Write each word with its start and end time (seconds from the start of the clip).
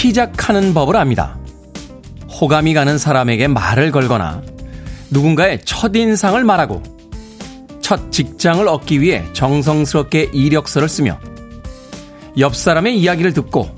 시작하는 0.00 0.72
법을 0.72 0.96
압니다. 0.96 1.38
호감이 2.26 2.72
가는 2.72 2.96
사람에게 2.96 3.48
말을 3.48 3.90
걸거나 3.90 4.40
누군가의 5.10 5.60
첫인상을 5.66 6.42
말하고 6.42 6.82
첫 7.82 8.10
직장을 8.10 8.66
얻기 8.66 9.02
위해 9.02 9.26
정성스럽게 9.34 10.30
이력서를 10.32 10.88
쓰며 10.88 11.20
옆 12.38 12.56
사람의 12.56 12.98
이야기를 12.98 13.34
듣고 13.34 13.68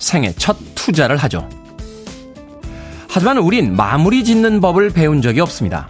생애 0.00 0.34
첫 0.36 0.56
투자를 0.74 1.16
하죠. 1.18 1.48
하지만 3.08 3.38
우린 3.38 3.76
마무리 3.76 4.24
짓는 4.24 4.60
법을 4.60 4.90
배운 4.90 5.22
적이 5.22 5.42
없습니다. 5.42 5.88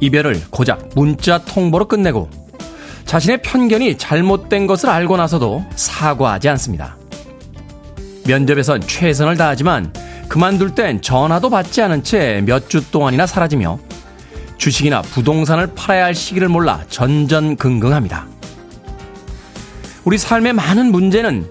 이별을 0.00 0.44
고작 0.48 0.88
문자 0.94 1.44
통보로 1.44 1.88
끝내고 1.88 2.30
자신의 3.04 3.42
편견이 3.42 3.98
잘못된 3.98 4.66
것을 4.66 4.88
알고 4.88 5.18
나서도 5.18 5.62
사과하지 5.76 6.48
않습니다. 6.48 6.96
면접에선 8.26 8.80
최선을 8.80 9.36
다하지만 9.36 9.92
그만둘 10.28 10.74
땐 10.74 11.00
전화도 11.02 11.50
받지 11.50 11.82
않은 11.82 12.02
채 12.02 12.40
몇 12.46 12.68
주 12.68 12.90
동안이나 12.90 13.26
사라지며 13.26 13.78
주식이나 14.56 15.02
부동산을 15.02 15.74
팔아야 15.74 16.06
할 16.06 16.14
시기를 16.14 16.48
몰라 16.48 16.82
전전긍긍합니다. 16.88 18.26
우리 20.04 20.16
삶의 20.18 20.52
많은 20.54 20.92
문제는 20.92 21.50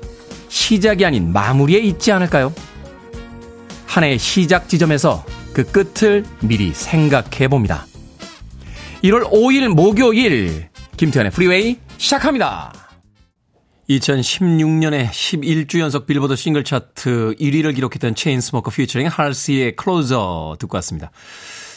시작이 0.49 1.05
아닌 1.05 1.31
마무리에 1.33 1.79
있지 1.79 2.11
않을까요? 2.11 2.53
한 3.85 4.03
해의 4.03 4.17
시작 4.17 4.69
지점에서 4.69 5.23
그 5.53 5.63
끝을 5.63 6.23
미리 6.39 6.71
생각해 6.73 7.47
봅니다. 7.47 7.85
1월 9.03 9.29
5일 9.31 9.67
목요일 9.69 10.69
김태현의 10.97 11.31
프리웨이 11.31 11.77
시작합니다. 11.97 12.71
2016년에 13.99 15.09
11주 15.09 15.79
연속 15.79 16.05
빌보드 16.05 16.35
싱글 16.35 16.63
차트 16.63 17.35
1위를 17.39 17.75
기록했던 17.75 18.15
체인스모커 18.15 18.71
퓨처링 18.71 19.07
할시의 19.07 19.75
Closer 19.75 20.57
듣고 20.59 20.77
왔습니다. 20.77 21.11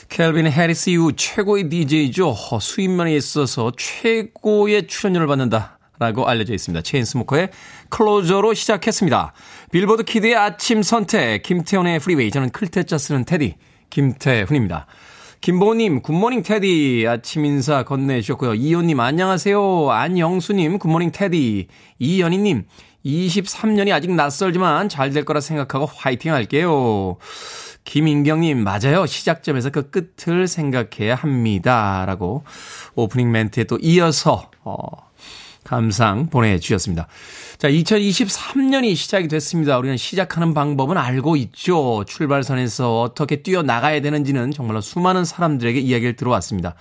캘빈 0.08 0.46
해리스 0.46 0.90
이후 0.90 1.12
최고의 1.14 1.68
DJ죠. 1.68 2.34
수입면에 2.60 3.14
있어서 3.16 3.72
최고의 3.76 4.86
출연료를 4.86 5.26
받는다. 5.26 5.78
라고 5.98 6.28
알려져 6.28 6.52
있습니다. 6.52 6.82
체인스모커의 6.82 7.50
Closer로 7.88 8.52
시작했습니다. 8.52 9.32
빌보드 9.72 10.04
kid의 10.04 10.36
아침 10.36 10.82
선택, 10.82 11.42
김태훈의 11.42 12.00
프리웨이. 12.00 12.30
저는 12.30 12.50
클 12.50 12.71
태 12.71 12.87
자 12.87 12.98
쓰는 12.98 13.24
테디, 13.24 13.54
김태훈입니다. 13.88 14.86
김보님, 15.40 16.02
good 16.02 16.17
morning 16.17 16.42
테디. 16.42 17.06
아침 17.08 17.44
인사 17.44 17.84
건네주셨고요. 17.84 18.54
이호님, 18.54 18.98
안녕하세요. 18.98 19.90
안영수님, 19.90 20.78
good 20.78 20.91
morning 20.91 21.12
테디. 21.12 21.68
이연희님, 21.98 22.64
23년이 23.04 23.92
아직 23.92 24.10
낯설지만 24.12 24.88
잘 24.88 25.12
될 25.12 25.24
거라 25.24 25.40
생각하고 25.40 25.86
화이팅 25.86 26.32
할게요. 26.32 27.16
김인경님, 27.84 28.58
맞아요. 28.64 29.06
시작점에서 29.06 29.70
그 29.70 29.90
끝을 29.90 30.48
생각해야 30.48 31.14
합니다. 31.14 32.04
라고 32.06 32.42
오프닝 32.96 33.30
멘트에 33.30 33.64
또 33.64 33.78
이어서, 33.80 34.50
어, 34.64 34.76
감상 35.66 36.30
보내주셨습니다. 36.30 37.08
자, 37.58 37.68
2023년이 37.68 38.94
시작이 38.94 39.26
됐습니다. 39.26 39.78
우리는 39.78 39.96
시작하는 39.96 40.54
방법은 40.54 40.96
알고 40.96 41.34
있죠. 41.36 42.04
출발선에서 42.06 43.00
어떻게 43.00 43.42
뛰어나가야 43.42 44.00
되는지는 44.00 44.52
정말로 44.52 44.80
수많은 44.80 45.24
사람들에게 45.24 45.80
이야기를 45.80 46.14
들어왔습니다. 46.14 46.74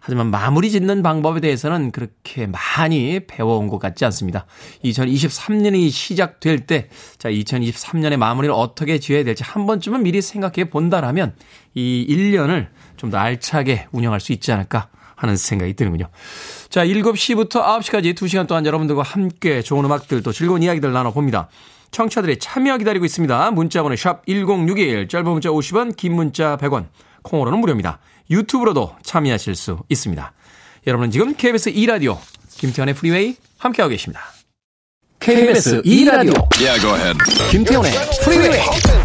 하지만 0.00 0.30
마무리 0.30 0.70
짓는 0.70 1.02
방법에 1.02 1.40
대해서는 1.40 1.90
그렇게 1.90 2.46
많이 2.46 3.20
배워온 3.26 3.68
것 3.68 3.78
같지 3.78 4.04
않습니다. 4.04 4.44
2023년이 4.84 5.90
시작될 5.90 6.66
때, 6.66 6.88
자, 7.16 7.30
2023년의 7.30 8.16
마무리를 8.16 8.52
어떻게 8.54 8.98
지어야 8.98 9.24
될지 9.24 9.44
한 9.44 9.66
번쯤은 9.66 10.02
미리 10.02 10.20
생각해 10.20 10.68
본다라면 10.68 11.34
이 11.74 12.04
1년을 12.10 12.66
좀 12.96 13.10
더 13.10 13.18
알차게 13.18 13.86
운영할 13.92 14.18
수 14.18 14.32
있지 14.32 14.50
않을까 14.50 14.88
하는 15.24 15.36
생각이 15.36 15.74
드는군요. 15.74 16.08
자, 16.68 16.84
7시부터 16.84 17.64
9시까지 17.64 18.14
2시간 18.14 18.46
동안 18.46 18.64
여러분들과 18.64 19.02
함께 19.02 19.62
좋은 19.62 19.84
음악들 19.84 20.22
또 20.22 20.32
즐거운 20.32 20.62
이야기들 20.62 20.92
나눠봅니다. 20.92 21.48
청취자들의 21.90 22.38
참여 22.38 22.78
기다리고 22.78 23.04
있습니다. 23.04 23.50
문자번호 23.52 23.96
샵 23.96 24.26
1061, 24.26 25.08
짧은 25.08 25.30
문자 25.30 25.48
50원, 25.50 25.96
긴 25.96 26.14
문자 26.14 26.56
100원, 26.56 26.86
콩으로는 27.22 27.58
무료입니다. 27.60 27.98
유튜브로도 28.30 28.96
참여하실 29.02 29.54
수 29.54 29.78
있습니다. 29.88 30.32
여러분은 30.86 31.10
지금 31.10 31.34
KBS 31.34 31.72
2라디오 31.72 32.18
김태훈의 32.50 32.94
프리웨이 32.94 33.36
함께하고 33.58 33.90
계십니다. 33.90 34.20
KBS 35.20 35.82
2라디오 35.82 36.46
yeah, 36.60 37.18
김태훈의 37.50 37.92
프리웨이 38.22 39.03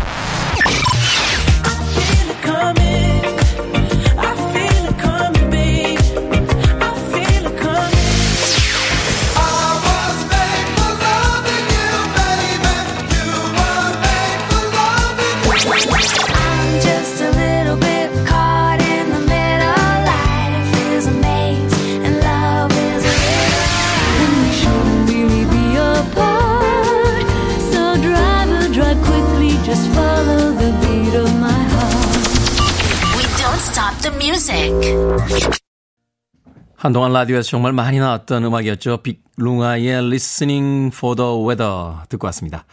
한동안 36.75 37.11
라디오에서 37.11 37.49
정말 37.49 37.73
많이 37.73 37.99
나왔던 37.99 38.45
음악이었죠. 38.45 39.03
빅룽아의 39.03 39.87
Listening 39.87 40.95
for 40.95 41.15
the 41.15 41.31
Weather 41.45 42.05
듣고 42.07 42.25
왔습니다. 42.27 42.65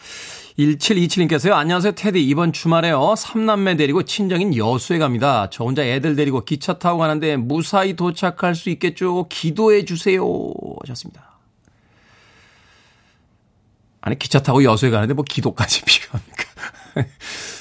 1727님께서요. 0.58 1.52
안녕하세요. 1.52 1.92
테디. 1.92 2.24
이번 2.24 2.52
주말에요. 2.52 3.14
삼남매 3.16 3.76
데리고 3.76 4.04
친정인 4.04 4.56
여수에 4.56 4.98
갑니다. 4.98 5.50
저 5.50 5.64
혼자 5.64 5.84
애들 5.84 6.16
데리고 6.16 6.44
기차 6.44 6.78
타고 6.78 6.98
가는데 6.98 7.36
무사히 7.36 7.94
도착할 7.94 8.54
수 8.54 8.70
있겠죠. 8.70 9.26
기도해 9.28 9.84
주세요. 9.84 10.24
하셨습니다. 10.82 11.38
아니 14.00 14.18
기차 14.18 14.40
타고 14.40 14.62
여수에 14.62 14.90
가는데 14.90 15.14
뭐 15.14 15.24
기도까지 15.28 15.82
필요합니까? 15.84 16.44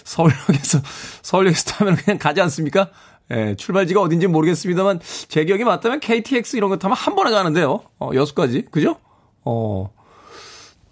서울역에서 0.03 0.79
서울역에서 1.23 1.71
타면 1.71 1.95
그냥 1.95 2.19
가지 2.19 2.39
않습니까? 2.39 2.91
예, 3.31 3.55
출발지가 3.55 4.01
어딘지 4.01 4.27
모르겠습니다만 4.27 4.99
제 5.27 5.45
기억이 5.45 5.63
맞다면 5.63 5.99
KTX 5.99 6.57
이런 6.57 6.69
거 6.69 6.77
타면 6.77 6.95
한 6.95 7.15
번에 7.15 7.31
가는데요. 7.31 7.81
어, 7.99 8.11
여수까지. 8.13 8.65
그죠? 8.71 8.97
어. 9.43 9.89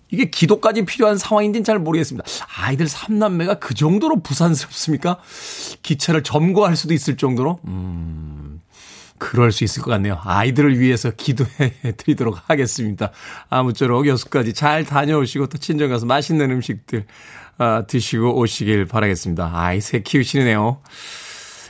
이게 0.10 0.30
기도까지 0.30 0.86
필요한 0.86 1.18
상황인지는 1.18 1.64
잘 1.64 1.80
모르겠습니다. 1.80 2.24
아이들 2.58 2.86
3남매가 2.86 3.60
그 3.60 3.74
정도로 3.74 4.22
부산스럽습니까? 4.22 5.20
기차를 5.82 6.22
점거할 6.22 6.76
수도 6.76 6.94
있을 6.94 7.18
정도로? 7.18 7.60
음, 7.66 8.62
그럴 9.18 9.52
수 9.52 9.64
있을 9.64 9.82
것 9.82 9.90
같네요. 9.90 10.20
아이들을 10.24 10.80
위해서 10.80 11.10
기도해 11.10 11.96
드리도록 11.98 12.38
하겠습니다. 12.48 13.12
아무쪼록 13.50 14.06
여수까지 14.06 14.54
잘 14.54 14.86
다녀오시고 14.86 15.48
또 15.48 15.58
친정 15.58 15.90
가서 15.90 16.06
맛있는 16.06 16.52
음식들 16.52 17.06
아, 17.58 17.86
드시고 17.88 18.38
오시길 18.38 18.86
바라겠습니다. 18.86 19.52
아이 19.52 19.82
새 19.82 20.02
키우시네요. 20.02 20.80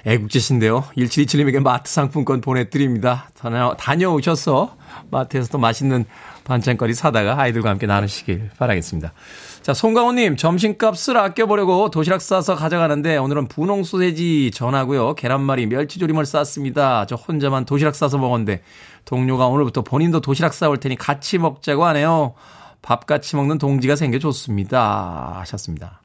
애국지신데요. 0.05 0.83
1727님에게 0.97 1.61
마트 1.61 1.91
상품권 1.91 2.41
보내드립니다. 2.41 3.29
다녀, 3.39 3.73
다녀오셔서 3.77 4.75
마트에서 5.09 5.49
또 5.49 5.57
맛있는 5.57 6.05
반찬거리 6.43 6.93
사다가 6.93 7.39
아이들과 7.39 7.69
함께 7.69 7.87
나누시길 7.87 8.51
바라겠습니다. 8.57 9.13
자, 9.61 9.73
송강호님, 9.73 10.35
점심값을 10.35 11.17
아껴보려고 11.17 11.89
도시락 11.89 12.21
싸서 12.21 12.55
가져가는데 12.55 13.15
오늘은 13.15 13.47
분홍 13.47 13.83
소세지 13.83 14.51
전하고요. 14.53 15.15
계란말이, 15.15 15.67
멸치조림을 15.67 16.25
쌌습니다. 16.25 17.05
저 17.05 17.15
혼자만 17.15 17.63
도시락 17.63 17.95
싸서 17.95 18.17
먹었는데 18.17 18.61
동료가 19.05 19.47
오늘부터 19.47 19.83
본인도 19.83 20.19
도시락 20.19 20.53
싸올 20.53 20.79
테니 20.79 20.97
같이 20.97 21.37
먹자고 21.37 21.85
하네요. 21.85 22.33
밥 22.81 23.05
같이 23.05 23.37
먹는 23.37 23.57
동지가 23.57 23.95
생겨 23.95 24.19
좋습니다. 24.19 25.37
하셨습니다. 25.39 26.02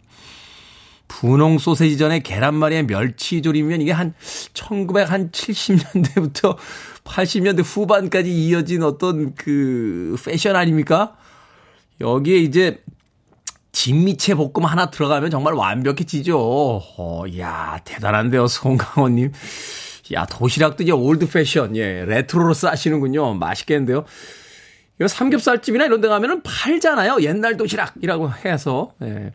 분홍 1.09 1.59
소세지 1.59 1.99
전에 1.99 2.21
계란말이에 2.21 2.85
멸치조림이면 2.85 3.81
이게 3.81 3.93
한 3.93 4.15
1970년대부터 4.55 6.57
80년대 7.05 7.63
후반까지 7.65 8.31
이어진 8.31 8.83
어떤 8.83 9.35
그 9.35 10.17
패션 10.25 10.57
아닙니까? 10.57 11.17
여기에 12.01 12.39
이제 12.39 12.83
진미채 13.73 14.35
볶음 14.35 14.65
하나 14.65 14.91
들어가면 14.91 15.31
정말 15.31 15.55
완벽해지죠. 15.55 16.39
어, 16.39 17.25
야 17.39 17.81
대단한데요, 17.85 18.47
송강호님. 18.47 19.33
야, 20.15 20.27
도시락도 20.27 20.85
이제 20.85 20.93
old 20.93 21.29
fashion, 21.29 21.77
예, 21.77 22.05
레트로로 22.07 22.55
싸시는군요. 22.55 23.35
맛있겠는데요. 23.35 24.05
이거 24.99 25.07
삼겹살집이나 25.07 25.85
이런 25.85 26.01
데 26.01 26.09
가면은 26.09 26.43
팔잖아요. 26.43 27.19
옛날 27.21 27.57
도시락이라고 27.57 28.31
해서. 28.45 28.93
예. 29.03 29.33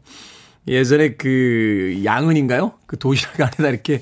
예전에 0.67 1.15
그 1.15 2.01
양은인가요? 2.03 2.73
그 2.85 2.97
도시락 2.97 3.39
안에다 3.41 3.69
이렇게 3.69 4.01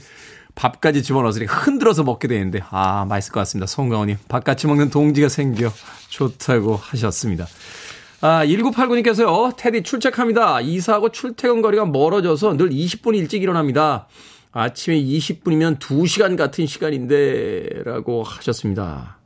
밥까지 0.53 1.01
집어넣어서 1.01 1.39
이렇게 1.39 1.53
흔들어서 1.53 2.03
먹게 2.03 2.27
되는데, 2.27 2.59
아, 2.69 3.05
맛있을 3.05 3.33
것 3.33 3.39
같습니다. 3.41 3.65
송강호님. 3.67 4.17
밥 4.27 4.43
같이 4.43 4.67
먹는 4.67 4.89
동지가 4.89 5.29
생겨 5.29 5.71
좋다고 6.09 6.75
하셨습니다. 6.75 7.47
아, 8.19 8.45
1989님께서요, 8.45 9.55
테디 9.55 9.83
출첵합니다. 9.83 10.61
이사하고 10.61 11.09
출퇴근 11.09 11.61
거리가 11.61 11.85
멀어져서 11.85 12.57
늘 12.57 12.69
20분 12.69 13.15
일찍 13.15 13.41
일어납니다. 13.41 14.07
아침에 14.51 15.01
20분이면 15.01 15.79
2시간 15.79 16.37
같은 16.37 16.67
시간인데, 16.67 17.83
라고 17.85 18.23
하셨습니다. 18.23 19.20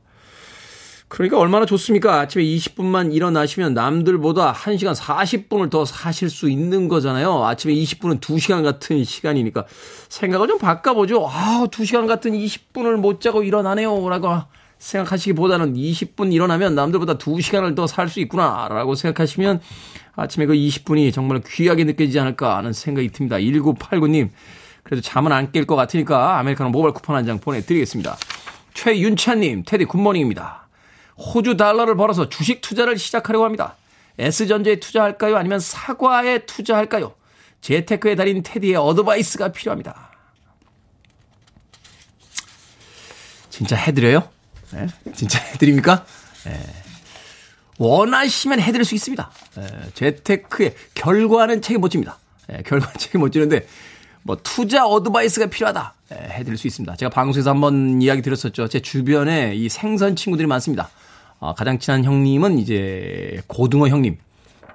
그러니까 1.08 1.38
얼마나 1.38 1.66
좋습니까? 1.66 2.20
아침에 2.20 2.42
20분만 2.42 3.14
일어나시면 3.14 3.74
남들보다 3.74 4.52
1시간 4.52 4.94
40분을 4.94 5.70
더 5.70 5.84
사실 5.84 6.28
수 6.28 6.50
있는 6.50 6.88
거잖아요. 6.88 7.44
아침에 7.44 7.72
20분은 7.74 8.20
2시간 8.20 8.64
같은 8.64 9.04
시간이니까 9.04 9.66
생각을 10.08 10.48
좀 10.48 10.58
바꿔보죠. 10.58 11.24
아, 11.28 11.66
2시간 11.70 12.08
같은 12.08 12.32
20분을 12.32 12.96
못 12.96 13.20
자고 13.20 13.44
일어나네요. 13.44 14.08
라고 14.08 14.30
생각하시기보다는 14.78 15.74
20분 15.74 16.32
일어나면 16.32 16.74
남들보다 16.74 17.18
2시간을 17.18 17.76
더 17.76 17.86
살 17.86 18.08
수 18.08 18.18
있구나. 18.20 18.66
라고 18.68 18.96
생각하시면 18.96 19.60
아침에 20.16 20.46
그 20.46 20.54
20분이 20.54 21.14
정말 21.14 21.40
귀하게 21.46 21.84
느껴지지 21.84 22.18
않을까 22.18 22.56
하는 22.56 22.72
생각이 22.72 23.10
듭니다. 23.10 23.36
1989님. 23.36 24.30
그래도 24.82 25.00
잠은 25.02 25.30
안 25.32 25.52
깰 25.52 25.66
것 25.66 25.76
같으니까 25.76 26.38
아메리카노 26.38 26.70
모바일 26.70 26.94
쿠폰 26.94 27.14
한 27.16 27.24
장 27.24 27.38
보내드리겠습니다. 27.38 28.16
최윤찬님, 28.74 29.62
테디 29.66 29.84
good 29.86 30.04
morning입니다. 30.04 30.65
호주 31.18 31.56
달러를 31.56 31.96
벌어서 31.96 32.28
주식 32.28 32.60
투자를 32.60 32.98
시작하려고 32.98 33.44
합니다. 33.44 33.76
S전자에 34.18 34.80
투자할까요? 34.80 35.36
아니면 35.36 35.60
사과에 35.60 36.46
투자할까요? 36.46 37.14
재테크에 37.60 38.14
달인 38.14 38.42
테디의 38.42 38.76
advice가 38.76 39.52
필요합니다. 39.52 40.10
진짜 43.50 43.76
해드려요? 43.76 44.28
네? 44.72 44.86
진짜 45.14 45.38
해드립니까? 45.38 46.04
네. 46.44 46.60
원하시면 47.78 48.60
해드릴 48.60 48.84
수 48.84 48.94
있습니다. 48.94 49.30
네. 49.56 49.66
재테크의 49.94 50.74
결과는 50.94 51.62
책임 51.62 51.80
못 51.80 51.88
집니다. 51.88 52.18
네. 52.48 52.62
결과는 52.62 52.94
책임 52.98 53.20
못 53.20 53.30
지는데 53.30 53.66
뭐 54.22 54.36
투자 54.42 54.86
advice가 54.86 55.46
필요하다. 55.46 55.94
네. 56.10 56.16
해드릴 56.32 56.58
수 56.58 56.66
있습니다. 56.66 56.96
제가 56.96 57.10
방송에서 57.10 57.50
한번 57.50 58.00
이야기 58.02 58.22
드렸었죠. 58.22 58.68
제 58.68 58.80
주변에 58.80 59.54
이 59.54 59.68
생선 59.68 60.16
친구들이 60.16 60.46
많습니다. 60.46 60.90
어, 61.38 61.54
가장 61.54 61.78
친한 61.78 62.04
형님은 62.04 62.58
이제 62.58 63.40
고등어 63.46 63.88
형님. 63.88 64.18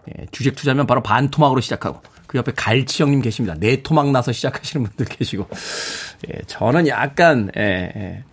예, 0.09 0.25
주식 0.31 0.55
투자면 0.55 0.87
바로 0.87 1.03
반토막으로 1.03 1.61
시작하고 1.61 2.01
그 2.25 2.37
옆에 2.37 2.51
갈치 2.55 3.03
형님 3.03 3.21
계십니다. 3.21 3.55
네 3.59 3.83
토막 3.83 4.09
나서 4.11 4.31
시작하시는 4.31 4.85
분들 4.85 5.05
계시고 5.05 5.47
예, 6.29 6.41
저는 6.47 6.87
약간 6.87 7.51
예, 7.57 7.91
예. 7.95 8.23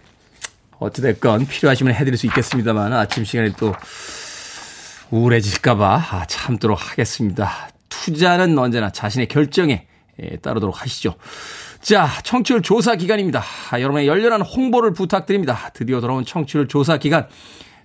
어찌됐건 0.78 1.46
필요하시면 1.46 1.94
해드릴 1.94 2.16
수 2.16 2.26
있겠습니다만 2.26 2.92
아침 2.92 3.24
시간에 3.24 3.50
또 3.58 3.74
우울해질까봐 5.10 6.06
아, 6.10 6.26
참도록 6.26 6.90
하겠습니다. 6.90 7.70
투자는 7.88 8.56
언제나 8.58 8.90
자신의 8.90 9.28
결정에 9.28 9.86
예, 10.22 10.36
따르도록 10.36 10.82
하시죠. 10.82 11.14
자, 11.80 12.08
청취율 12.24 12.62
조사 12.62 12.96
기간입니다. 12.96 13.42
아, 13.70 13.80
여러분의 13.80 14.06
열렬한 14.06 14.42
홍보를 14.42 14.92
부탁드립니다. 14.92 15.70
드디어 15.74 16.00
돌아온 16.00 16.24
청취율 16.24 16.68
조사 16.68 16.98
기간. 16.98 17.26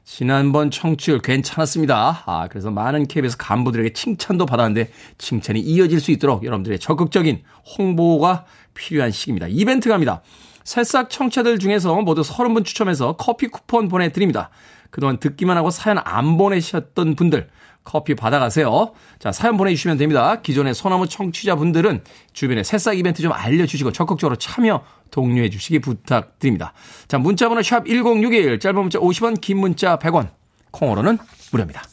지난번 0.04 0.70
청취율 0.70 1.20
괜찮았습니다. 1.20 2.24
아, 2.26 2.48
그래서 2.50 2.70
많은 2.70 3.08
KBS 3.08 3.38
간부들에게 3.38 3.94
칭찬도 3.94 4.46
받았는데 4.46 4.92
칭찬이 5.18 5.60
이어질 5.62 6.00
수 6.00 6.12
있도록 6.12 6.44
여러분들의 6.44 6.80
적극적인 6.80 7.44
홍보가 7.78 8.46
필요한 8.74 9.12
시기입니다. 9.12 9.48
이벤트 9.50 9.90
갑니다. 9.90 10.22
새싹 10.64 11.10
청취자들 11.10 11.60
중에서 11.60 11.96
모두 12.02 12.22
30분 12.22 12.66
추첨해서 12.66 13.16
커피 13.18 13.48
쿠폰 13.48 13.88
보내드립니다. 13.88 14.50
그동안 14.90 15.20
듣기만 15.20 15.58
하고 15.58 15.72
사연 15.72 15.98
안 16.04 16.38
보내셨던 16.38 17.16
분들 17.16 17.50
커피 17.84 18.16
받아가세요. 18.16 18.92
자, 19.20 19.32
사연 19.32 19.58
보내주시면 19.58 19.98
됩니다. 19.98 20.42
기존의 20.42 20.74
소나무 20.74 21.08
청취자분들은 21.08 22.04
주변에 22.34 22.64
새싹 22.64 22.98
이벤트 22.98 23.22
좀 23.22 23.32
알려주시고 23.32 23.92
적극적으로 23.92 24.36
참여 24.38 24.84
독려해 25.12 25.50
주시기 25.50 25.80
부탁드립니다. 25.80 26.74
자, 27.08 27.18
문자번호 27.18 27.62
샵 27.62 27.86
1061, 27.86 28.60
짧은 28.60 28.80
문자 28.80 29.00
50원, 29.00 29.40
긴 29.40 29.58
문자 29.60 29.98
100원, 29.98 30.30
콩으로는 30.72 31.18
무료입니다. 31.52 31.84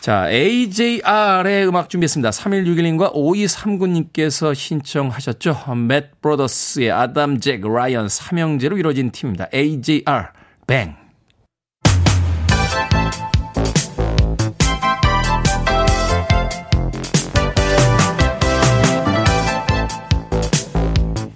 자, 0.00 0.28
AJR의 0.30 1.66
음악 1.66 1.88
준비했습니다. 1.88 2.28
3161님과 2.28 3.14
5239님께서 3.14 4.54
신청하셨죠. 4.54 5.74
맷 5.76 6.20
브로더스의 6.20 6.92
아담, 6.92 7.40
잭, 7.40 7.62
라이언 7.66 8.10
삼형제로 8.10 8.76
이루어진 8.76 9.10
팀입니다. 9.12 9.48
AJR, 9.54 10.26
뱅. 10.66 11.03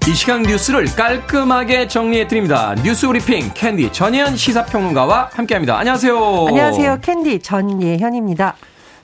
이 0.08 0.14
시간 0.14 0.40
뉴스를 0.40 0.86
깔끔하게 0.86 1.86
정리해 1.86 2.26
드립니다. 2.26 2.74
뉴스 2.82 3.06
브리핑 3.06 3.50
캔디 3.52 3.92
전예현 3.92 4.38
시사평론가와 4.38 5.28
함께합니다. 5.34 5.76
안녕하세요. 5.76 6.46
안녕하세요. 6.48 6.98
캔디 7.02 7.40
전예현입니다. 7.40 8.54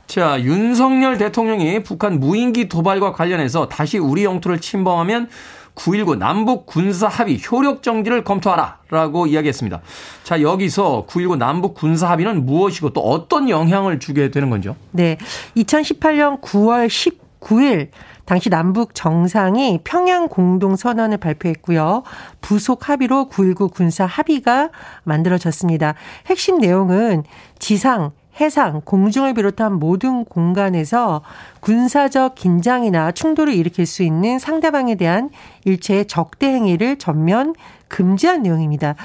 자, 0.06 0.40
윤석열 0.40 1.18
대통령이 1.18 1.82
북한 1.82 2.18
무인기 2.20 2.70
도발과 2.70 3.12
관련해서 3.12 3.68
다시 3.68 3.98
우리 3.98 4.24
영토를 4.24 4.62
침범하면 4.62 5.28
9.19 5.74 6.16
남북 6.16 6.64
군사 6.64 7.06
합의 7.06 7.38
효력 7.52 7.82
정지를 7.82 8.24
검토하라 8.24 8.78
라고 8.88 9.26
이야기했습니다. 9.26 9.82
자, 10.22 10.40
여기서 10.40 11.04
9.19 11.06 11.36
남북 11.36 11.74
군사 11.74 12.08
합의는 12.08 12.46
무엇이고 12.46 12.94
또 12.94 13.02
어떤 13.02 13.50
영향을 13.50 13.98
주게 13.98 14.30
되는 14.30 14.48
건죠? 14.48 14.74
네. 14.92 15.18
2018년 15.54 16.40
9월 16.40 16.86
19일 16.86 17.88
당시 18.24 18.50
남북 18.50 18.94
정상이 18.94 19.80
평양 19.84 20.28
공동 20.28 20.76
선언을 20.76 21.18
발표했고요. 21.18 22.02
부속 22.40 22.88
합의로 22.88 23.28
9.19 23.30 23.72
군사 23.72 24.06
합의가 24.06 24.70
만들어졌습니다. 25.04 25.94
핵심 26.26 26.58
내용은 26.58 27.24
지상, 27.58 28.12
해상, 28.40 28.80
공중을 28.84 29.34
비롯한 29.34 29.74
모든 29.74 30.24
공간에서 30.24 31.22
군사적 31.60 32.34
긴장이나 32.34 33.12
충돌을 33.12 33.54
일으킬 33.54 33.86
수 33.86 34.02
있는 34.02 34.38
상대방에 34.38 34.96
대한 34.96 35.30
일체의 35.64 36.06
적대 36.06 36.48
행위를 36.48 36.98
전면 36.98 37.54
금지한 37.88 38.42
내용입니다. 38.42 38.96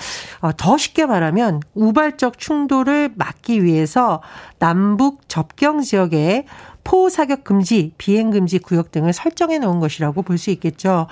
어, 0.41 0.51
더 0.57 0.77
쉽게 0.77 1.05
말하면 1.05 1.61
우발적 1.75 2.39
충돌을 2.39 3.11
막기 3.15 3.63
위해서 3.63 4.21
남북 4.57 5.29
접경 5.29 5.81
지역에 5.81 6.45
포사격 6.89 7.43
금지, 7.43 7.93
비행 8.00 8.31
금지 8.31 8.58
구역 8.58 8.89
등을 8.89 9.13
설정해 9.13 9.60
놓은 9.60 9.79
것이라고 9.79 10.24
볼 10.24 10.39
수 10.39 10.50
있겠죠. 10.51 11.05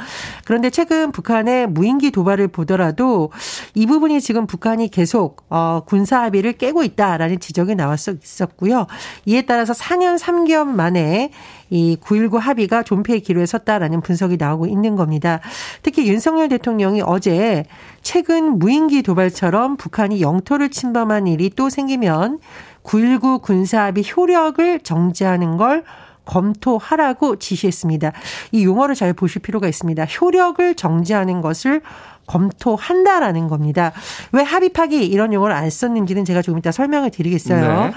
그런데 0.46 0.70
최근 0.70 1.12
북한의 1.12 1.68
무인기 1.68 2.12
도발을 2.12 2.48
보더라도 2.48 3.30
이 3.76 3.86
부분이 3.86 4.22
지금 4.22 4.48
북한이 4.48 4.88
계속 4.88 5.44
어 5.50 5.82
군사 5.86 6.24
합의를 6.24 6.54
깨고 6.54 6.84
있다라는 6.84 7.40
지적이 7.42 7.76
나왔었고요. 7.76 8.88
이에 9.26 9.42
따라서 9.42 9.74
4년 9.74 10.18
3개월 10.18 10.66
만에 10.66 11.30
이 11.70 11.98
9.19 12.02 12.40
합의가 12.40 12.84
존폐의 12.84 13.20
기로에 13.20 13.46
섰다라는 13.46 14.02
분석이 14.02 14.38
나오고 14.38 14.68
있는 14.68 14.96
겁니다. 14.96 15.42
특히 15.84 16.08
윤석열 16.08 16.48
대통령이 16.48 17.02
어제 17.06 17.66
최근 18.02 18.58
무인기 18.58 19.04
도발처럼 19.04 19.76
북한이 19.76 20.22
영토를 20.22 20.70
침범한 20.70 21.28
일이 21.28 21.50
또 21.50 21.70
생기면 21.70 22.40
9.19 22.88 23.42
군사합의 23.42 24.06
효력을 24.16 24.80
정지하는 24.80 25.58
걸 25.58 25.84
검토하라고 26.26 27.38
지시했습니다. 27.38 28.12
이 28.52 28.66
용어를 28.66 28.96
잘 28.96 29.14
보실 29.14 29.42
필요가 29.42 29.68
있습니다. 29.68 30.06
효력을 30.06 30.76
정지하는 30.76 31.42
것을 31.42 31.82
검토한다라는 32.26 33.48
겁니다. 33.48 33.94
왜 34.32 34.44
합의 34.44 34.70
파기 34.70 35.06
이런 35.06 35.32
용어를 35.32 35.56
안 35.56 35.70
썼는지는 35.70 36.26
제가 36.26 36.42
조금 36.42 36.60
이따 36.60 36.72
설명을 36.72 37.12
드리겠어요. 37.12 37.86
네. 37.86 37.94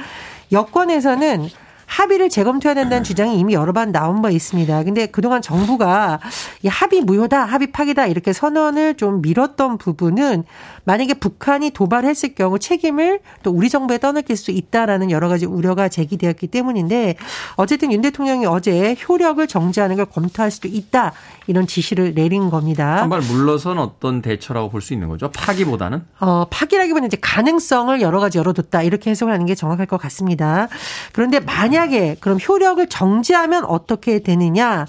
여권에서는 0.52 1.48
합의를 1.86 2.28
재검토해야 2.28 2.74
된다는 2.74 3.02
주장이 3.02 3.38
이미 3.38 3.54
여러 3.54 3.72
번 3.72 3.90
나온 3.90 4.22
바 4.22 4.30
있습니다. 4.30 4.84
근데 4.84 5.06
그동안 5.06 5.42
정부가 5.42 6.20
이 6.62 6.68
합의 6.68 7.00
무효다, 7.00 7.44
합의 7.44 7.72
파기다 7.72 8.06
이렇게 8.06 8.32
선언을 8.32 8.94
좀 8.94 9.20
미뤘던 9.20 9.78
부분은 9.78 10.44
만약에 10.84 11.14
북한이 11.14 11.70
도발했을 11.70 12.34
경우 12.34 12.58
책임을 12.58 13.20
또 13.42 13.50
우리 13.50 13.68
정부에 13.68 13.98
떠넘길 13.98 14.36
수 14.36 14.50
있다라는 14.50 15.10
여러 15.10 15.28
가지 15.28 15.46
우려가 15.46 15.88
제기되었기 15.88 16.48
때문인데 16.48 17.16
어쨌든 17.56 17.92
윤 17.92 18.00
대통령이 18.00 18.46
어제 18.46 18.96
효력을 19.08 19.46
정지하는 19.46 19.96
걸 19.96 20.06
검토할 20.06 20.50
수도 20.50 20.68
있다 20.68 21.12
이런 21.46 21.66
지시를 21.66 22.14
내린 22.14 22.50
겁니다. 22.50 23.00
한발 23.02 23.20
물러선 23.20 23.78
어떤 23.78 24.22
대처라고 24.22 24.70
볼 24.70 24.80
수 24.80 24.94
있는 24.94 25.08
거죠? 25.08 25.30
파기보다는? 25.30 26.02
어, 26.20 26.46
파기라기보다는 26.50 27.06
이제 27.06 27.18
가능성을 27.20 28.00
여러 28.00 28.18
가지 28.18 28.38
열어뒀다 28.38 28.82
이렇게 28.82 29.10
해석을 29.10 29.32
하는 29.32 29.44
게 29.46 29.54
정확할 29.54 29.84
것 29.86 29.98
같습니다. 29.98 30.68
그런데 31.12 31.38
만약에 31.40 32.16
그럼 32.20 32.38
효력을 32.46 32.86
정지하면 32.88 33.64
어떻게 33.64 34.20
되느냐? 34.20 34.86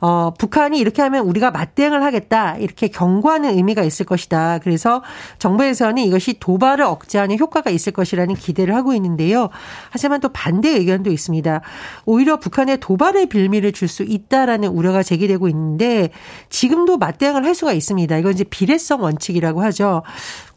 어, 0.00 0.32
북한이 0.38 0.78
이렇게 0.78 1.02
하면 1.02 1.26
우리가 1.26 1.50
맞대응을 1.50 2.02
하겠다. 2.02 2.56
이렇게 2.56 2.88
경고하는 2.88 3.54
의미가 3.56 3.82
있을 3.82 4.06
것이다. 4.06 4.60
그래서 4.62 5.02
정부에서는 5.38 6.02
이것이 6.02 6.38
도발을 6.40 6.84
억제하는 6.84 7.38
효과가 7.38 7.70
있을 7.70 7.92
것이라는 7.92 8.34
기대를 8.34 8.74
하고 8.74 8.94
있는데요. 8.94 9.50
하지만 9.90 10.20
또 10.20 10.30
반대 10.30 10.70
의견도 10.70 11.10
있습니다. 11.10 11.60
오히려 12.06 12.38
북한의 12.38 12.80
도발의 12.80 13.26
빌미를 13.26 13.72
줄 13.72 13.90
수 13.90 14.04
있다라는 14.04 14.68
우려가 14.68 15.02
제기되고 15.02 15.48
있는데 15.48 16.10
지금도 16.48 16.96
맞대응을 16.96 17.44
할 17.44 17.56
수가 17.56 17.72
있습니다. 17.72 18.16
이건 18.18 18.32
이제 18.32 18.44
비례성 18.44 19.02
원칙이라고 19.02 19.62
하죠. 19.64 20.02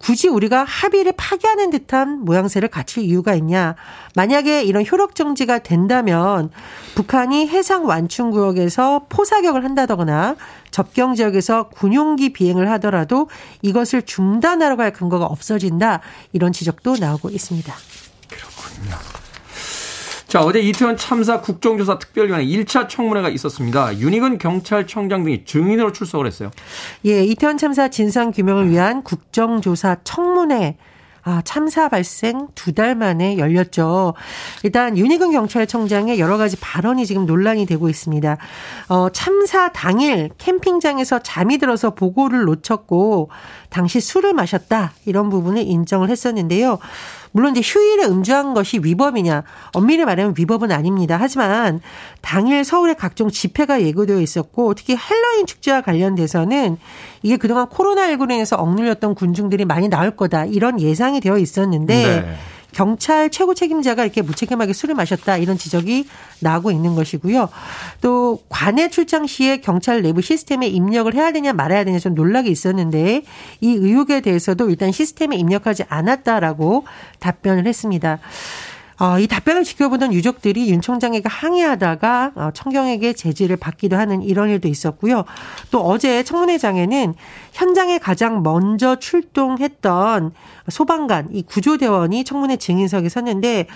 굳이 0.03 0.27
우리가 0.27 0.65
합의를 0.65 1.13
파기하는 1.15 1.69
듯한 1.69 2.25
모양새를 2.25 2.67
갖출 2.67 3.03
이유가 3.03 3.36
있냐. 3.36 3.75
만약에 4.15 4.62
이런 4.63 4.86
효력 4.86 5.15
정지가 5.15 5.60
된다면 5.60 6.51
북한이 6.93 7.48
해상 7.48 7.86
완충 7.86 8.29
구역에서 8.29 9.05
포사격을 9.07 9.63
한다거나 9.63 10.36
접경 10.72 11.15
지역에서 11.15 11.69
군용기 11.69 12.33
비행을 12.33 12.69
하더라도 12.72 13.29
이것을 13.62 14.01
중단하려고 14.01 14.81
할 14.81 14.91
근거가 14.91 15.25
없어진다. 15.25 16.01
이런 16.33 16.51
지적도 16.51 16.98
나오고 17.00 17.29
있습니다. 17.29 17.74
그렇군요. 18.27 19.23
자, 20.34 20.42
어제 20.42 20.60
이태원 20.62 20.98
참사 20.98 21.42
국정조사 21.42 22.00
특별위원회 22.00 22.44
1차 22.44 22.90
청문회가 22.90 23.30
있었습니다. 23.30 23.96
윤희근 24.00 24.40
경찰청장 24.40 25.24
등이 25.25 25.46
증인으로 25.46 25.92
출석을 25.92 26.25
했어요. 26.25 26.50
예, 27.06 27.24
이태원 27.24 27.60
참사 27.60 27.88
진상 27.90 28.32
규명을 28.32 28.72
위한 28.72 29.04
국정조사 29.04 29.98
청문회 30.04 30.78
아, 31.25 31.42
참사 31.46 31.88
발생 31.88 32.48
두 32.56 32.74
달 32.74 32.96
만에 32.96 33.38
열렸죠. 33.38 34.16
일단 34.63 34.98
윤희근 34.98 35.32
경찰청장의 35.32 36.20
여러 36.20 36.38
가지 36.38 36.58
발언이 36.60 37.06
지금 37.06 37.28
논란이 37.28 37.68
되고 37.68 37.88
있습니다. 37.88 38.38
어, 38.90 39.10
참사 39.10 39.72
당일 39.72 40.32
캠핑장에서 40.40 41.20
잠이 41.20 41.60
들어서 41.60 41.92
보고를 41.92 42.46
놓쳤고 42.46 43.30
당시 43.70 44.02
술을 44.02 44.34
마셨다 44.34 44.94
이런 45.06 45.30
부분을 45.30 45.62
인정을 45.62 46.10
했었는데요. 46.10 46.80
물론 47.34 47.56
이제 47.56 47.62
휴일에 47.62 48.06
음주한 48.06 48.54
것이 48.54 48.80
위법이냐? 48.82 49.44
엄밀히 49.74 50.06
말하면 50.06 50.36
위법은 50.38 50.72
아닙니다. 50.72 51.18
하지만 51.20 51.82
당일 52.22 52.63
서울에 52.63 52.94
각종 52.94 53.30
집회가 53.30 53.82
예고되어 53.82 54.22
있었고 54.22 54.75
특히 54.75 54.96
헬로윈 54.96 55.48
축제와 55.48 55.82
관련돼서는 55.82 56.78
이게 57.24 57.38
그동안 57.38 57.68
코로나19로 57.68 58.32
인해서 58.32 58.56
억눌렸던 58.56 59.16
군중들이 59.16 59.66
많이 59.66 59.90
나올 59.90 60.16
거다. 60.16 60.46
이런 60.46 60.80
예상이 60.80 61.20
되어 61.20 61.38
있었는데 61.38 62.22
네. 62.22 62.36
경찰 62.74 63.30
최고 63.30 63.53
책임자가 63.53 64.03
이렇게 64.03 64.22
무책임하게 64.22 64.74
술을 64.74 64.96
마셨다 64.96 65.38
이런 65.38 65.58
지적이 65.58 66.08
나오고 66.39 66.72
있는 66.72 66.96
것이고요. 66.96 67.50
또 68.01 68.39
관내 68.50 68.89
출장 68.89 69.27
시에 69.27 69.58
경찰 69.58 70.01
내부 70.01 70.22
시스템에 70.22 70.68
입력을 70.68 71.13
해야 71.13 71.32
되냐 71.32 71.53
말아야 71.53 71.84
되냐 71.84 72.00
좀 72.00 72.15
논란이 72.15 72.50
있었는데 72.50 73.24
이 73.62 73.72
의혹에 73.72 74.22
대해서도 74.22 74.70
일단 74.70 74.92
시스템에 74.92 75.38
입력하지 75.38 75.84
않았다라고 75.88 76.86
답변을 77.20 77.68
했습니다. 77.68 78.20
어, 79.00 79.19
이 79.19 79.27
답변을 79.27 79.63
지켜보던 79.63 80.13
유족들이 80.13 80.69
윤 80.69 80.81
총장에게 80.81 81.27
항의하다가 81.27 82.31
어, 82.35 82.50
청경에게 82.53 83.13
제지를 83.13 83.57
받기도 83.57 83.97
하는 83.97 84.21
이런 84.21 84.50
일도 84.50 84.67
있었고요. 84.67 85.25
또 85.71 85.81
어제 85.81 86.23
청문회장에는 86.23 87.13
현장에 87.53 87.97
가장 87.97 88.43
먼저 88.43 88.97
출동했던 88.97 90.31
소방관 90.69 91.29
이 91.31 91.43
구조대원이 91.43 92.23
청문회 92.23 92.57
증인석에 92.57 93.09
섰는데 93.09 93.67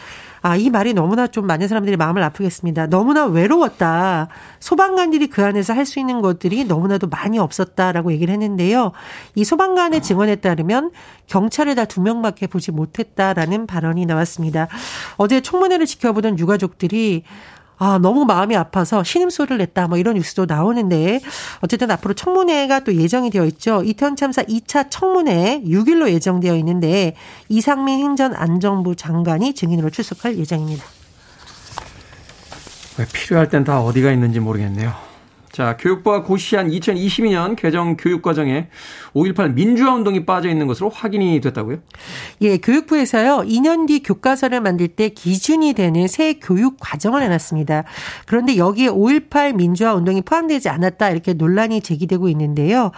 아, 0.42 0.56
이 0.56 0.70
말이 0.70 0.94
너무나 0.94 1.28
좀 1.28 1.48
많은 1.48 1.68
사람들이 1.68 1.98
마음을 1.98 2.22
아프겠습니다. 2.24 2.88
너무나 2.88 3.26
외로웠다. 3.26 4.28
소방관들이 4.60 5.28
그 5.28 5.44
안에서 5.44 5.74
할 5.74 5.88
수 5.88 6.00
있는 6.00 6.22
것들이 6.22 6.66
너무나도 6.66 7.08
많이 7.08 7.40
없었다라고 7.40 8.12
얘기를 8.12 8.34
했는데요. 8.34 8.92
이 9.36 9.46
소방관의 9.46 10.02
증언에 10.02 10.36
따르면 10.36 10.92
경찰을 11.28 11.76
다 11.76 11.86
두 11.86 12.02
명밖에 12.02 12.48
보지 12.48 12.72
못했다라는 12.74 13.66
발언이 13.68 14.06
나왔습니다. 14.06 14.68
어제 15.16 15.40
청문회를 15.40 15.86
지켜보던 15.86 16.38
유가족들이 16.38 17.24
아, 17.80 18.00
너무 18.02 18.26
마음이 18.26 18.56
아파서 18.56 19.04
신음소리를 19.04 19.58
냈다. 19.60 19.88
뭐 19.88 19.98
이런 19.98 20.16
뉴스도 20.16 20.46
나오는데 20.46 21.20
어쨌든 21.62 21.92
앞으로 21.92 22.14
청문회가 22.16 22.80
또 22.82 22.96
예정이 22.96 23.30
되어 23.30 23.46
있죠. 23.46 23.84
이태원 23.84 24.16
참사 24.16 24.42
2차 24.44 24.88
청문회 24.90 25.62
6일로 25.64 26.10
예정되어 26.10 26.56
있는데 26.58 27.16
이상민 27.50 28.00
행전안전부 28.00 28.96
장관이 28.96 29.54
증인으로 29.54 29.92
출석할 29.92 30.38
예정입니다. 30.40 30.84
왜 32.98 33.06
필요할 33.14 33.50
땐 33.50 33.64
다 33.64 33.80
어디가 33.82 34.12
있는지 34.12 34.40
모르겠네요. 34.40 35.07
자, 35.58 35.76
교육부가 35.76 36.22
고시한 36.22 36.70
2022년 36.70 37.56
개정 37.56 37.98
교육과정에 37.98 38.68
5.18 39.16 39.56
민주화 39.56 39.96
운동이 39.96 40.24
빠져 40.24 40.50
있는 40.50 40.68
것으로 40.68 40.92
확인이 40.92 41.42
됐다고요? 41.42 41.80
예, 42.42 42.58
교육부에서요, 42.58 43.38
2년 43.38 43.88
뒤 43.88 44.04
교과서를 44.04 44.62
만들 44.62 44.88
때 44.88 45.10
기준이 45.10 45.74
되는 45.74 46.08
새 46.08 46.36
교육 46.36 46.78
과정을 46.80 47.24
해놨습니다. 47.24 47.86
그런데 48.28 48.56
여기에 48.58 48.90
5.18 48.90 49.56
민주화 49.56 49.96
운동이 49.96 50.22
포함되지 50.22 50.70
않았다, 50.70 51.10
이렇게 51.10 51.34
논란이 51.34 51.82
제기되고 51.82 52.30
있는데요. 52.30 52.92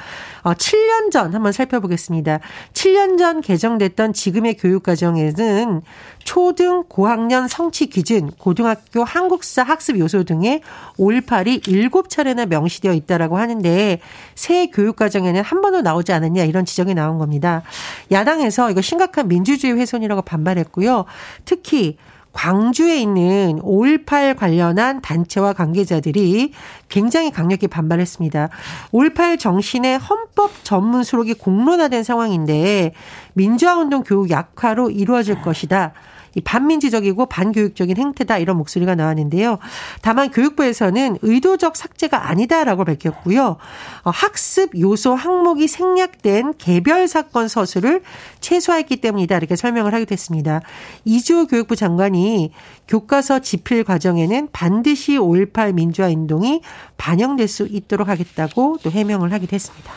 어, 0.44 0.54
7년 0.54 1.12
전 1.12 1.34
한번 1.34 1.54
살펴보겠습니다. 1.54 2.42
7년 2.74 3.18
전 3.18 3.40
개정됐던 3.40 4.12
지금의 4.12 4.58
교육 4.58 4.84
과정에는 4.84 5.82
초등 6.30 6.84
고학년 6.88 7.48
성취 7.48 7.88
기준, 7.88 8.30
고등학교 8.30 9.04
한국사 9.04 9.64
학습 9.64 9.98
요소 9.98 10.26
등의 10.26 10.62
5.18이 11.00 11.90
7차례나 11.90 12.46
명시되어 12.46 12.94
있다라고 12.94 13.40
하는데 13.40 14.00
새 14.36 14.68
교육 14.68 14.96
과정에는 14.96 15.42
한 15.42 15.62
번도 15.62 15.82
나오지 15.82 16.14
않았냐 16.14 16.44
이런 16.44 16.66
지적이 16.66 16.94
나온 16.94 17.18
겁니다. 17.18 17.64
야당에서 18.12 18.70
이거 18.70 18.80
심각한 18.80 19.28
민주주의 19.28 19.74
훼손이라고 19.74 20.22
반발했고요. 20.22 21.06
특히 21.46 21.98
광주에 22.32 23.02
있는 23.02 23.60
5.18 23.64 24.38
관련한 24.38 25.02
단체와 25.02 25.54
관계자들이 25.54 26.54
굉장히 26.90 27.32
강력히 27.32 27.68
반발했습니다. 27.68 28.50
5.18 28.92 29.40
정신의 29.40 29.98
헌법 29.98 30.64
전문 30.64 31.04
수록이 31.04 31.34
공론화된 31.34 32.04
상황인데 32.04 32.94
민주화운동 33.34 34.04
교육 34.04 34.30
약화로 34.30 34.92
이루어질 34.92 35.42
것이다. 35.42 35.94
이 36.36 36.42
반민주적이고 36.42 37.26
반교육적인 37.28 37.98
행태다 37.98 38.38
이런 38.38 38.58
목소리가 38.58 38.96
나왔는데요. 38.96 39.60
다만 40.02 40.32
교육부에서는 40.32 41.18
의도적 41.22 41.76
삭제가 41.76 42.30
아니다라고 42.30 42.86
밝혔고요. 42.86 43.58
어, 44.04 44.10
학습 44.10 44.78
요소 44.80 45.16
항목이 45.16 45.68
생략된 45.68 46.54
개별 46.58 47.08
사건 47.08 47.48
서술을 47.48 48.02
최소화했기 48.40 48.98
때문이다 48.98 49.38
이렇게 49.38 49.56
설명을 49.56 49.94
하기도 49.94 50.14
했습니다. 50.14 50.62
이주호 51.06 51.48
교육부 51.48 51.76
장관이 51.76 52.52
교과서 52.88 53.40
집필 53.40 53.84
과정에는 53.84 54.50
반드시 54.52 55.18
5.18 55.18 55.74
민주화 55.74 56.08
운동이 56.08 56.62
반영될 56.98 57.48
수 57.48 57.68
있도록 57.70 58.08
하겠다고 58.08 58.78
또 58.84 58.92
해명을 58.92 59.32
하기도 59.34 59.54
했습니다. 59.54 59.94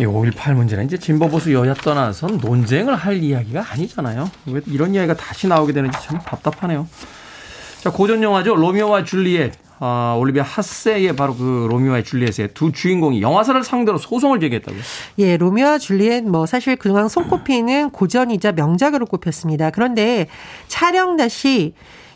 이 0.00 0.04
5.18 0.04 0.54
문제는 0.54 0.86
이제 0.86 0.98
진보 0.98 1.28
보수 1.28 1.52
여야 1.52 1.72
떠나선 1.74 2.38
논쟁을 2.38 2.96
할 2.96 3.22
이야기가 3.22 3.64
아니잖아요. 3.70 4.28
왜 4.46 4.60
이런 4.66 4.94
이야기가 4.94 5.14
다시 5.14 5.46
나오게 5.46 5.72
되는지 5.72 5.96
참 6.02 6.18
답답하네요. 6.18 6.88
자, 7.80 7.90
고전 7.90 8.22
영화죠. 8.22 8.56
로미오와 8.56 9.04
줄리엣. 9.04 9.52
아, 9.80 10.16
올리비아 10.18 10.42
핫세의 10.42 11.14
바로 11.14 11.36
그 11.36 11.66
로미오와 11.70 12.02
줄리엣의 12.02 12.54
두 12.54 12.72
주인공이 12.72 13.20
영화사를 13.20 13.62
상대로 13.62 13.98
소송을 13.98 14.40
제기했다고요? 14.40 14.80
예, 15.18 15.36
로미오와 15.36 15.78
줄리엣 15.78 16.24
뭐 16.24 16.46
사실 16.46 16.76
그동안 16.76 17.08
손꼽히는 17.08 17.90
고전이자 17.90 18.52
명작으로 18.52 19.06
꼽혔습니다. 19.06 19.70
그런데 19.70 20.26
촬영 20.68 21.16
당시 21.16 21.74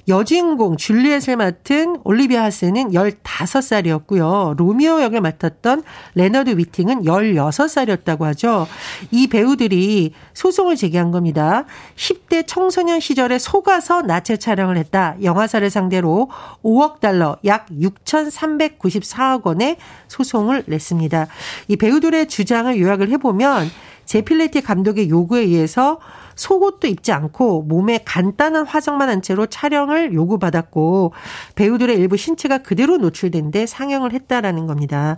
여주인공 0.08 0.76
줄리엣을 0.76 1.36
맡은 1.36 1.98
올리비아 2.02 2.44
핫세는 2.44 2.92
15살이었고요. 2.92 4.56
로미오 4.56 5.02
역을 5.02 5.20
맡았던 5.20 5.82
레너드 6.14 6.56
위팅은 6.56 7.02
16살이었다고 7.02 8.22
하죠. 8.22 8.66
이 9.10 9.26
배우들이 9.26 10.12
소송을 10.32 10.76
제기한 10.76 11.10
겁니다. 11.10 11.66
10대 11.96 12.44
청소년 12.46 13.00
시절에 13.00 13.38
속아서 13.38 14.02
나체 14.02 14.38
촬영을 14.38 14.78
했다. 14.78 15.16
영화사를 15.22 15.68
상대로 15.68 16.30
5억 16.62 17.00
달러, 17.00 17.36
약 17.44 17.66
6,394억 17.68 19.44
원의 19.44 19.76
소송을 20.08 20.64
냈습니다. 20.66 21.26
이 21.68 21.76
배우들의 21.76 22.28
주장을 22.28 22.80
요약을 22.80 23.10
해보면 23.10 23.70
제필레티 24.06 24.62
감독의 24.62 25.10
요구에 25.10 25.42
의해서 25.42 25.98
속옷도 26.38 26.86
입지 26.86 27.12
않고 27.12 27.62
몸에 27.62 28.00
간단한 28.04 28.64
화장만 28.64 29.08
한 29.08 29.22
채로 29.22 29.46
촬영을 29.46 30.14
요구받았고 30.14 31.12
배우들의 31.56 31.96
일부 31.96 32.16
신체가 32.16 32.58
그대로 32.58 32.96
노출된 32.96 33.50
데 33.50 33.66
상영을 33.66 34.12
했다라는 34.12 34.66
겁니다. 34.66 35.16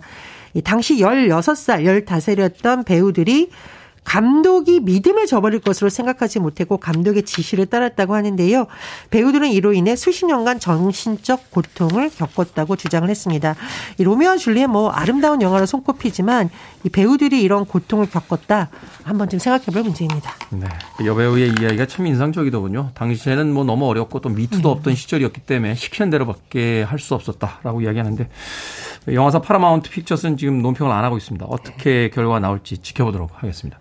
당시 0.63 0.97
16살, 0.97 2.05
15살이었던 2.05 2.85
배우들이 2.85 3.51
감독이 4.03 4.79
믿음을 4.79 5.27
저버릴 5.27 5.59
것으로 5.59 5.89
생각하지 5.89 6.39
못했고 6.39 6.77
감독의 6.77 7.23
지시를 7.23 7.67
따랐다고 7.67 8.15
하는데요. 8.15 8.65
배우들은 9.11 9.51
이로 9.51 9.73
인해 9.73 9.95
수십 9.95 10.25
년간 10.25 10.59
정신적 10.59 11.51
고통을 11.51 12.09
겪었다고 12.09 12.75
주장을 12.77 13.07
했습니다. 13.07 13.55
이 13.99 14.03
로미오와 14.03 14.37
줄리엣 14.37 14.69
뭐 14.69 14.89
아름다운 14.89 15.41
영화로 15.41 15.67
손꼽히지만 15.67 16.49
이 16.83 16.89
배우들이 16.89 17.41
이런 17.41 17.65
고통을 17.65 18.09
겪었다 18.09 18.69
한번 19.03 19.29
좀 19.29 19.39
생각해볼 19.39 19.83
문제입니다. 19.83 20.33
네, 20.51 20.67
그 20.97 21.05
여배우의 21.05 21.55
이야기가 21.61 21.85
참 21.85 22.07
인상적이더군요. 22.07 22.91
당시에는 22.93 23.53
뭐 23.53 23.63
너무 23.63 23.87
어렵고 23.87 24.21
또 24.21 24.29
미투도 24.29 24.69
음. 24.69 24.77
없던 24.77 24.95
시절이었기 24.95 25.41
때문에 25.41 25.75
시키는 25.75 26.09
대로밖에 26.09 26.83
할 26.83 27.01
수 27.01 27.15
없었다라고 27.15 27.81
이야기하는데 27.81 28.29
영화사 29.13 29.41
파라마운트 29.41 29.89
픽처스는 29.89 30.37
지금 30.37 30.61
논평을 30.61 30.91
안 30.93 31.03
하고 31.03 31.17
있습니다. 31.17 31.47
어떻게 31.49 32.09
결과가 32.11 32.39
나올지 32.39 32.77
지켜보도록 32.77 33.31
하겠습니다. 33.33 33.79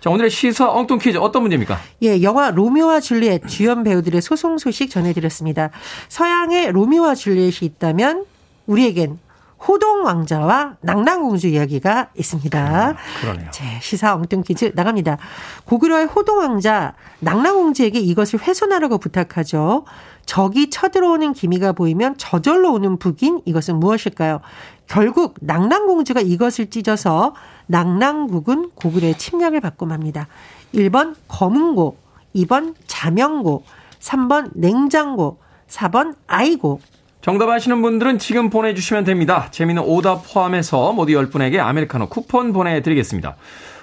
자, 0.00 0.10
오늘의 0.10 0.30
시사 0.30 0.70
엉뚱 0.70 0.98
퀴즈 0.98 1.18
어떤 1.18 1.42
문제입니까? 1.42 1.78
예, 2.02 2.22
영화 2.22 2.50
로미오와 2.50 3.00
줄리엣 3.00 3.46
주연 3.48 3.82
배우들의 3.82 4.20
소송 4.22 4.58
소식 4.58 4.90
전해드렸습니다. 4.90 5.70
서양의 6.08 6.72
로미오와 6.72 7.14
줄리엣이 7.16 7.58
있다면 7.62 8.24
우리에겐 8.66 9.18
호동 9.66 10.04
왕자와 10.04 10.76
낭랑공주 10.80 11.48
이야기가 11.48 12.10
있습니다. 12.16 12.58
아, 12.60 12.96
그러네요. 13.20 13.48
제 13.52 13.64
시사 13.80 14.14
엉뚱 14.14 14.42
퀴즈 14.42 14.72
나갑니다. 14.74 15.18
고구려의 15.64 16.06
호동 16.06 16.38
왕자 16.38 16.94
낭랑공주에게 17.20 17.98
이것을 18.00 18.40
훼손하라고 18.40 18.98
부탁하죠. 18.98 19.84
적이 20.26 20.70
쳐들어오는 20.70 21.32
기미가 21.32 21.72
보이면 21.72 22.16
저절로 22.16 22.72
오는 22.72 22.98
북인 22.98 23.42
이것은 23.44 23.76
무엇일까요? 23.76 24.40
결국 24.86 25.34
낭랑공주가 25.40 26.20
이것을 26.20 26.70
찢어서 26.70 27.34
낭랑국은 27.66 28.70
고구려의 28.74 29.16
침략을 29.18 29.60
받고 29.60 29.86
맙니다. 29.86 30.28
1번 30.74 31.14
검은고, 31.28 31.96
2번 32.34 32.74
자명고, 32.86 33.64
3번 34.00 34.50
냉장고, 34.54 35.38
4번 35.68 36.14
아이고. 36.26 36.80
정답 37.22 37.48
아시는 37.50 37.82
분들은 37.82 38.18
지금 38.18 38.50
보내주시면 38.50 39.04
됩니다. 39.04 39.46
재미는 39.52 39.84
오답 39.84 40.24
포함해서 40.26 40.92
모두 40.92 41.12
10분에게 41.12 41.60
아메리카노 41.60 42.08
쿠폰 42.08 42.52
보내드리겠습니다. 42.52 43.36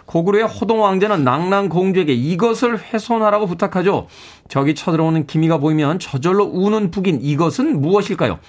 고구려의 0.07 0.45
호동 0.45 0.81
왕자는 0.81 1.23
낭랑 1.23 1.69
공주에게 1.69 2.11
이것을 2.13 2.77
훼손하라고 2.77 3.47
부탁하죠. 3.47 4.07
적이 4.49 4.75
쳐들어오는 4.75 5.25
기미가 5.25 5.59
보이면 5.59 5.99
저절로 5.99 6.43
우는 6.43 6.91
북인 6.91 7.19
이것은 7.21 7.79
무엇일까요? 7.79 8.39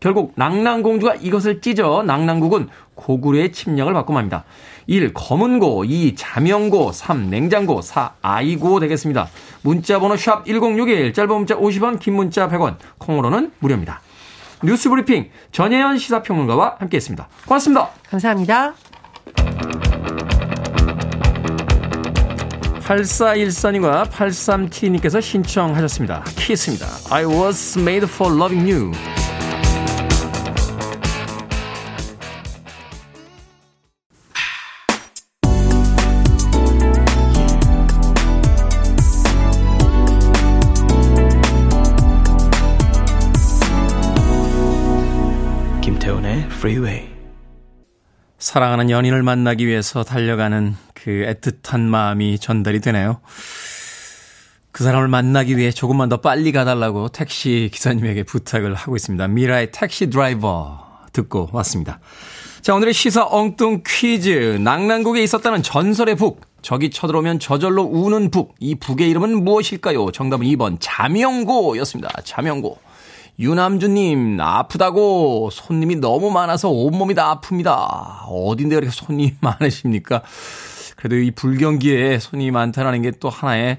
결국 0.00 0.32
낭랑 0.34 0.82
공주가 0.82 1.14
이것을 1.14 1.60
찢어 1.60 2.02
낭랑국은 2.02 2.70
고구려의 2.96 3.52
침략을 3.52 3.92
받고 3.92 4.12
맙니다. 4.12 4.42
1. 4.88 5.14
검은고 5.14 5.84
2. 5.84 6.16
자명고 6.16 6.90
3. 6.90 7.30
냉장고 7.30 7.82
4. 7.82 8.14
아이고 8.20 8.80
되겠습니다. 8.80 9.28
문자번호 9.62 10.16
샵 10.16 10.44
1061 10.44 11.12
짧은 11.12 11.36
문자 11.36 11.56
50원 11.56 12.00
긴 12.00 12.14
문자 12.14 12.48
100원 12.48 12.78
콩으로는 12.98 13.52
무료입니다. 13.60 14.00
뉴스브리핑 14.62 15.30
전혜연 15.52 15.98
시사평론가와 15.98 16.76
함께했습니다. 16.78 17.28
고맙습니다. 17.46 17.90
감사합니다. 18.08 18.74
8414님과 22.90 24.06
837님께서 24.10 25.22
신청하셨습니다. 25.22 26.24
키스입니다. 26.36 26.86
I 27.10 27.24
was 27.24 27.78
made 27.78 28.08
for 28.08 28.34
loving 28.34 28.70
you. 28.70 29.19
Freeway. 46.60 47.08
사랑하는 48.38 48.90
연인을 48.90 49.22
만나기 49.22 49.66
위해서 49.66 50.04
달려가는 50.04 50.76
그 50.92 51.10
애틋한 51.10 51.80
마음이 51.80 52.38
전달이 52.38 52.82
되네요. 52.82 53.22
그 54.70 54.84
사람을 54.84 55.08
만나기 55.08 55.56
위해 55.56 55.70
조금만 55.70 56.10
더 56.10 56.18
빨리 56.18 56.52
가달라고 56.52 57.08
택시 57.08 57.70
기사님에게 57.72 58.24
부탁을 58.24 58.74
하고 58.74 58.94
있습니다. 58.94 59.26
미라의 59.28 59.70
택시 59.72 60.10
드라이버 60.10 60.86
듣고 61.14 61.48
왔습니다. 61.50 61.98
자, 62.60 62.74
오늘의 62.74 62.92
시사 62.92 63.24
엉뚱 63.24 63.82
퀴즈. 63.86 64.58
낭랑국에 64.62 65.22
있었다는 65.22 65.62
전설의 65.62 66.16
북. 66.16 66.42
적이 66.60 66.90
쳐들어오면 66.90 67.38
저절로 67.38 67.84
우는 67.84 68.30
북. 68.30 68.54
이 68.60 68.74
북의 68.74 69.08
이름은 69.08 69.44
무엇일까요? 69.44 70.10
정답은 70.12 70.46
2번 70.48 70.76
자명고였습니다. 70.78 72.20
자명고. 72.22 72.89
유남주님, 73.40 74.38
아프다고 74.40 75.48
손님이 75.50 75.96
너무 75.96 76.30
많아서 76.30 76.68
온몸이 76.68 77.14
다 77.14 77.40
아픕니다. 77.40 78.26
어딘데 78.28 78.76
그렇게 78.76 78.92
손님이 78.92 79.34
많으십니까? 79.40 80.22
그래도 80.96 81.16
이 81.16 81.30
불경기에 81.30 82.18
손님이 82.18 82.50
많다는 82.50 83.02
게 83.02 83.10
또 83.18 83.30
하나의 83.30 83.78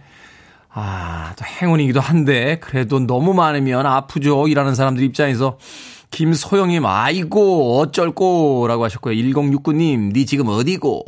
아, 0.74 1.34
또 1.38 1.44
행운이기도 1.44 2.00
한데, 2.00 2.58
그래도 2.62 3.00
너무 3.00 3.34
많으면 3.34 3.86
아프죠. 3.86 4.48
일하는 4.48 4.74
사람들 4.74 5.04
입장에서. 5.04 5.58
김소영님, 6.12 6.86
아이고, 6.86 7.78
어쩔꼬. 7.80 8.68
라고 8.68 8.86
하셨고요. 8.86 9.14
1069님, 9.14 10.14
니 10.14 10.26
지금 10.26 10.48
어디고? 10.48 11.04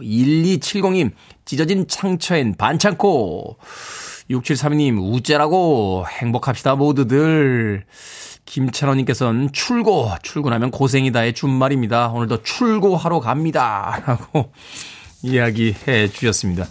1270님, 0.00 1.10
찢어진 1.44 1.88
창처엔 1.88 2.54
반창고. 2.56 3.56
6732님, 4.30 4.98
우째라고 5.12 6.04
행복합시다, 6.08 6.76
모두들. 6.76 7.84
김찬호님께서는 8.46 9.52
출고, 9.52 10.10
출근하면 10.22 10.70
고생이다의 10.70 11.34
준말입니다. 11.34 12.08
오늘도 12.08 12.42
출고하러 12.42 13.20
갑니다. 13.20 14.02
라고 14.06 14.52
이야기해 15.22 16.08
주셨습니다. 16.08 16.66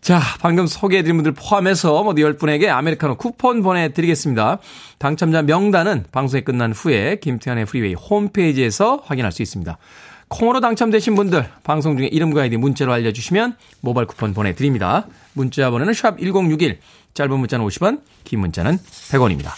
자, 0.00 0.20
방금 0.40 0.66
소개해드린 0.66 1.16
분들 1.16 1.32
포함해서 1.32 2.02
모두 2.02 2.22
10분에게 2.22 2.68
아메리카노 2.68 3.16
쿠폰 3.16 3.62
보내드리겠습니다. 3.62 4.58
당첨자 4.98 5.42
명단은 5.42 6.06
방송이 6.10 6.42
끝난 6.42 6.72
후에 6.72 7.20
김태훈의 7.20 7.66
프리웨이 7.66 7.94
홈페이지에서 7.94 9.00
확인할 9.04 9.30
수 9.30 9.42
있습니다. 9.42 9.78
콩으로 10.32 10.60
당첨되신 10.60 11.14
분들 11.14 11.46
방송 11.62 11.96
중에 11.96 12.06
이름과 12.06 12.42
아이디 12.42 12.56
문자로 12.56 12.92
알려주시면 12.92 13.56
모바일 13.80 14.06
쿠폰 14.06 14.32
보내드립니다. 14.32 15.06
문자 15.34 15.70
번호는 15.70 15.92
샵 15.92 16.18
1061, 16.18 16.78
짧은 17.12 17.38
문자는 17.38 17.66
50원, 17.66 18.00
긴 18.24 18.40
문자는 18.40 18.78
100원입니다. 18.78 19.50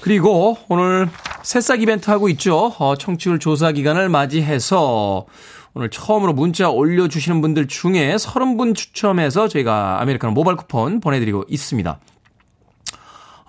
그리고 0.00 0.56
오늘 0.68 1.08
새싹 1.42 1.82
이벤트 1.82 2.10
하고 2.10 2.28
있죠. 2.30 2.72
어, 2.78 2.96
청취율 2.96 3.40
조사 3.40 3.72
기간을 3.72 4.08
맞이해서 4.08 5.26
오늘 5.74 5.90
처음으로 5.90 6.32
문자 6.32 6.70
올려주시는 6.70 7.40
분들 7.40 7.66
중에 7.66 8.14
30분 8.14 8.76
추첨해서 8.76 9.48
저희가 9.48 10.00
아메리카노 10.00 10.32
모바일 10.32 10.56
쿠폰 10.56 11.00
보내드리고 11.00 11.44
있습니다. 11.48 11.98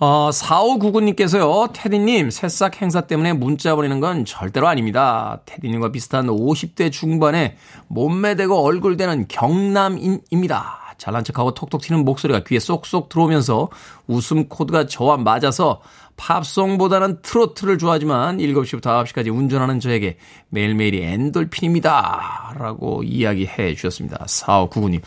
어, 0.05 0.31
4599님께서요, 0.31 1.71
테디님, 1.71 2.29
새싹 2.29 2.81
행사 2.81 2.99
때문에 2.99 3.31
문자 3.31 3.73
보내는 3.73 4.01
건 4.01 4.25
절대로 4.25 4.67
아닙니다. 4.67 5.39
테디님과 5.45 5.93
비슷한 5.93 6.27
50대 6.27 6.91
중반에 6.91 7.55
몸매 7.87 8.35
되고 8.35 8.61
얼굴 8.61 8.97
되는 8.97 9.29
경남인입니다. 9.29 10.95
잘난 10.97 11.23
척하고 11.23 11.53
톡톡 11.53 11.81
튀는 11.81 12.03
목소리가 12.03 12.43
귀에 12.43 12.59
쏙쏙 12.59 13.07
들어오면서 13.07 13.69
웃음 14.07 14.49
코드가 14.49 14.87
저와 14.87 15.15
맞아서 15.15 15.81
팝송보다는 16.17 17.21
트로트를 17.21 17.77
좋아하지만 17.77 18.39
7시부터 18.39 19.05
9시까지 19.05 19.33
운전하는 19.33 19.79
저에게 19.79 20.17
매일매일이 20.49 21.01
엔돌핀입니다. 21.01 22.55
라고 22.59 23.03
이야기해 23.03 23.73
주셨습니다. 23.75 24.25
4599님. 24.25 25.01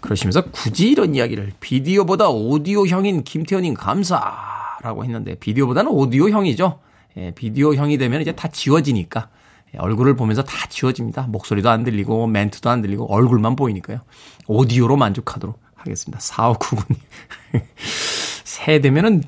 그러시면서 0.00 0.42
굳이 0.50 0.90
이런 0.90 1.14
이야기를 1.14 1.52
비디오보다 1.60 2.28
오디오형인 2.30 3.24
김태현님 3.24 3.74
감사라고 3.74 5.04
했는데 5.04 5.34
비디오보다는 5.36 5.90
오디오형이죠. 5.90 6.78
예, 7.16 7.32
비디오형이 7.32 7.98
되면 7.98 8.20
이제 8.20 8.32
다 8.32 8.48
지워지니까 8.48 9.28
예, 9.74 9.78
얼굴을 9.78 10.16
보면서 10.16 10.42
다 10.42 10.66
지워집니다. 10.68 11.22
목소리도 11.22 11.70
안 11.70 11.84
들리고 11.84 12.26
멘트도 12.26 12.70
안 12.70 12.82
들리고 12.82 13.12
얼굴만 13.12 13.56
보이니까요. 13.56 14.00
오디오로 14.46 14.96
만족하도록 14.96 15.60
하겠습니다. 15.74 16.18
4599님. 16.18 16.96
새 18.44 18.80
되면은 18.80 19.22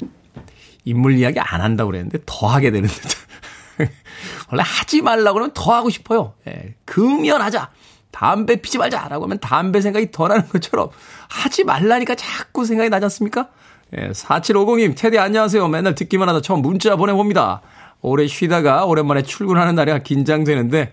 인물 0.84 1.16
이야기 1.16 1.38
안 1.38 1.60
한다고 1.60 1.90
그랬는데 1.90 2.18
더 2.26 2.46
하게 2.46 2.70
되는데. 2.70 2.94
원래 4.50 4.62
하지 4.64 5.00
말라고 5.00 5.34
그러면 5.34 5.52
더 5.54 5.74
하고 5.74 5.90
싶어요. 5.90 6.34
예, 6.46 6.74
금연하자. 6.84 7.70
담배 8.12 8.56
피지 8.56 8.78
말자라고 8.78 9.24
하면 9.24 9.38
담배 9.40 9.80
생각이 9.80 10.12
더 10.12 10.28
나는 10.28 10.46
것처럼 10.48 10.90
하지 11.28 11.64
말라니까 11.64 12.14
자꾸 12.14 12.64
생각이 12.64 12.88
나지 12.88 13.06
않습니까? 13.06 13.48
예, 13.96 14.10
4750님, 14.10 14.94
테디 14.96 15.18
안녕하세요. 15.18 15.66
맨날 15.68 15.94
듣기만 15.94 16.28
하다 16.28 16.40
처음 16.40 16.62
문자 16.62 16.94
보내봅니다. 16.96 17.60
오래 18.00 18.26
쉬다가 18.26 18.84
오랜만에 18.84 19.22
출근하는 19.22 19.74
날이라 19.74 19.98
긴장되는데, 19.98 20.92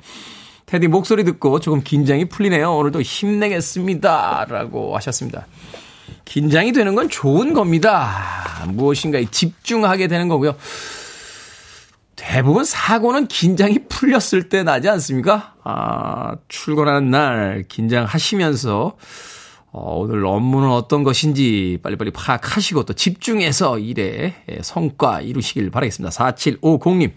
테디 0.66 0.88
목소리 0.88 1.24
듣고 1.24 1.60
조금 1.60 1.82
긴장이 1.84 2.30
풀리네요. 2.30 2.76
오늘도 2.76 3.02
힘내겠습니다. 3.02 4.46
라고 4.50 4.96
하셨습니다. 4.98 5.48
긴장이 6.26 6.74
되는 6.74 6.94
건 6.94 7.10
좋은 7.10 7.54
겁니다. 7.54 8.12
무엇인가에 8.68 9.26
집중하게 9.32 10.08
되는 10.08 10.28
거고요. 10.28 10.56
대부분 12.20 12.66
사고는 12.66 13.28
긴장이 13.28 13.80
풀렸을 13.88 14.50
때 14.50 14.62
나지 14.64 14.90
않습니까? 14.90 15.54
아, 15.64 16.36
출근하는 16.50 17.10
날 17.10 17.64
긴장하시면서 17.70 18.98
어, 19.72 19.96
오늘 20.00 20.26
업무는 20.26 20.70
어떤 20.70 21.04
것인지 21.04 21.80
빨리빨리 21.82 22.12
파악하시고 22.12 22.84
또 22.84 22.94
집중해서 22.94 23.80
일에 23.80 24.36
성과 24.62 25.22
이루시길 25.22 25.72
바라겠습니다. 25.72 26.12
4750님. 26.12 27.12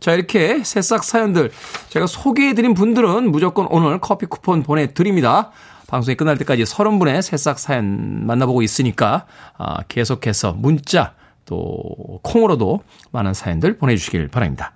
자, 0.00 0.14
이렇게 0.14 0.64
새싹 0.64 1.04
사연들 1.04 1.52
제가 1.90 2.06
소개해드린 2.08 2.74
분들은 2.74 3.30
무조건 3.30 3.68
오늘 3.70 4.00
커피 4.00 4.26
쿠폰 4.26 4.64
보내드립니다. 4.64 5.52
방송이 5.86 6.16
끝날 6.16 6.36
때까지 6.36 6.64
30분의 6.64 7.22
새싹 7.22 7.60
사연 7.60 8.26
만나보고 8.26 8.62
있으니까 8.62 9.26
아, 9.56 9.82
계속해서 9.86 10.54
문자 10.54 11.14
또 11.48 12.20
콩으로도 12.22 12.82
많은 13.10 13.32
사연들 13.32 13.78
보내주시길 13.78 14.28
바랍니다. 14.28 14.72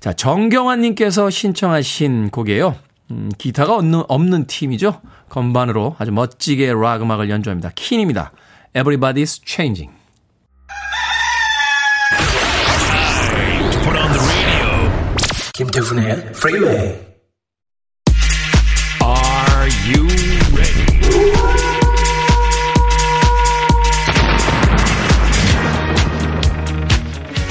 자, 0.00 0.12
정경환님께서 0.14 1.28
신청하신 1.28 2.30
곡이에요. 2.30 2.76
음, 3.10 3.30
기타가 3.36 3.74
없는, 3.76 4.04
없는 4.08 4.46
팀이죠. 4.46 5.00
건반으로 5.28 5.96
아주 5.98 6.10
멋지게 6.12 6.72
락 6.72 7.02
음악을 7.02 7.28
연주합니다. 7.28 7.70
킨입니다. 7.74 8.32
Everybody's 8.74 9.40
Changing. 9.46 9.92
김태훈의 15.54 16.10
Freeway. 16.36 17.06
Are 19.02 19.68
you 19.92 20.17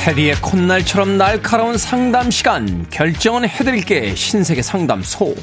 테디의 0.07 0.35
콧날처럼 0.35 1.17
날카로운 1.17 1.77
상담 1.77 2.31
시간. 2.31 2.89
결정은 2.89 3.45
해드릴게. 3.45 4.15
신세계 4.15 4.61
상담소. 4.61 5.35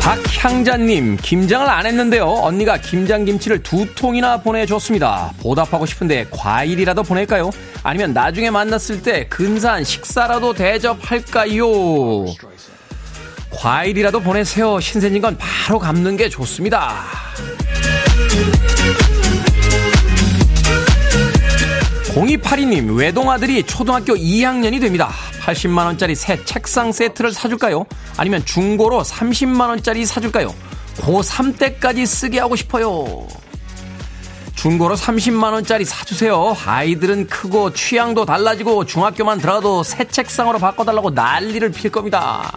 박향자님 0.00 1.18
김장을 1.18 1.68
안 1.68 1.86
했는데요. 1.86 2.26
언니가 2.26 2.76
김장김치를 2.76 3.62
두 3.62 3.86
통이나 3.94 4.38
보내줬습니다. 4.38 5.32
보답하고 5.40 5.86
싶은데 5.86 6.26
과일이라도 6.32 7.04
보낼까요? 7.04 7.52
아니면 7.84 8.12
나중에 8.12 8.50
만났을 8.50 9.02
때 9.02 9.28
근사한 9.28 9.84
식사라도 9.84 10.52
대접할까요? 10.52 12.24
과일이라도 13.52 14.18
보내세요. 14.18 14.80
신세진 14.80 15.22
건 15.22 15.38
바로 15.38 15.78
갚는 15.78 16.16
게 16.16 16.28
좋습니다 16.28 17.04
0282님, 22.14 22.96
외동아들이 22.96 23.62
초등학교 23.64 24.14
2학년이 24.14 24.80
됩니다. 24.80 25.10
80만원짜리 25.42 26.14
새 26.14 26.42
책상 26.44 26.92
세트를 26.92 27.32
사줄까요? 27.32 27.86
아니면 28.16 28.44
중고로 28.44 29.02
30만원짜리 29.02 30.06
사줄까요? 30.06 30.54
고3 30.98 31.58
때까지 31.58 32.06
쓰게 32.06 32.38
하고 32.38 32.54
싶어요. 32.54 33.26
중고로 34.54 34.94
30만원짜리 34.94 35.84
사주세요. 35.84 36.56
아이들은 36.64 37.26
크고 37.26 37.74
취향도 37.74 38.24
달라지고 38.24 38.86
중학교만 38.86 39.38
들어가도 39.38 39.82
새 39.82 40.04
책상으로 40.04 40.58
바꿔달라고 40.58 41.10
난리를 41.10 41.72
필 41.72 41.90
겁니다. 41.90 42.52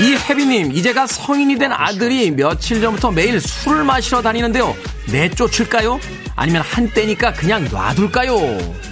이혜비님, 0.00 0.72
이제가 0.72 1.06
성인이 1.06 1.56
된 1.56 1.72
아들이 1.72 2.30
며칠 2.30 2.80
전부터 2.80 3.12
매일 3.12 3.40
술을 3.40 3.84
마시러 3.84 4.22
다니는데요. 4.22 4.74
내쫓을까요? 5.10 6.00
아니면 6.34 6.62
한때니까 6.62 7.32
그냥 7.32 7.68
놔둘까요? 7.70 8.84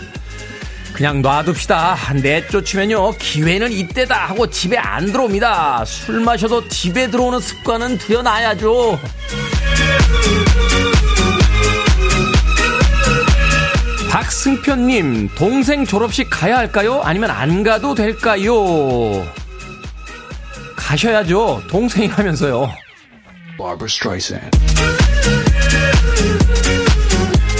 그냥 0.92 1.20
놔둡시다. 1.22 1.96
내쫓으면요, 2.22 3.16
기회는 3.18 3.72
이때다 3.72 4.26
하고 4.26 4.48
집에 4.48 4.76
안 4.76 5.06
들어옵니다. 5.06 5.84
술 5.86 6.20
마셔도 6.20 6.68
집에 6.68 7.10
들어오는 7.10 7.40
습관은 7.40 7.98
들여놔야죠. 7.98 9.00
박승표님, 14.10 15.30
동생 15.34 15.84
졸업식 15.84 16.28
가야 16.30 16.58
할까요? 16.58 17.00
아니면 17.02 17.30
안 17.30 17.62
가도 17.62 17.94
될까요? 17.94 19.26
가셔야죠. 20.92 21.62
동생이라면서요. 21.68 22.70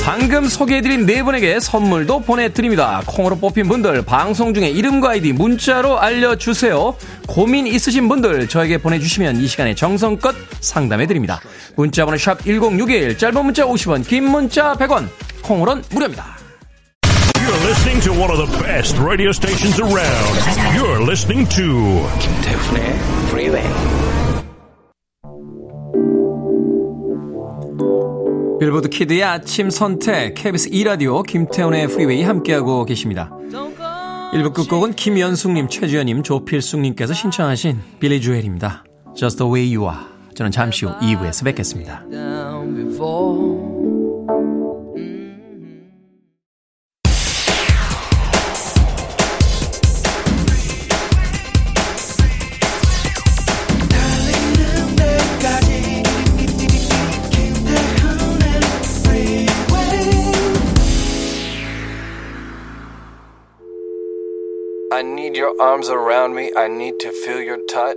방금 0.04 0.46
소개해드린 0.46 1.06
네 1.06 1.22
분에게 1.22 1.58
선물도 1.58 2.20
보내드립니다. 2.20 3.02
콩으로 3.06 3.36
뽑힌 3.36 3.68
분들 3.68 4.04
방송 4.04 4.52
중에 4.52 4.68
이름과 4.68 5.10
아이디 5.10 5.32
문자로 5.32 5.98
알려주세요. 5.98 6.94
고민 7.26 7.66
있으신 7.66 8.06
분들 8.08 8.48
저에게 8.48 8.76
보내주시면 8.76 9.36
이 9.38 9.46
시간에 9.46 9.74
정성껏 9.74 10.34
상담해드립니다. 10.60 11.40
문자번호 11.76 12.18
샵 12.18 12.44
1061 12.44 13.16
짧은 13.16 13.44
문자 13.44 13.64
50원 13.64 14.06
긴 14.06 14.24
문자 14.24 14.74
100원 14.74 15.08
콩으로는 15.42 15.84
무료입니다. 15.90 16.41
You're 17.42 17.66
listening 17.66 18.00
to 18.02 18.12
one 18.12 18.30
of 18.30 18.38
the 18.38 18.46
best 18.62 18.96
radio 18.98 19.32
stations 19.32 19.80
around. 19.80 20.38
You're 20.76 21.02
listening 21.02 21.48
to 21.48 22.06
김태훈의 22.20 22.98
Freeway. 23.26 23.68
빌보드 28.60 28.88
kid의 28.90 29.24
아침 29.24 29.70
선택 29.70 30.34
KBS 30.34 30.68
2 30.70 30.84
라디오 30.84 31.20
김태훈의 31.24 31.84
Freeway 31.86 32.22
함께하고 32.22 32.84
계십니다. 32.84 33.36
1부 34.32 34.54
끝곡은 34.54 34.92
김연숙님, 34.92 35.68
최주연님, 35.68 36.22
조필숙님께서 36.22 37.12
신청하신 37.12 37.80
빌리 37.98 38.20
조엘입니다. 38.20 38.84
Just 39.16 39.38
the 39.38 39.52
way 39.52 39.76
you 39.76 39.92
are. 39.92 40.06
저는 40.36 40.52
잠시 40.52 40.86
후 40.86 40.92
2부에서 41.00 41.44
뵙겠습니다. 41.44 42.04
Arms 65.60 65.90
around 65.90 66.34
me. 66.34 66.52
I 66.56 66.68
need 66.68 66.98
to 67.00 67.10
feel 67.24 67.42
your 67.42 67.58
touch. 67.66 67.96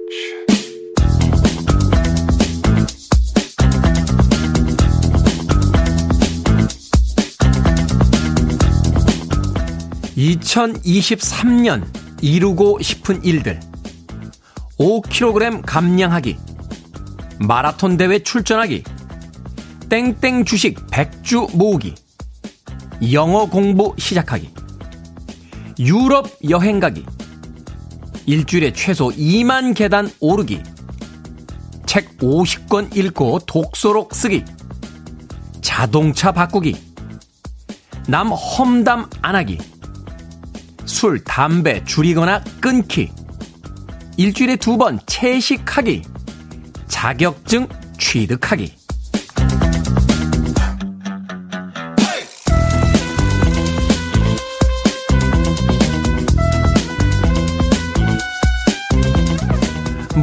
(2023년) 10.16 11.84
이루고 12.22 12.80
싶은 12.82 13.24
일들 13.24 13.60
5kg 14.80 15.62
감량하기 15.66 16.38
마라톤 17.40 17.98
대회 17.98 18.20
출전하기 18.20 18.84
땡땡 19.90 20.46
주식 20.46 20.88
100주 20.88 21.56
모으기 21.56 21.96
영어 23.12 23.46
공부 23.46 23.94
시작하기 23.98 24.56
유럽 25.80 26.30
여행 26.50 26.80
가기. 26.80 27.06
일주일에 28.26 28.74
최소 28.74 29.10
2만 29.10 29.76
계단 29.76 30.10
오르기. 30.20 30.62
책 31.86 32.18
50권 32.18 32.96
읽고 32.96 33.40
독서록 33.46 34.16
쓰기. 34.16 34.44
자동차 35.62 36.32
바꾸기. 36.32 36.76
남 38.08 38.30
험담 38.30 39.10
안 39.22 39.36
하기. 39.36 39.58
술, 40.86 41.24
담배 41.24 41.84
줄이거나 41.86 42.44
끊기. 42.60 43.12
일주일에 44.18 44.56
두 44.56 44.78
번 44.78 45.00
채식하기. 45.06 46.04
자격증 46.88 47.68
취득하기. 48.00 48.85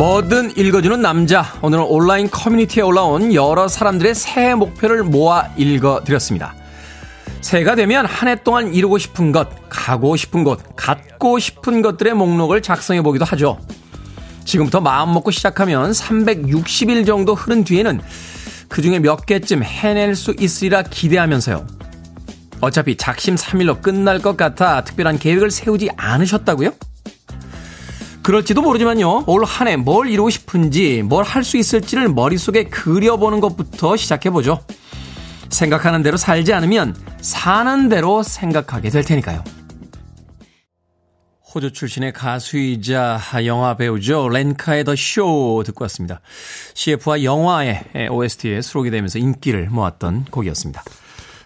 뭐든 0.02 0.56
읽어주는 0.56 1.00
남자. 1.00 1.46
오늘은 1.62 1.84
온라인 1.84 2.28
커뮤니티에 2.28 2.82
올라온 2.82 3.32
여러 3.34 3.68
사람들의 3.68 4.16
새해 4.16 4.52
목표를 4.52 5.04
모아 5.04 5.48
읽어드렸습니다. 5.56 6.56
새해가 7.40 7.76
되면 7.76 8.04
한 8.06 8.28
해 8.28 8.42
동안 8.42 8.74
이루고 8.74 8.98
싶은 8.98 9.30
것, 9.30 9.48
가고 9.68 10.16
싶은 10.16 10.42
곳, 10.42 10.58
갖고 10.74 11.38
싶은 11.38 11.82
것들의 11.82 12.14
목록을 12.14 12.62
작성해 12.62 13.00
보기도 13.00 13.24
하죠. 13.26 13.60
지금부터 14.44 14.80
마음 14.80 15.14
먹고 15.14 15.30
시작하면 15.30 15.92
360일 15.92 17.06
정도 17.06 17.36
흐른 17.36 17.62
뒤에는 17.62 18.00
그 18.68 18.82
중에 18.82 18.98
몇 18.98 19.24
개쯤 19.24 19.62
해낼 19.62 20.16
수 20.16 20.34
있으리라 20.36 20.82
기대하면서요. 20.82 21.64
어차피 22.60 22.96
작심 22.96 23.36
3일로 23.36 23.80
끝날 23.80 24.18
것 24.18 24.36
같아 24.36 24.82
특별한 24.82 25.20
계획을 25.20 25.52
세우지 25.52 25.90
않으셨다고요? 25.96 26.72
그럴지도 28.22 28.62
모르지만요. 28.62 29.24
올 29.26 29.44
한 29.44 29.66
해 29.68 29.76
뭘 29.76 30.08
이루고 30.08 30.30
싶은지, 30.30 31.02
뭘 31.02 31.24
할 31.24 31.42
수 31.44 31.56
있을지를 31.56 32.08
머릿속에 32.08 32.64
그려보는 32.64 33.40
것부터 33.40 33.96
시작해보죠. 33.96 34.60
생각하는 35.48 36.02
대로 36.02 36.16
살지 36.16 36.52
않으면 36.52 36.96
사는 37.20 37.88
대로 37.88 38.22
생각하게 38.22 38.90
될 38.90 39.04
테니까요. 39.04 39.42
호주 41.54 41.72
출신의 41.72 42.12
가수이자 42.14 43.20
영화 43.44 43.76
배우죠. 43.76 44.28
렌카의 44.30 44.84
The 44.84 44.94
Show 44.96 45.62
듣고 45.66 45.84
왔습니다. 45.84 46.22
CF와 46.74 47.22
영화의 47.24 48.08
OST에 48.10 48.62
수록이 48.62 48.90
되면서 48.90 49.18
인기를 49.18 49.68
모았던 49.68 50.26
곡이었습니다. 50.30 50.82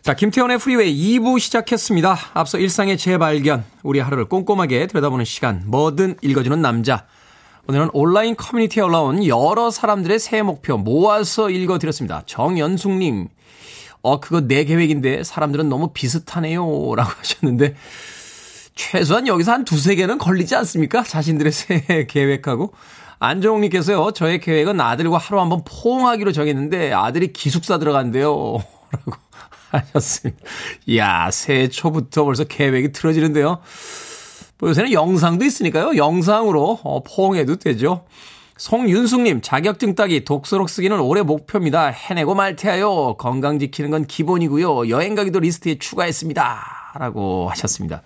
자, 0.06 0.14
김태훈의 0.14 0.58
프리웨이 0.58 1.18
2부 1.18 1.40
시작했습니다. 1.40 2.16
앞서 2.34 2.58
일상의 2.58 2.96
재발견, 2.96 3.64
우리 3.82 3.98
하루를 3.98 4.26
꼼꼼하게 4.26 4.86
들여다보는 4.86 5.24
시간, 5.24 5.64
뭐든 5.66 6.18
읽어주는 6.22 6.62
남자. 6.62 7.06
오늘은 7.66 7.90
온라인 7.92 8.36
커뮤니티에 8.36 8.84
올라온 8.84 9.26
여러 9.26 9.68
사람들의 9.68 10.20
새해 10.20 10.42
목표 10.42 10.78
모아서 10.78 11.50
읽어드렸습니다. 11.50 12.22
정연숙님, 12.24 13.26
어, 14.02 14.20
그거 14.20 14.42
내 14.42 14.64
계획인데 14.64 15.24
사람들은 15.24 15.68
너무 15.68 15.90
비슷하네요. 15.92 16.62
라고 16.94 17.10
하셨는데, 17.18 17.74
최소한 18.76 19.26
여기서 19.26 19.50
한 19.50 19.64
두세 19.64 19.96
개는 19.96 20.18
걸리지 20.18 20.54
않습니까? 20.54 21.02
자신들의 21.02 21.50
새해 21.50 22.06
계획하고. 22.06 22.72
안정욱님께서요, 23.18 24.12
저의 24.12 24.38
계획은 24.38 24.80
아들과 24.80 25.18
하루 25.18 25.40
한번 25.40 25.62
포옹하기로 25.64 26.30
정했는데 26.30 26.92
아들이 26.92 27.32
기숙사 27.32 27.78
들어간대요. 27.78 28.58
라고 28.92 29.25
하셨습니다. 29.70 30.40
이야, 30.86 31.30
새해 31.30 31.68
초부터 31.68 32.24
벌써 32.24 32.44
계획이 32.44 32.92
틀어지는데요. 32.92 33.60
뭐 34.58 34.68
요새는 34.70 34.92
영상도 34.92 35.44
있으니까요. 35.44 35.96
영상으로 35.96 36.80
어, 36.82 37.02
포옹해도 37.02 37.56
되죠. 37.56 38.04
송윤숙님, 38.58 39.42
자격증 39.42 39.94
따기, 39.94 40.24
독서록 40.24 40.70
쓰기는 40.70 40.98
올해 40.98 41.22
목표입니다. 41.22 41.88
해내고 41.88 42.34
말 42.34 42.59
테야요. 42.59 43.16
건강 43.18 43.58
지키는 43.58 43.90
건 43.90 44.06
기본이고요. 44.06 44.88
여행 44.88 45.14
가기도 45.14 45.40
리스트에 45.40 45.78
추가했습니다. 45.78 46.94
라고 46.98 47.50
하셨습니다. 47.50 48.02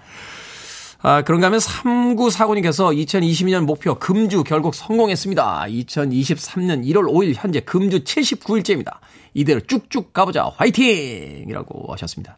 아, 1.02 1.22
그런가 1.22 1.46
하면 1.46 1.60
3949님께서 1.60 2.94
2022년 3.06 3.64
목표 3.64 3.94
금주 3.98 4.44
결국 4.44 4.74
성공했습니다. 4.74 5.64
2023년 5.68 6.84
1월 6.84 7.10
5일 7.10 7.34
현재 7.36 7.60
금주 7.60 8.04
79일째입니다. 8.04 8.98
이대로 9.32 9.60
쭉쭉 9.60 10.12
가보자. 10.12 10.52
화이팅! 10.56 11.46
이라고 11.48 11.90
하셨습니다. 11.92 12.36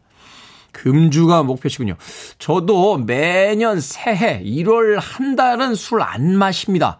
금주가 0.71 1.43
목표시군요. 1.43 1.95
저도 2.39 2.97
매년 2.97 3.81
새해 3.81 4.41
1월 4.43 4.97
한 4.99 5.35
달은 5.35 5.75
술 5.75 6.01
안 6.01 6.35
마십니다. 6.37 6.99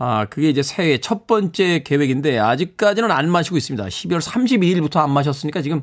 아, 0.00 0.26
그게 0.26 0.48
이제 0.50 0.62
새해 0.62 0.98
첫 0.98 1.26
번째 1.26 1.82
계획인데 1.84 2.38
아직까지는 2.38 3.10
안 3.10 3.30
마시고 3.30 3.56
있습니다. 3.56 3.84
12월 3.86 4.20
32일부터 4.20 4.98
안 4.98 5.10
마셨으니까 5.10 5.62
지금 5.62 5.82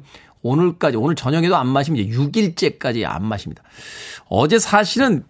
오늘까지, 0.49 0.97
오늘 0.97 1.15
저녁에도 1.15 1.55
안 1.55 1.67
마시면 1.67 1.99
이제 2.01 2.15
6일째까지 2.17 3.03
안 3.05 3.25
마십니다. 3.25 3.63
어제 4.29 4.59
사실은 4.59 5.23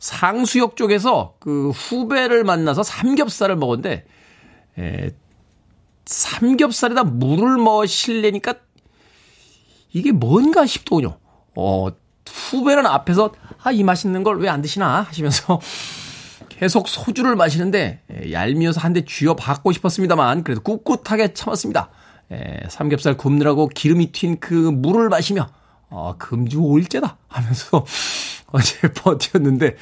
상수역 0.00 0.76
쪽에서 0.76 1.36
그 1.38 1.70
후배를 1.70 2.42
만나서 2.42 2.82
삼겹살을 2.82 3.56
먹었는데, 3.56 4.04
에, 4.78 5.10
삼겹살에다 6.04 7.04
물을 7.04 7.56
머실래니까 7.58 8.54
이게 9.92 10.12
뭔가 10.12 10.66
싶더군요. 10.66 11.18
어, 11.54 11.88
후배는 12.28 12.86
앞에서 12.86 13.32
아, 13.62 13.70
이 13.72 13.82
맛있는 13.84 14.22
걸 14.24 14.38
왜 14.40 14.48
안 14.48 14.62
드시나 14.62 15.02
하시면서 15.02 15.60
계속 16.48 16.88
소주를 16.88 17.36
마시는데 17.36 18.02
얄미워서 18.30 18.80
한 18.80 18.92
대 18.92 19.04
쥐어 19.04 19.34
받고 19.34 19.72
싶었습니다만 19.72 20.42
그래도 20.44 20.60
꿋꿋하게 20.62 21.34
참았습니다. 21.34 21.90
에, 22.32 22.60
삼겹살 22.68 23.16
굽느라고 23.16 23.68
기름이 23.68 24.12
튄 24.12 24.38
그 24.40 24.54
물을 24.54 25.08
마시며 25.08 25.48
어, 25.88 26.14
금주 26.18 26.58
5일째다 26.60 27.16
하면서 27.28 27.84
어제 28.52 28.88
버텼는데 28.92 29.76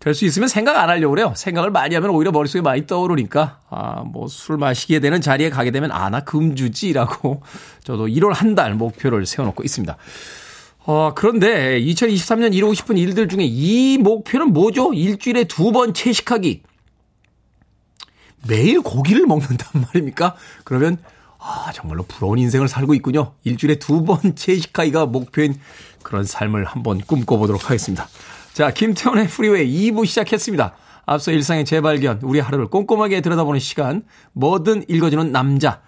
될 0.00 0.14
수 0.14 0.24
있으면 0.24 0.48
생각 0.48 0.76
안 0.76 0.88
하려고 0.88 1.10
그래요. 1.10 1.32
생각을 1.36 1.70
많이 1.72 1.94
하면 1.96 2.10
오히려 2.10 2.30
머릿속에 2.30 2.62
많이 2.62 2.86
떠오르니까 2.86 3.58
아, 3.68 4.02
뭐 4.04 4.28
술 4.28 4.56
마시게 4.56 5.00
되는 5.00 5.20
자리에 5.20 5.50
가게 5.50 5.72
되면 5.72 5.90
아, 5.90 6.08
나 6.08 6.20
금주지라고 6.20 7.42
저도 7.82 8.06
1월 8.06 8.32
한 8.32 8.54
달 8.54 8.74
목표를 8.74 9.26
세워놓고 9.26 9.64
있습니다. 9.64 9.96
어, 10.86 11.12
그런데 11.14 11.80
2023년 11.80 12.54
이루고 12.54 12.74
싶은 12.74 12.96
일들 12.96 13.26
중에 13.28 13.44
이 13.44 13.98
목표는 13.98 14.52
뭐죠? 14.52 14.94
일주일에 14.94 15.44
두 15.44 15.72
번 15.72 15.92
채식하기. 15.92 16.62
매일 18.46 18.80
고기를 18.80 19.26
먹는단 19.26 19.84
말입니까? 19.92 20.36
그러면 20.64 20.98
아, 21.38 21.70
정말로 21.72 22.02
부러운 22.02 22.38
인생을 22.38 22.68
살고 22.68 22.94
있군요. 22.94 23.32
일주일에 23.44 23.76
두번 23.76 24.34
채식하기가 24.36 25.06
목표인 25.06 25.54
그런 26.02 26.24
삶을 26.24 26.64
한번 26.64 27.00
꿈꿔보도록 27.00 27.66
하겠습니다. 27.66 28.08
자, 28.52 28.72
김태훈의 28.72 29.28
프리웨이 29.28 29.90
2부 29.90 30.06
시작했습니다. 30.06 30.74
앞서 31.06 31.30
일상의 31.32 31.64
재발견, 31.64 32.20
우리 32.22 32.40
하루를 32.40 32.66
꼼꼼하게 32.66 33.20
들여다보는 33.20 33.60
시간, 33.60 34.02
뭐든 34.32 34.84
읽어주는 34.88 35.32
남자. 35.32 35.80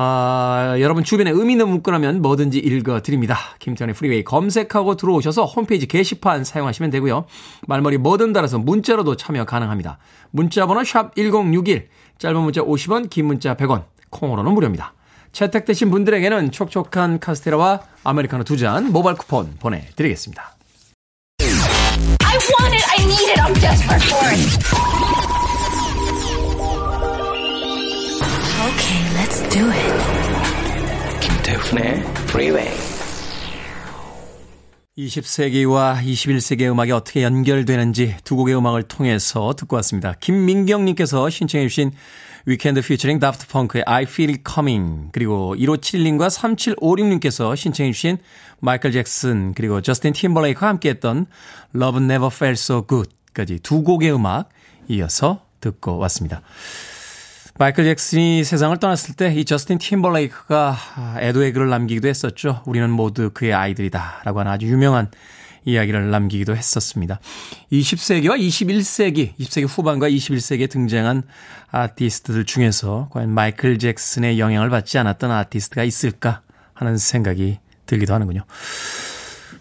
아, 0.00 0.76
여러분 0.78 1.02
주변에 1.02 1.30
의미 1.32 1.54
있는 1.54 1.68
문구라면 1.68 2.22
뭐든지 2.22 2.58
읽어드립니다. 2.60 3.36
김태훈의 3.58 3.94
프리웨이 3.94 4.22
검색하고 4.22 4.94
들어오셔서 4.94 5.44
홈페이지 5.44 5.86
게시판 5.86 6.44
사용하시면 6.44 6.90
되고요. 6.90 7.26
말머리 7.66 7.98
뭐든 7.98 8.32
달아서 8.32 8.60
문자로도 8.60 9.16
참여 9.16 9.44
가능합니다. 9.44 9.98
문자 10.30 10.66
번호 10.66 10.84
샵 10.84 11.16
1061, 11.16 11.88
짧은 12.18 12.40
문자 12.40 12.62
50원, 12.62 13.10
긴 13.10 13.26
문자 13.26 13.56
100원, 13.56 13.86
콩으로는 14.10 14.52
무료입니다. 14.52 14.94
채택되신 15.32 15.90
분들에게는 15.90 16.50
촉촉한 16.52 17.20
카스테라와 17.20 17.80
아메리카노 18.04 18.44
두 18.44 18.56
잔 18.56 18.90
모바일 18.92 19.16
쿠폰 19.16 19.54
보내드리겠습니다. 19.60 20.56
I 21.40 22.36
want 22.60 22.74
it, 22.74 22.84
I 22.90 23.04
need 23.04 23.30
it, 23.30 23.40
I'm 23.40 23.54
desperate 23.60 24.04
for 24.04 24.26
it. 24.28 25.58
Okay, 28.68 29.00
let's 29.14 29.40
do 29.50 29.64
it. 29.70 29.92
김태훈의 31.20 32.00
Freeway. 32.28 32.70
20세기와 34.98 36.02
21세기의 36.02 36.72
음악이 36.72 36.90
어떻게 36.90 37.22
연결되는지 37.22 38.16
두 38.24 38.34
곡의 38.36 38.56
음악을 38.56 38.82
통해서 38.84 39.54
듣고 39.56 39.76
왔습니다. 39.76 40.14
김민경님께서 40.18 41.30
신청해 41.30 41.68
주신 41.68 41.92
위켄드 42.46 42.80
퓨처링 42.82 43.18
다프트 43.18 43.48
펑크의 43.48 43.84
I 43.86 44.04
Feel 44.04 44.38
Coming 44.46 45.10
그리고 45.12 45.54
1571님과 45.56 46.30
3756님께서 46.30 47.56
신청해 47.56 47.92
주신 47.92 48.18
마이클 48.60 48.92
잭슨 48.92 49.54
그리고 49.54 49.80
저스틴 49.80 50.12
팀벌레이크와 50.12 50.70
함께했던 50.70 51.26
Love 51.74 52.02
Never 52.02 52.30
Felt 52.34 52.60
So 52.60 52.86
Good까지 52.86 53.60
두 53.60 53.82
곡의 53.82 54.12
음악 54.14 54.48
이어서 54.88 55.44
듣고 55.60 55.98
왔습니다. 55.98 56.42
마이클 57.58 57.82
잭슨이 57.84 58.44
세상을 58.44 58.76
떠났을 58.78 59.14
때 59.16 59.34
이 59.34 59.44
저스틴 59.44 59.78
팀벌레이크가 59.78 60.76
애도의 61.18 61.52
글을 61.52 61.68
남기기도 61.68 62.08
했었죠. 62.08 62.62
우리는 62.66 62.88
모두 62.88 63.30
그의 63.34 63.52
아이들이다 63.52 64.22
라고 64.24 64.40
하는 64.40 64.52
아주 64.52 64.66
유명한 64.66 65.10
이야기를 65.64 66.10
남기기도 66.10 66.56
했었습니다. 66.56 67.20
20세기와 67.72 68.38
21세기, 68.38 69.34
20세기 69.36 69.66
후반과 69.68 70.08
21세기에 70.08 70.70
등장한 70.70 71.22
아티스트들 71.70 72.44
중에서 72.44 73.08
과연 73.12 73.30
마이클 73.30 73.78
잭슨의 73.78 74.38
영향을 74.38 74.70
받지 74.70 74.98
않았던 74.98 75.30
아티스트가 75.30 75.84
있을까 75.84 76.42
하는 76.74 76.96
생각이 76.96 77.58
들기도 77.86 78.14
하는군요. 78.14 78.44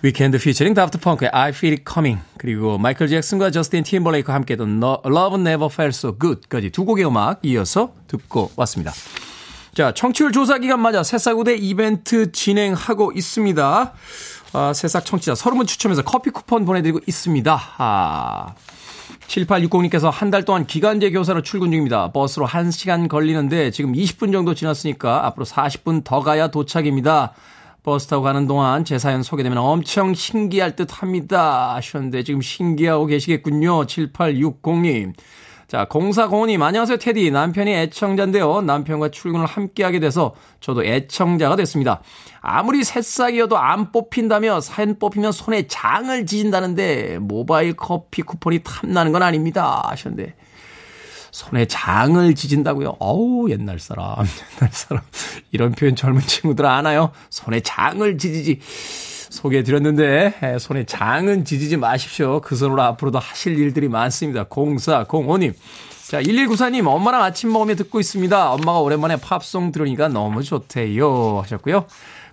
위켄드 0.03 0.37
피처링 0.37 0.75
다프트 0.75 0.99
펑크의 0.99 1.31
I 1.33 1.49
Feel 1.49 1.73
It 1.73 1.83
Coming 1.91 2.21
그리고 2.37 2.77
마이클 2.77 3.07
잭슨과 3.07 3.49
저스틴 3.49 3.83
팀벌레이크와 3.83 4.35
함께했던 4.35 4.77
Love 4.77 5.39
Never 5.39 5.69
Felt 5.71 5.97
So 5.97 6.17
Good까지 6.19 6.69
두 6.69 6.85
곡의 6.85 7.05
음악 7.05 7.39
이어서 7.43 7.93
듣고 8.07 8.51
왔습니다. 8.55 8.93
자, 9.73 9.93
청취율 9.93 10.31
조사 10.31 10.57
기간 10.57 10.81
맞아 10.81 11.03
새싹우대 11.03 11.55
이벤트 11.55 12.31
진행하고 12.31 13.11
있습니다. 13.15 13.93
아, 14.57 14.73
새싹 14.73 15.05
청취자 15.05 15.33
30분 15.33 15.67
추첨해서 15.67 16.01
커피 16.01 16.31
쿠폰 16.31 16.65
보내드리고 16.65 16.99
있습니다. 17.05 17.61
아, 17.77 18.55
7860님께서 19.27 20.09
한 20.11 20.31
달 20.31 20.45
동안 20.45 20.65
기간제 20.65 21.11
교사로 21.11 21.43
출근 21.43 21.69
중입니다. 21.69 22.11
버스로 22.11 22.47
1시간 22.47 23.07
걸리는데 23.07 23.69
지금 23.69 23.93
20분 23.93 24.31
정도 24.31 24.55
지났으니까 24.55 25.27
앞으로 25.27 25.45
40분 25.45 26.03
더 26.03 26.21
가야 26.21 26.47
도착입니다. 26.47 27.33
버스 27.83 28.07
타고 28.07 28.23
가는 28.23 28.47
동안 28.47 28.83
제 28.83 28.97
사연 28.97 29.21
소개되면 29.21 29.59
엄청 29.59 30.15
신기할 30.15 30.75
듯 30.75 31.01
합니다. 31.03 31.75
하셨는데 31.75 32.23
지금 32.23 32.41
신기하고 32.41 33.05
계시겠군요. 33.05 33.85
7860님. 33.85 35.13
자, 35.67 35.83
0405님, 35.83 36.61
안녕하세요, 36.61 36.97
테디. 36.97 37.29
남편이 37.29 37.69
애청자인데요. 37.73 38.61
남편과 38.61 39.09
출근을 39.11 39.45
함께 39.45 39.83
하게 39.83 39.99
돼서 39.99 40.33
저도 40.61 40.85
애청자가 40.85 41.57
됐습니다. 41.57 42.01
아무리 42.39 42.85
새싹이어도 42.85 43.57
안 43.57 43.91
뽑힌다며 43.91 44.61
사연 44.61 44.97
뽑히면 44.97 45.33
손에 45.33 45.67
장을 45.67 46.25
지진다는데 46.25 47.17
모바일 47.19 47.73
커피 47.73 48.21
쿠폰이 48.21 48.61
탐나는 48.63 49.11
건 49.11 49.23
아닙니다. 49.23 49.83
하셨는데. 49.89 50.35
손에 51.31 51.65
장을 51.65 52.33
지진다고요? 52.33 52.95
어우, 52.99 53.49
옛날 53.49 53.77
사람, 53.79 54.15
옛날 54.61 54.71
사람. 54.71 55.03
이런 55.51 55.73
표현 55.73 55.97
젊은 55.97 56.21
친구들 56.21 56.65
아나요? 56.65 57.11
손에 57.29 57.59
장을 57.59 58.17
지지지. 58.17 58.61
소개해 59.37 59.61
드렸는데, 59.61 60.57
손에 60.59 60.85
장은 60.85 61.45
지지지 61.45 61.77
마십시오. 61.77 62.41
그 62.41 62.55
손으로 62.55 62.81
앞으로도 62.81 63.19
하실 63.19 63.57
일들이 63.57 63.87
많습니다. 63.87 64.45
0405님. 64.45 65.53
자, 66.07 66.21
1194님, 66.21 66.87
엄마랑 66.87 67.21
아침 67.21 67.51
먹으며 67.51 67.75
듣고 67.75 67.99
있습니다. 67.99 68.51
엄마가 68.51 68.79
오랜만에 68.79 69.17
팝송 69.17 69.71
들으니까 69.71 70.07
너무 70.07 70.41
좋대요. 70.41 71.41
하셨고요. 71.43 71.85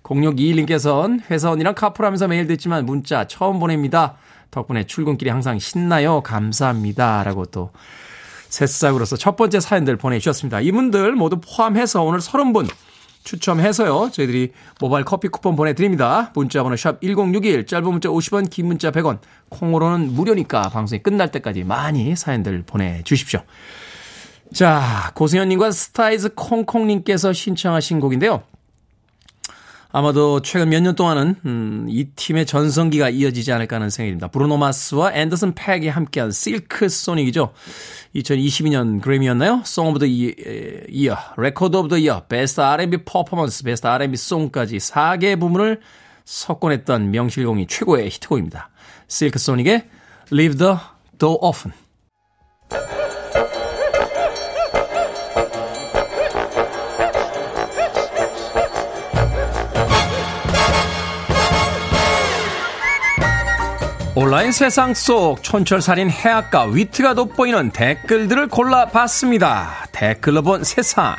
0621님께서는 0.03 1.21
회사 1.31 1.51
언니랑 1.51 1.75
카풀하면서 1.75 2.29
매일 2.29 2.47
듣지만 2.47 2.87
문자 2.87 3.27
처음 3.27 3.59
보냅니다. 3.59 4.15
덕분에 4.51 4.85
출근길이 4.87 5.31
항상 5.31 5.59
신나요. 5.59 6.23
감사합니다. 6.23 7.23
라고 7.25 7.45
또 7.45 7.71
새싹으로서 8.49 9.17
첫 9.17 9.37
번째 9.37 9.61
사연들 9.61 9.97
보내주셨습니다. 9.97 10.61
이분들 10.61 11.13
모두 11.13 11.41
포함해서 11.41 12.03
오늘 12.03 12.21
30분 12.21 12.69
추첨해서요. 13.25 14.11
저희들이 14.13 14.53
모바일 14.81 15.05
커피 15.05 15.29
쿠폰 15.29 15.57
보내드립니다. 15.57 16.31
문자번호 16.35 16.77
샵 16.77 17.01
1061, 17.01 17.67
짧은 17.67 17.85
문자 17.91 18.09
50원, 18.11 18.49
긴 18.51 18.67
문자 18.67 18.91
100원, 18.91 19.19
콩으로는 19.49 20.13
무료니까 20.13 20.69
방송이 20.69 21.03
끝날 21.03 21.31
때까지 21.31 21.65
많이 21.65 22.15
사연들 22.15 22.63
보내주십시오. 22.67 23.41
자, 24.53 25.11
고승현님과 25.15 25.71
스타이즈 25.73 26.35
콩콩님께서 26.35 27.33
신청하신 27.33 27.99
곡인데요. 27.99 28.43
아마도 29.97 30.43
최근 30.43 30.71
몇 30.71 30.83
년 30.83 30.97
동안은 30.97 31.37
음, 31.47 31.87
이 31.89 32.07
팀의 32.17 32.47
전성기가 32.47 33.11
이어지지 33.11 33.53
않을까 33.53 33.77
하는 33.77 33.91
생각입니다. 33.91 34.27
브루노 34.27 34.57
마스와 34.57 35.15
앤더슨 35.15 35.55
팩이 35.55 35.87
함께한 35.89 36.33
실크 36.33 36.89
소닉이죠. 36.89 37.53
2022년 38.15 39.01
그래미였나요? 39.01 39.63
Song 39.65 39.91
of 39.91 39.99
the 39.99 40.35
Year, 40.89 41.17
Record 41.37 41.77
of 41.77 41.89
the 41.89 42.09
Year, 42.09 42.23
Best 42.29 42.61
R&B 42.61 42.99
Performance, 42.99 43.65
Best 43.65 43.87
R&B 43.87 44.15
Song까지 44.15 44.79
4개 44.79 45.39
부문을 45.39 45.81
석권했던 46.25 47.11
명실공히 47.11 47.67
최고의 47.67 48.11
히트곡입니다. 48.11 48.71
실크 49.09 49.39
소닉의 49.39 49.89
Leave 50.33 50.57
the 50.57 50.77
Door 51.19 51.39
Open. 51.43 53.04
온라인 64.17 64.53
세상 64.53 64.95
속 64.95 65.43
촌철살인 65.43 66.09
해악과 66.09 66.67
위트가 66.67 67.15
돋보이는 67.15 67.73
댓글들을 67.73 68.47
골라봤습니다. 68.47 69.89
댓글로 69.91 70.43
본 70.43 70.63
세상. 70.63 71.17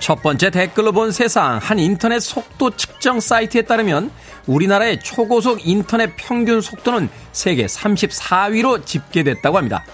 첫 0.00 0.20
번째 0.20 0.50
댓글로 0.50 0.90
본 0.90 1.12
세상. 1.12 1.58
한 1.58 1.78
인터넷 1.78 2.18
속도 2.18 2.70
측정 2.70 3.20
사이트에 3.20 3.62
따르면 3.62 4.10
우리나라의 4.48 4.98
초고속 4.98 5.64
인터넷 5.64 6.16
평균 6.16 6.60
속도는 6.60 7.08
세계 7.30 7.66
34위로 7.66 8.84
집계됐다고 8.84 9.56
합니다. 9.58 9.84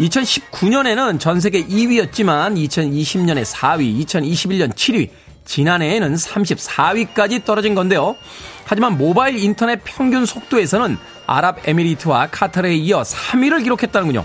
2019년에는 0.00 1.20
전 1.20 1.40
세계 1.40 1.64
2위였지만 1.64 2.56
2020년에 2.56 3.44
4위, 3.44 4.06
2021년 4.06 4.72
7위, 4.72 5.10
지난해에는 5.44 6.14
34위까지 6.14 7.44
떨어진 7.44 7.74
건데요. 7.74 8.16
하지만 8.64 8.96
모바일 8.96 9.38
인터넷 9.38 9.80
평균 9.84 10.24
속도에서는 10.24 10.96
아랍에미리트와 11.26 12.28
카타르에 12.30 12.74
이어 12.76 13.02
3위를 13.02 13.62
기록했다는군요. 13.62 14.24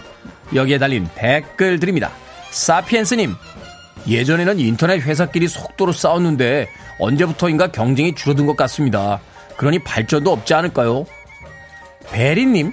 여기에 0.54 0.78
달린 0.78 1.10
댓글 1.16 1.80
드립니다. 1.80 2.12
사피엔스님, 2.52 3.36
예전에는 4.08 4.60
인터넷 4.60 5.02
회사끼리 5.02 5.48
속도로 5.48 5.92
싸웠는데 5.92 6.70
언제부터인가 7.00 7.72
경쟁이 7.72 8.16
줄어든 8.16 8.46
것 8.46 8.56
같습니다. 8.56 9.20
그러니 9.58 9.80
발전도 9.80 10.32
없지 10.32 10.54
않을까요? 10.54 11.06
베리님, 12.12 12.72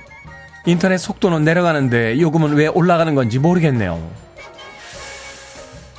인터넷 0.67 0.99
속도는 0.99 1.45
내려가는데 1.45 2.21
요금은 2.21 2.55
왜 2.55 2.69
올라가는 2.69 3.15
건지 3.15 3.39
모르겠네요. 3.39 4.11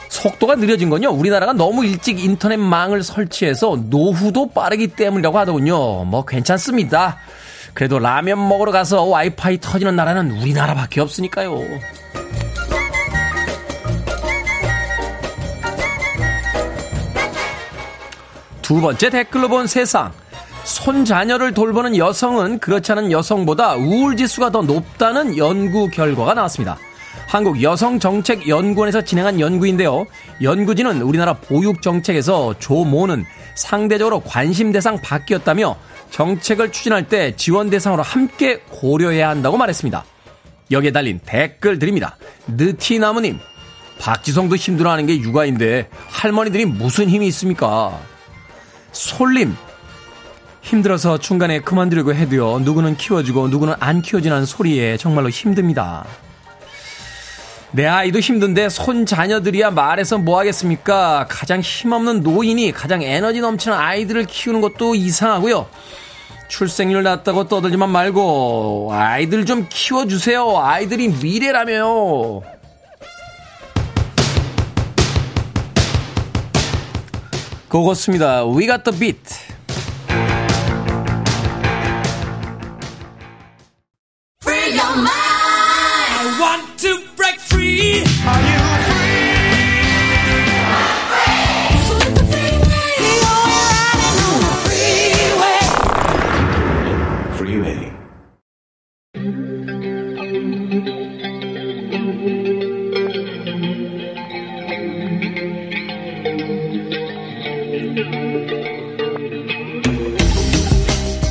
속도가 0.09 0.55
느려진 0.55 0.89
건요, 0.89 1.09
우리나라가 1.09 1.53
너무 1.53 1.85
일찍 1.85 2.23
인터넷망을 2.23 3.03
설치해서 3.03 3.77
노후도 3.89 4.51
빠르기 4.51 4.87
때문이라고 4.87 5.37
하더군요. 5.39 6.05
뭐 6.05 6.23
괜찮습니다. 6.23 7.17
그래도 7.73 7.99
라면 7.99 8.47
먹으러 8.47 8.71
가서 8.71 9.03
와이파이 9.03 9.59
터지는 9.59 9.95
나라는 9.95 10.31
우리나라밖에 10.31 11.01
없으니까요. 11.01 11.59
두 18.61 18.79
번째 18.79 19.09
댓글로 19.09 19.49
본 19.49 19.67
세상. 19.67 20.13
손자녀를 20.63 21.53
돌보는 21.53 21.97
여성은 21.97 22.59
그렇지 22.59 22.91
않은 22.93 23.11
여성보다 23.11 23.75
우울 23.75 24.15
지수가 24.15 24.51
더 24.51 24.61
높다는 24.61 25.37
연구 25.37 25.89
결과가 25.89 26.33
나왔습니다. 26.33 26.77
한국 27.27 27.61
여성정책연구원에서 27.61 29.01
진행한 29.01 29.39
연구인데요. 29.39 30.05
연구진은 30.41 31.01
우리나라 31.01 31.33
보육정책에서 31.33 32.55
조모는 32.59 33.25
상대적으로 33.55 34.21
관심 34.21 34.71
대상 34.71 35.01
밖이었다며 35.01 35.75
정책을 36.11 36.71
추진할 36.71 37.07
때 37.07 37.35
지원 37.35 37.69
대상으로 37.69 38.03
함께 38.03 38.57
고려해야 38.69 39.29
한다고 39.29 39.57
말했습니다. 39.57 40.05
여기에 40.71 40.91
달린 40.91 41.19
댓글 41.25 41.79
드립니다. 41.79 42.17
느티나무님, 42.47 43.39
박지성도 43.99 44.55
힘들어하는 44.55 45.05
게 45.07 45.17
육아인데 45.19 45.89
할머니들이 46.07 46.65
무슨 46.65 47.09
힘이 47.09 47.27
있습니까? 47.27 47.99
솔님, 48.91 49.55
힘들어서 50.63 51.17
중간에 51.17 51.59
그만두려고 51.59 52.15
해도요, 52.15 52.59
누구는 52.59 52.95
키워주고 52.95 53.49
누구는 53.49 53.75
안 53.79 54.01
키워주는 54.01 54.45
소리에 54.45 54.97
정말로 54.97 55.29
힘듭니다. 55.29 56.05
내 57.71 57.85
아이도 57.85 58.19
힘든데 58.19 58.69
손 58.69 59.05
자녀들이야 59.05 59.71
말해서 59.71 60.17
뭐 60.17 60.39
하겠습니까? 60.39 61.25
가장 61.27 61.59
힘없는 61.59 62.21
노인이 62.21 62.71
가장 62.71 63.01
에너지 63.01 63.41
넘치는 63.41 63.75
아이들을 63.75 64.25
키우는 64.25 64.61
것도 64.61 64.95
이상하고요. 64.95 65.67
출생률 66.47 67.03
낮다고 67.03 67.47
떠들지만 67.47 67.89
말고 67.89 68.91
아이들 68.93 69.45
좀 69.45 69.67
키워주세요. 69.69 70.59
아이들이 70.59 71.09
미래라며요. 71.09 72.41
그것습니다. 77.67 78.45
We 78.45 78.67
got 78.67 78.83
the 78.83 78.97
beat. 78.97 79.52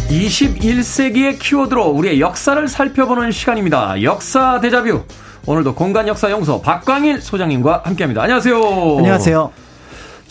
(21세기의) 0.09 1.39
키워드로 1.39 1.87
우리의 1.91 2.21
역사를 2.21 2.67
살펴보는 2.69 3.33
시간입니다. 3.33 4.03
역사 4.03 4.61
대자뷰. 4.61 5.03
오늘도 5.47 5.75
공간 5.75 6.07
역사 6.07 6.31
연구소 6.31 6.63
박광일 6.63 7.21
소장님과 7.21 7.83
함께합니다. 7.85 8.23
안녕하세요. 8.23 8.57
안녕하세요 8.99 9.62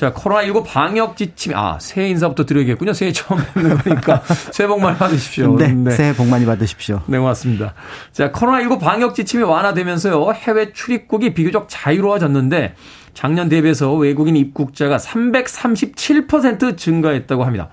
자, 0.02 0.12
코로나19 0.14 0.64
방역 0.66 1.16
지침, 1.16 1.54
아, 1.56 1.78
새해 1.80 2.10
인사부터 2.10 2.48
드려야겠군요. 2.48 2.92
새해 2.92 3.12
처음 3.12 3.40
뵙는 3.54 3.78
거니까. 3.78 4.24
새해 4.52 4.68
복 4.68 4.82
많이 4.82 4.98
받으십시오. 4.98 5.56
네, 5.58 5.68
네. 5.68 5.92
새해 5.92 6.12
복 6.16 6.26
많이 6.26 6.44
받으십시오. 6.44 7.04
네, 7.06 7.20
고맙습니다. 7.20 7.76
자, 8.12 8.32
코로나19 8.32 8.80
방역 8.80 9.14
지침이 9.14 9.44
완화되면서요, 9.44 10.34
해외 10.34 10.74
출입국이 10.74 11.36
비교적 11.36 11.68
자유로워졌는데, 11.70 12.74
작년 13.14 13.48
대비해서 13.48 13.94
외국인 13.94 14.36
입국자가 14.36 14.98
337% 14.98 16.78
증가했다고 16.78 17.44
합니다. 17.44 17.70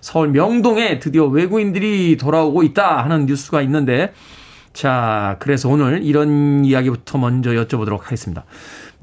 서울 0.00 0.28
명동에 0.28 1.00
드디어 1.00 1.24
외국인들이 1.26 2.16
돌아오고 2.16 2.62
있다 2.62 3.02
하는 3.02 3.26
뉴스가 3.26 3.60
있는데, 3.62 4.12
자, 4.72 5.34
그래서 5.40 5.68
오늘 5.68 6.04
이런 6.04 6.64
이야기부터 6.64 7.18
먼저 7.18 7.50
여쭤보도록 7.50 8.02
하겠습니다. 8.02 8.44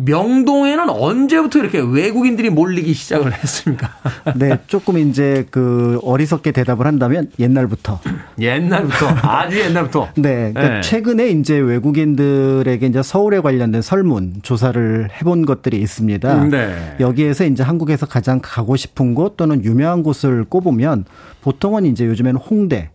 명동에는 0.01 0.89
언제부터 0.89 1.59
이렇게 1.59 1.79
외국인들이 1.79 2.49
몰리기 2.49 2.93
시작을 2.93 3.33
했습니까? 3.33 3.89
네, 4.35 4.57
조금 4.67 4.97
이제 4.97 5.45
그 5.51 5.99
어리석게 6.03 6.53
대답을 6.53 6.87
한다면 6.87 7.29
옛날부터. 7.37 7.99
옛날부터 8.39 9.07
아주 9.21 9.59
옛날부터. 9.59 10.07
네, 10.15 10.53
그러니까 10.53 10.75
네. 10.75 10.81
최근에 10.81 11.29
이제 11.31 11.57
외국인들에게 11.57 12.85
이제 12.85 13.03
서울에 13.03 13.41
관련된 13.41 13.81
설문 13.81 14.35
조사를 14.41 15.09
해본 15.19 15.45
것들이 15.45 15.81
있습니다. 15.81 16.45
네. 16.45 16.95
여기에서 17.01 17.45
이제 17.45 17.61
한국에서 17.61 18.05
가장 18.05 18.39
가고 18.41 18.77
싶은 18.77 19.13
곳 19.13 19.35
또는 19.35 19.65
유명한 19.65 20.01
곳을 20.01 20.45
꼽으면 20.45 21.03
보통은 21.41 21.85
이제 21.85 22.05
요즘에는 22.05 22.39
홍대 22.39 22.89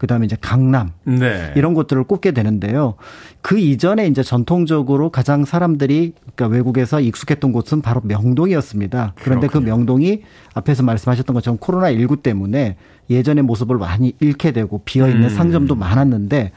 그다음에 0.00 0.24
이제 0.24 0.34
강남 0.40 0.92
네. 1.04 1.52
이런 1.56 1.74
곳들을 1.74 2.04
꼽게 2.04 2.32
되는데요. 2.32 2.94
그 3.42 3.58
이전에 3.58 4.06
이제 4.06 4.22
전통적으로 4.22 5.10
가장 5.10 5.44
사람들이 5.44 6.14
그러니까 6.34 6.46
외국에서 6.46 7.00
익숙했던 7.00 7.52
곳은 7.52 7.82
바로 7.82 8.00
명동이었습니다. 8.02 9.12
그런데 9.16 9.46
그 9.46 9.52
그렇군요. 9.52 9.72
그 9.72 9.76
명동이 9.76 10.22
앞에서 10.54 10.82
말씀하셨던 10.84 11.34
것처럼 11.34 11.58
코로나 11.58 11.92
19 11.92 12.22
때문에 12.22 12.76
예전의 13.10 13.44
모습을 13.44 13.76
많이 13.76 14.14
잃게 14.20 14.52
되고 14.52 14.80
비어 14.86 15.06
있는 15.06 15.24
음. 15.24 15.28
상점도 15.28 15.74
많았는데 15.74 16.52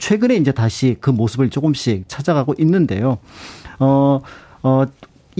최근에 0.00 0.34
이제 0.34 0.50
다시 0.50 0.96
그 1.00 1.10
모습을 1.10 1.48
조금씩 1.48 2.08
찾아가고 2.08 2.54
있는데요. 2.58 3.18
어, 3.78 4.20
어, 4.64 4.84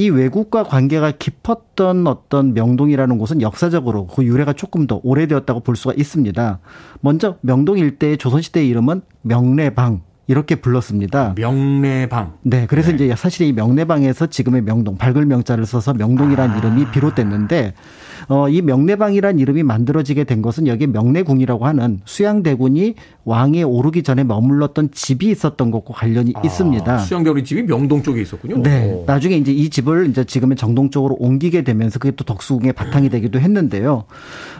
이 0.00 0.08
외국과 0.08 0.62
관계가 0.62 1.12
깊었던 1.18 2.06
어떤 2.06 2.54
명동이라는 2.54 3.18
곳은 3.18 3.42
역사적으로 3.42 4.06
그 4.06 4.24
유래가 4.24 4.54
조금 4.54 4.86
더 4.86 4.98
오래되었다고 5.02 5.60
볼 5.60 5.76
수가 5.76 5.92
있습니다. 5.94 6.58
먼저 7.02 7.36
명동 7.42 7.76
일대의 7.76 8.16
조선시대 8.16 8.64
이름은 8.64 9.02
명례방 9.20 10.00
이렇게 10.26 10.54
불렀습니다. 10.54 11.34
명례방. 11.36 12.34
네, 12.42 12.66
그래서 12.66 12.92
네. 12.92 12.94
이제 12.94 13.14
사실 13.14 13.46
이 13.46 13.52
명례방에서 13.52 14.28
지금의 14.28 14.62
명동 14.62 14.96
밝을 14.96 15.26
명자를 15.26 15.66
써서 15.66 15.92
명동이라는 15.92 16.54
아. 16.54 16.56
이름이 16.56 16.92
비롯됐는데 16.92 17.74
어, 18.30 18.48
이 18.48 18.62
명례방이란 18.62 19.40
이름이 19.40 19.64
만들어지게 19.64 20.22
된 20.22 20.40
것은 20.40 20.68
여기에 20.68 20.86
명례궁이라고 20.86 21.66
하는 21.66 22.00
수양대군이 22.04 22.94
왕에 23.24 23.64
오르기 23.64 24.04
전에 24.04 24.22
머물렀던 24.22 24.90
집이 24.92 25.28
있었던 25.30 25.72
것과 25.72 25.94
관련이 25.94 26.32
아, 26.36 26.40
있습니다. 26.44 26.98
수양대군의 26.98 27.44
집이 27.44 27.62
명동 27.64 28.04
쪽에 28.04 28.22
있었군요. 28.22 28.62
네. 28.62 28.92
오. 28.92 29.04
나중에 29.04 29.36
이제 29.36 29.50
이 29.52 29.68
집을 29.68 30.08
이제 30.10 30.22
지금의 30.24 30.56
정동 30.56 30.90
쪽으로 30.90 31.16
옮기게 31.18 31.62
되면서 31.64 31.98
그게 31.98 32.14
또 32.14 32.22
덕수궁의 32.24 32.72
바탕이 32.74 33.08
되기도 33.10 33.40
했는데요. 33.40 34.04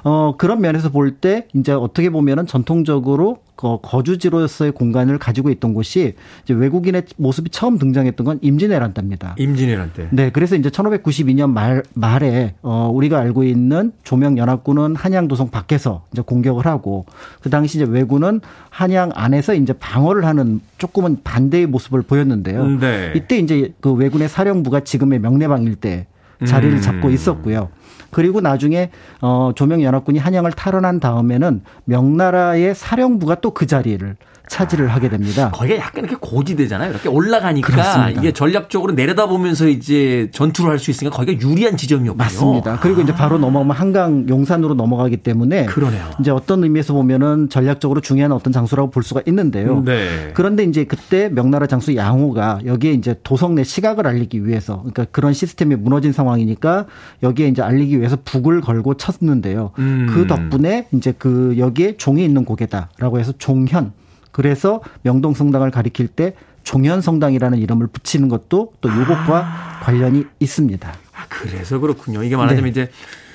어, 0.03 0.35
그런 0.37 0.61
면에서 0.61 0.91
볼 0.91 1.11
때 1.21 1.47
이제 1.55 1.73
어떻게 1.73 2.09
보면은 2.11 2.47
전통적으로 2.47 3.39
거주지로서의 3.57 4.73
공간을 4.73 5.19
가지고 5.19 5.51
있던 5.51 5.75
곳이 5.75 6.15
이제 6.45 6.55
외국인의 6.55 7.03
모습이 7.19 7.51
처음 7.51 7.77
등장했던 7.79 8.25
건 8.25 8.39
임진왜란 8.41 8.95
때입니다. 8.95 9.35
임진왜란 9.39 9.91
때. 9.95 10.09
네, 10.13 10.31
그래서 10.31 10.57
이제 10.57 10.71
1592년 10.71 11.51
말 11.51 11.83
말에 11.95 12.55
어 12.63 12.91
우리가 12.95 13.19
알고 13.19 13.45
있는 13.45 13.60
조명 14.03 14.39
연합군은 14.39 14.97
한양 14.97 15.29
도성 15.29 15.51
밖에서 15.51 16.05
이제 16.13 16.23
공격을 16.23 16.67
하고 16.67 17.05
그 17.43 17.51
당시 17.51 17.79
이제 17.79 17.87
왜군은 17.89 18.41
한양 18.71 19.11
안에서 19.15 19.55
이제 19.55 19.73
방어를 19.73 20.25
하는 20.25 20.61
조금은 20.79 21.19
반대의 21.25 21.67
모습을 21.67 22.03
보였는데요. 22.03 22.67
네. 22.79 23.13
이때 23.15 23.37
이제 23.39 23.75
그 23.81 23.93
왜군의 23.93 24.29
사령부가 24.29 24.81
지금의 24.81 25.19
명례방 25.19 25.65
일대 25.65 26.07
자리를 26.45 26.77
음. 26.77 26.81
잡고 26.81 27.11
있었고요. 27.11 27.69
그리고 28.11 28.41
나중에 28.41 28.91
어 29.21 29.53
조명 29.55 29.83
연합군이 29.83 30.19
한양을 30.19 30.53
탈환한 30.53 31.01
다음에는 31.01 31.63
명나라의 31.85 32.75
사령부가 32.75 33.37
또 33.37 33.51
그 33.51 33.67
자리를 33.67 34.17
차지를 34.51 34.89
하게 34.89 35.09
됩니다. 35.09 35.51
거기가 35.53 35.77
약간 35.79 36.05
이렇게 36.05 36.17
고지대잖아요. 36.21 36.91
이렇게 36.91 37.09
올라가니까 37.09 37.69
그렇습니다. 37.71 38.21
이게 38.21 38.33
전략적으로 38.33 38.93
내려다보면서 38.93 39.69
이제 39.69 40.29
전투를 40.33 40.73
할 40.73 40.81
수 40.81 40.91
있으니까 40.91 41.15
거기가 41.15 41.47
유리한 41.47 41.77
지점이었군요. 41.77 42.17
맞습니다. 42.17 42.79
그리고 42.81 43.01
아. 43.01 43.05
이제 43.05 43.15
바로 43.15 43.37
넘어가면 43.39 43.77
한강 43.77 44.27
용산으로 44.31 44.73
넘어가기 44.75 45.19
때문에 45.19 45.67
그러네요. 45.67 46.11
이제 46.21 46.31
어떤 46.31 46.65
의미에서 46.65 46.95
보면은 46.95 47.51
전략적으로 47.51 48.01
중요한 48.01 48.33
어떤 48.33 48.51
장소라고 48.51 48.91
볼 48.91 49.03
수가 49.03 49.21
있는데요. 49.27 49.83
네. 49.85 50.31
그런데 50.33 50.65
이제 50.65 50.85
그때 50.85 51.29
명나라 51.29 51.67
장수 51.67 51.95
양호가 51.95 52.61
여기에 52.65 52.93
이제 52.93 53.15
도성 53.23 53.55
내 53.57 53.63
시각을 53.63 54.07
알리기 54.07 54.47
위해서 54.47 54.79
그러니까 54.79 55.05
그런 55.13 55.35
시스템이 55.35 55.77
무너진 55.77 56.13
상황이니까 56.13 56.87
여기에 57.23 57.49
이제 57.49 57.61
알리기 57.61 57.99
위해서 57.99 58.17
북을 58.25 58.63
걸고 58.63 58.95
쳤는데요. 58.95 59.73
음. 59.79 60.07
그 60.11 60.27
덕분에 60.27 60.89
이제 60.93 61.13
그 61.19 61.57
여기에 61.59 61.99
종이 61.99 62.25
있는 62.25 62.47
고개다라고 62.47 63.19
해서 63.21 63.33
종현 63.37 63.93
그래서 64.33 64.81
명동 65.03 65.35
성당을 65.35 65.71
가리킬 65.71 66.09
때 66.09 66.35
종현 66.63 67.01
성당이라는 67.01 67.59
이름을 67.59 67.89
붙이는 67.89 68.29
것도 68.29 68.73
또 68.81 68.89
이것과 68.89 69.39
아. 69.39 69.81
관련이 69.83 70.25
있습니다. 70.39 70.89
아, 70.89 71.25
그래서 71.29 71.79
그렇군요. 71.79 72.23
이게 72.23 72.37
말하자면 72.37 72.65
네. 72.65 72.71
이제 72.71 72.91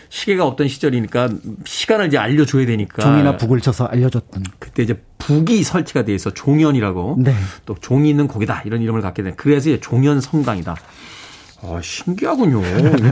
시계가 0.09 0.45
없던 0.45 0.67
시절이니까 0.67 1.29
시간을 1.65 2.07
이제 2.07 2.17
알려줘야 2.17 2.65
되니까 2.65 3.01
종이나 3.01 3.37
북을 3.37 3.59
쳐서 3.59 3.85
알려줬던 3.85 4.43
그때 4.59 4.83
이제 4.83 5.01
북이 5.17 5.63
설치가 5.63 6.05
돼 6.05 6.13
있어 6.13 6.29
종현이라고 6.29 7.17
네. 7.19 7.33
또 7.65 7.75
종이 7.81 8.09
있는 8.11 8.27
곡이다 8.27 8.61
이런 8.65 8.81
이름을 8.81 9.01
갖게 9.01 9.23
된 9.23 9.33
그래서 9.35 9.69
이제 9.69 9.79
종현 9.79 10.21
성당이다. 10.21 10.75
아 11.63 11.79
신기하군요. 11.81 12.61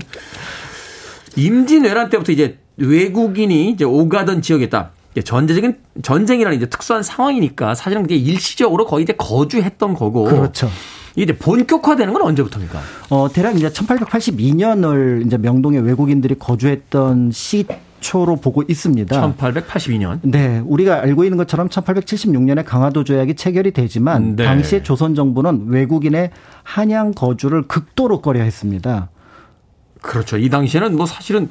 임진왜란 1.36 2.10
때부터 2.10 2.32
이제 2.32 2.60
외국인이 2.78 3.72
이제 3.72 3.84
오가던 3.84 4.42
지역이다. 4.42 4.92
전제적인 5.22 5.78
전쟁이라는 6.02 6.58
이제 6.58 6.66
특수한 6.68 7.04
상황이니까 7.04 7.76
사실은 7.76 8.06
이게 8.06 8.16
일시적으로 8.16 8.86
거의 8.86 9.04
이제 9.04 9.14
거주했던 9.14 9.94
거고. 9.94 10.24
그렇죠. 10.24 10.70
이게 11.16 11.24
이제 11.24 11.38
본격화되는 11.38 12.12
건 12.14 12.24
언제부터입니까? 12.24 12.80
어, 13.10 13.30
대략 13.32 13.56
이제 13.56 13.70
1882년을 13.70 15.26
이제 15.26 15.38
명동에 15.38 15.78
외국인들이 15.80 16.36
거주했던 16.40 17.32
시 17.32 17.66
초로 18.00 18.36
보고 18.36 18.64
있습니다. 18.68 19.36
1882년. 19.38 20.20
네, 20.24 20.62
우리가 20.66 21.02
알고 21.02 21.24
있는 21.24 21.38
것처럼 21.38 21.70
1876년에 21.70 22.66
강화도 22.66 23.04
조약이 23.04 23.36
체결이 23.36 23.72
되지만 23.72 24.36
네. 24.36 24.44
당시에 24.44 24.84
조선 24.84 25.16
정부는 25.16 25.68
외국인의 25.68 26.32
한양 26.64 27.14
거주를 27.14 27.64
극도로 27.64 28.22
꺼려했습니다. 28.22 29.10
그렇죠. 30.02 30.38
이 30.38 30.50
당시에는 30.50 30.98
뭐 30.98 31.06
사실은 31.06 31.50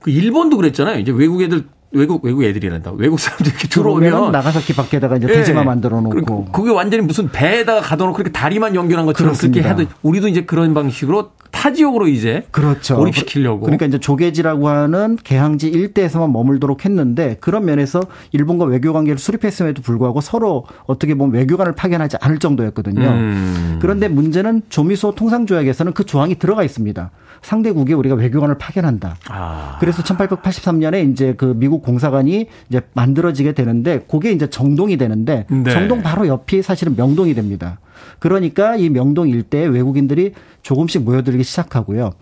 그 0.00 0.10
일본도 0.10 0.58
그랬잖아요. 0.58 0.98
이제 0.98 1.10
외국 1.10 1.40
애들 1.40 1.64
외국 1.94 2.24
외국 2.24 2.44
애들이란다. 2.44 2.92
외국 2.96 3.18
사람들이 3.18 3.50
이렇게 3.50 3.68
들어오면 3.68 4.32
나가사키 4.32 4.74
밖에다가 4.74 5.16
이제 5.16 5.26
돼지만 5.26 5.62
네. 5.62 5.66
만들어 5.66 6.00
놓고 6.00 6.46
그게 6.46 6.70
완전히 6.70 7.02
무슨 7.04 7.30
배에다가 7.30 7.80
가둬놓고 7.80 8.16
그렇게 8.16 8.32
다리만 8.32 8.74
연결한 8.74 9.06
것처럼 9.06 9.32
그렇습니다. 9.32 9.62
그렇게 9.62 9.82
해도 9.82 9.92
우리도 10.02 10.28
이제 10.28 10.44
그런 10.44 10.74
방식으로 10.74 11.30
타 11.54 11.72
지역으로 11.72 12.08
이제 12.08 12.44
그렇죠. 12.50 12.96
고립시키려고. 12.96 13.60
그러니까 13.60 13.86
이제 13.86 13.98
조개지라고 13.98 14.68
하는 14.68 15.16
개항지 15.22 15.68
일대에서만 15.68 16.32
머물도록 16.32 16.84
했는데 16.84 17.36
그런 17.40 17.64
면에서 17.64 18.00
일본과 18.32 18.64
외교 18.64 18.92
관계를 18.92 19.18
수립했음에도 19.18 19.80
불구하고 19.80 20.20
서로 20.20 20.66
어떻게 20.86 21.14
보면 21.14 21.34
외교관을 21.34 21.72
파견하지 21.72 22.18
않을 22.20 22.38
정도였거든요. 22.38 23.08
음. 23.08 23.78
그런데 23.80 24.08
문제는 24.08 24.62
조미소 24.68 25.14
통상조약에서는 25.14 25.92
그 25.92 26.04
조항이 26.04 26.34
들어가 26.38 26.64
있습니다. 26.64 27.10
상대국에 27.40 27.94
우리가 27.94 28.16
외교관을 28.16 28.58
파견한다. 28.58 29.16
아. 29.28 29.76
그래서 29.78 30.02
1883년에 30.02 31.10
이제 31.10 31.34
그 31.36 31.54
미국 31.56 31.82
공사관이 31.82 32.48
이제 32.68 32.80
만들어지게 32.94 33.52
되는데 33.52 34.00
그게 34.10 34.32
이제 34.32 34.48
정동이 34.48 34.96
되는데 34.96 35.46
네. 35.48 35.70
정동 35.70 36.02
바로 36.02 36.26
옆이 36.26 36.62
사실은 36.62 36.96
명동이 36.96 37.34
됩니다. 37.34 37.78
그러니까 38.18 38.76
이 38.76 38.88
명동 38.88 39.28
일대에 39.28 39.66
외국인들이 39.66 40.32
조금씩 40.64 41.02
모여들기 41.04 41.44
시작하고요. 41.44 42.12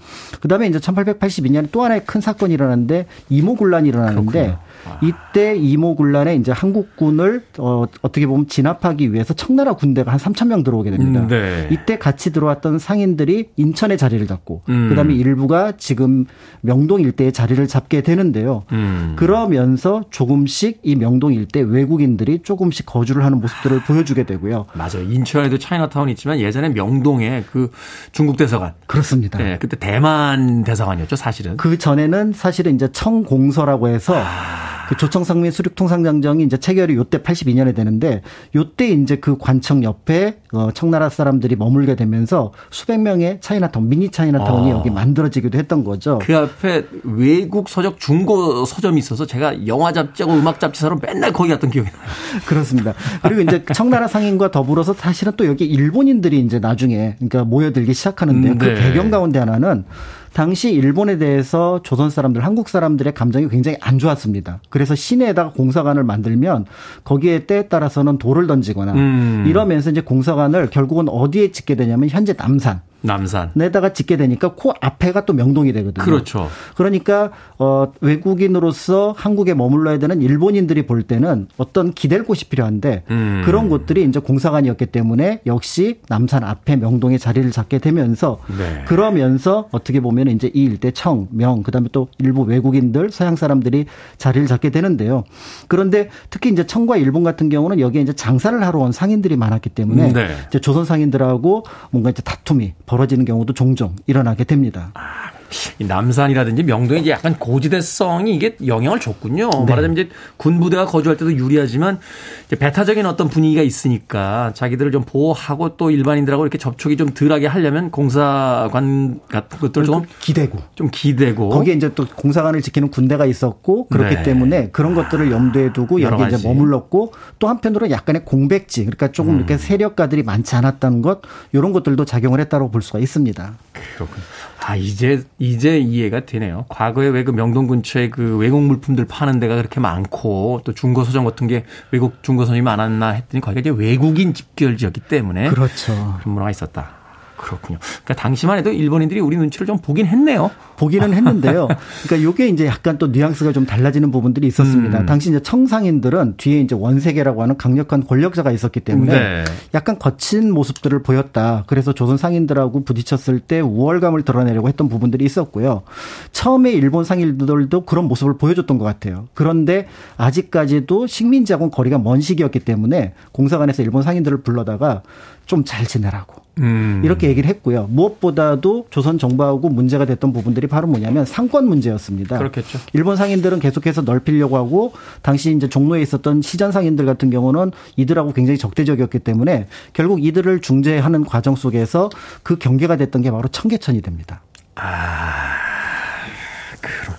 그다음에 0.40 0.66
이제 0.66 0.78
1882년에 0.78 1.68
또 1.70 1.84
하나의 1.84 2.04
큰 2.04 2.20
사건이 2.20 2.52
일어났는데 2.52 3.06
이모군란이 3.30 3.88
일어나는데 3.88 4.56
아. 4.84 5.00
이때 5.00 5.56
이모군란에 5.56 6.34
이제 6.34 6.50
한국군을 6.50 7.44
어, 7.58 7.84
어떻게 8.02 8.26
보면 8.26 8.48
진압하기 8.48 9.12
위해서 9.12 9.32
청나라 9.32 9.74
군대가 9.74 10.10
한 10.10 10.18
3천 10.18 10.48
명 10.48 10.64
들어오게 10.64 10.90
됩니다. 10.90 11.20
음, 11.20 11.28
네. 11.28 11.68
이때 11.70 11.98
같이 11.98 12.32
들어왔던 12.32 12.80
상인들이 12.80 13.50
인천에 13.56 13.96
자리를 13.96 14.26
잡고 14.26 14.62
음. 14.68 14.88
그다음에 14.88 15.14
일부가 15.14 15.72
지금 15.76 16.26
명동 16.60 17.00
일대에 17.00 17.30
자리를 17.30 17.64
잡게 17.68 18.02
되는데요. 18.02 18.64
음. 18.72 19.14
그러면서 19.16 20.02
조금씩 20.10 20.80
이 20.82 20.96
명동 20.96 21.32
일대 21.32 21.60
외국인들이 21.60 22.40
조금씩 22.42 22.86
거주를 22.86 23.24
하는 23.24 23.40
모습들을 23.40 23.84
보여주게 23.84 24.24
되고요. 24.24 24.66
맞아요. 24.74 25.02
인천에도 25.08 25.58
차이나타운 25.72 26.08
있지만 26.10 26.38
예전에 26.38 26.68
명동에 26.68 27.44
그 27.50 27.70
중국 28.12 28.36
대사관 28.36 28.74
그렇습니다. 28.86 29.38
네, 29.38 29.58
그때 29.58 29.76
대만 29.76 30.64
대사관이었죠, 30.64 31.16
사실은. 31.16 31.56
그 31.56 31.78
전에는 31.78 32.32
사실은 32.32 32.74
이제 32.74 32.90
청공서라고 32.92 33.88
해서 33.88 34.14
아. 34.16 34.81
그 34.88 34.96
조청상민 34.96 35.50
수륙통상장정이 35.50 36.44
이제 36.44 36.56
체결이 36.56 36.94
요때 36.94 37.18
82년에 37.18 37.74
되는데 37.74 38.22
요때 38.54 38.88
이제 38.88 39.16
그 39.16 39.36
관청 39.38 39.82
옆에 39.84 40.38
어 40.52 40.70
청나라 40.72 41.08
사람들이 41.08 41.56
머물게 41.56 41.96
되면서 41.96 42.52
수백 42.70 43.00
명의 43.00 43.38
차이나타운 43.40 43.88
미니 43.88 44.10
차이나타운이 44.10 44.72
어. 44.72 44.78
여기 44.78 44.90
만들어지기도 44.90 45.58
했던 45.58 45.84
거죠. 45.84 46.18
그 46.22 46.36
앞에 46.36 46.86
외국 47.04 47.68
서적 47.68 47.98
중고 47.98 48.64
서점이 48.64 48.98
있어서 48.98 49.26
제가 49.26 49.66
영화 49.66 49.92
잡지하고 49.92 50.34
음악 50.34 50.60
잡지 50.60 50.80
사러 50.80 50.96
맨날 51.00 51.32
거기 51.32 51.50
갔던 51.50 51.70
기억이 51.70 51.90
나요. 51.90 52.00
그렇습니다. 52.46 52.94
그리고 53.22 53.40
이제 53.40 53.64
청나라 53.72 54.08
상인과 54.08 54.50
더불어서 54.50 54.92
사실은 54.92 55.32
또 55.36 55.46
여기 55.46 55.64
일본인들이 55.64 56.38
이제 56.40 56.58
나중에 56.58 57.16
그러니까 57.16 57.44
모여들기 57.44 57.94
시작하는데 57.94 58.48
음, 58.50 58.58
그 58.58 58.64
네. 58.66 58.74
그 58.74 58.80
배경 58.80 59.10
가운데 59.10 59.38
하나는 59.38 59.84
당시 60.32 60.72
일본에 60.72 61.18
대해서 61.18 61.80
조선 61.82 62.10
사람들, 62.10 62.44
한국 62.44 62.68
사람들의 62.68 63.14
감정이 63.14 63.48
굉장히 63.48 63.76
안 63.80 63.98
좋았습니다. 63.98 64.60
그래서 64.70 64.94
시내에다가 64.94 65.50
공사관을 65.52 66.04
만들면 66.04 66.66
거기에 67.04 67.46
때에 67.46 67.68
따라서는 67.68 68.18
돌을 68.18 68.46
던지거나 68.46 68.92
음. 68.92 69.44
이러면서 69.46 69.90
이제 69.90 70.00
공사관을 70.00 70.70
결국은 70.70 71.08
어디에 71.08 71.52
짓게 71.52 71.74
되냐면 71.74 72.08
현재 72.08 72.32
남산. 72.32 72.80
남산에다가 73.02 73.92
짓게 73.92 74.16
되니까 74.16 74.54
코 74.54 74.72
앞에가 74.80 75.24
또 75.24 75.32
명동이 75.32 75.72
되거든요. 75.72 76.04
그렇죠. 76.04 76.48
그러니까 76.76 77.30
어 77.58 77.92
외국인으로서 78.00 79.14
한국에 79.16 79.54
머물러야 79.54 79.98
되는 79.98 80.22
일본인들이 80.22 80.86
볼 80.86 81.02
때는 81.02 81.48
어떤 81.56 81.92
기댈 81.92 82.24
곳이 82.24 82.46
필요한데 82.46 83.04
음. 83.10 83.42
그런 83.44 83.68
곳들이 83.68 84.04
이제 84.04 84.20
공사관이었기 84.20 84.86
때문에 84.86 85.40
역시 85.46 86.00
남산 86.08 86.44
앞에 86.44 86.76
명동에 86.76 87.18
자리를 87.18 87.50
잡게 87.50 87.78
되면서 87.78 88.38
네. 88.58 88.84
그러면서 88.86 89.68
어떻게 89.72 90.00
보면 90.00 90.28
이제 90.28 90.50
이 90.54 90.62
일대 90.64 90.90
청, 90.92 91.28
명 91.30 91.62
그다음에 91.62 91.88
또 91.92 92.08
일부 92.18 92.42
외국인들 92.42 93.10
서양 93.10 93.36
사람들이 93.36 93.86
자리를 94.18 94.46
잡게 94.46 94.70
되는데요. 94.70 95.24
그런데 95.68 96.08
특히 96.30 96.50
이제 96.50 96.66
청과 96.66 96.96
일본 96.96 97.22
같은 97.22 97.48
경우는 97.48 97.80
여기에 97.80 98.02
이제 98.02 98.12
장사를 98.12 98.62
하러 98.62 98.78
온 98.78 98.92
상인들이 98.92 99.36
많았기 99.36 99.70
때문에 99.70 100.12
네. 100.12 100.28
이제 100.48 100.60
조선 100.60 100.84
상인들하고 100.84 101.64
뭔가 101.90 102.10
이제 102.10 102.22
다툼이 102.22 102.74
벌어지는 102.92 103.24
경우도 103.24 103.54
종종 103.54 103.96
일어나게 104.06 104.44
됩니다. 104.44 104.90
아, 104.92 105.31
남산이라든지 105.78 106.62
명동에 106.62 107.00
이제 107.00 107.10
약간 107.10 107.38
고지대성이 107.38 108.34
이게 108.34 108.56
영향을 108.66 109.00
줬군요. 109.00 109.50
네. 109.50 109.64
말하자면 109.68 109.92
이제 109.92 110.08
군부대가 110.36 110.86
거주할 110.86 111.16
때도 111.16 111.32
유리하지만 111.34 111.98
이제 112.46 112.56
배타적인 112.56 113.06
어떤 113.06 113.28
분위기가 113.28 113.62
있으니까 113.62 114.52
자기들을 114.54 114.92
좀 114.92 115.02
보호하고 115.04 115.76
또 115.76 115.90
일반인들하고 115.90 116.44
이렇게 116.44 116.58
접촉이 116.58 116.96
좀 116.96 117.10
덜하게 117.10 117.46
하려면 117.46 117.90
공사관 117.90 119.20
같은 119.28 119.58
것들 119.58 119.84
좀 119.84 120.04
기대고 120.20 120.58
좀 120.74 120.88
기대고 120.90 121.48
거기에 121.50 121.74
이제 121.74 121.92
또 121.94 122.06
공사관을 122.06 122.62
지키는 122.62 122.90
군대가 122.90 123.26
있었고 123.26 123.88
그렇기 123.88 124.16
네. 124.16 124.22
때문에 124.22 124.70
그런 124.70 124.94
것들을 124.94 125.30
염두에 125.30 125.72
두고 125.72 126.02
여기 126.02 126.24
이제 126.24 126.46
머물렀고 126.46 127.12
또 127.38 127.48
한편으로 127.48 127.90
약간의 127.90 128.24
공백지 128.24 128.84
그러니까 128.84 129.12
조금 129.12 129.34
음. 129.34 129.36
이렇게 129.38 129.56
세력가들이 129.58 130.22
많지 130.22 130.54
않았다는 130.56 131.02
것 131.02 131.22
이런 131.52 131.72
것들도 131.72 132.04
작용을 132.04 132.40
했다고 132.40 132.70
볼 132.70 132.82
수가 132.82 132.98
있습니다. 132.98 133.54
그렇군요. 133.96 134.22
아, 134.64 134.76
이제, 134.76 135.24
이제 135.38 135.78
이해가 135.78 136.24
되네요. 136.26 136.66
과거에 136.68 137.08
왜 137.08 137.24
그 137.24 137.30
명동 137.32 137.66
근처에 137.66 138.08
그 138.10 138.36
외국 138.36 138.62
물품들 138.62 139.06
파는 139.06 139.38
데가 139.40 139.56
그렇게 139.56 139.80
많고 139.80 140.62
또 140.64 140.72
중고 140.72 141.04
서점 141.04 141.24
같은 141.24 141.46
게 141.46 141.64
외국 141.90 142.22
중고 142.22 142.44
서점이 142.44 142.62
많았나 142.62 143.10
했더니 143.10 143.40
거기가 143.40 143.60
이제 143.60 143.70
외국인 143.70 144.34
집결지였기 144.34 145.00
때문에. 145.02 145.48
그렇죠. 145.50 145.92
그런 146.20 146.34
문화가 146.34 146.50
있었다. 146.50 147.01
그렇군요. 147.42 147.78
그러니까 148.04 148.14
당시만 148.14 148.58
해도 148.58 148.70
일본인들이 148.70 149.20
우리 149.20 149.36
눈치를 149.36 149.66
좀 149.66 149.78
보긴 149.78 150.06
했네요. 150.06 150.50
보기는 150.76 151.12
했는데요. 151.12 151.68
그러니까 152.06 152.22
요게 152.22 152.48
이제 152.48 152.66
약간 152.66 152.98
또 152.98 153.08
뉘앙스가 153.08 153.52
좀 153.52 153.66
달라지는 153.66 154.10
부분들이 154.12 154.46
있었습니다. 154.46 155.00
음. 155.00 155.06
당시 155.06 155.30
이제 155.30 155.40
청상인들은 155.40 156.34
뒤에 156.36 156.60
이제 156.60 156.74
원세계라고 156.74 157.42
하는 157.42 157.56
강력한 157.56 158.06
권력자가 158.06 158.52
있었기 158.52 158.80
때문에 158.80 159.12
네. 159.12 159.44
약간 159.74 159.98
거친 159.98 160.52
모습들을 160.52 161.02
보였다. 161.02 161.64
그래서 161.66 161.92
조선 161.92 162.16
상인들하고 162.16 162.84
부딪혔을 162.84 163.40
때 163.40 163.60
우월감을 163.60 164.22
드러내려고 164.22 164.68
했던 164.68 164.88
부분들이 164.88 165.24
있었고요. 165.24 165.82
처음에 166.30 166.70
일본 166.70 167.04
상인들도 167.04 167.84
그런 167.86 168.06
모습을 168.06 168.38
보여줬던 168.38 168.78
것 168.78 168.84
같아요. 168.84 169.26
그런데 169.34 169.88
아직까지도 170.16 171.06
식민지하고는 171.06 171.70
거리가 171.72 171.98
먼 171.98 172.20
시기였기 172.20 172.60
때문에 172.60 173.14
공사관에서 173.32 173.82
일본 173.82 174.02
상인들을 174.02 174.42
불러다가 174.42 175.02
좀 175.46 175.62
잘 175.64 175.86
지내라고 175.86 176.41
음. 176.58 177.00
이렇게 177.04 177.28
얘기를 177.28 177.48
했고요. 177.48 177.88
무엇보다도 177.90 178.86
조선 178.90 179.18
정부하고 179.18 179.68
문제가 179.68 180.04
됐던 180.04 180.32
부분들이 180.32 180.66
바로 180.66 180.86
뭐냐면 180.86 181.24
상권 181.24 181.66
문제였습니다. 181.66 182.38
그렇겠죠. 182.38 182.78
일본 182.92 183.16
상인들은 183.16 183.60
계속해서 183.60 184.02
넓히려고 184.02 184.56
하고 184.56 184.92
당시 185.22 185.54
이제 185.54 185.68
종로에 185.68 186.02
있었던 186.02 186.42
시전 186.42 186.72
상인들 186.72 187.06
같은 187.06 187.30
경우는 187.30 187.72
이들하고 187.96 188.32
굉장히 188.32 188.58
적대적이었기 188.58 189.20
때문에 189.20 189.66
결국 189.92 190.22
이들을 190.24 190.60
중재하는 190.60 191.24
과정 191.24 191.56
속에서 191.56 192.10
그 192.42 192.58
경계가 192.58 192.96
됐던 192.96 193.22
게 193.22 193.30
바로 193.30 193.48
청계천이 193.48 194.02
됩니다. 194.02 194.42
아. 194.74 195.61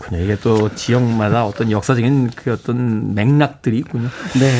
그렇군요. 0.04 0.24
이게 0.24 0.36
또 0.36 0.74
지역마다 0.76 1.46
어떤 1.46 1.72
역사적인 1.72 2.32
그 2.36 2.52
어떤 2.52 3.16
맥락들이 3.16 3.78
있군요. 3.78 4.10
네. 4.40 4.52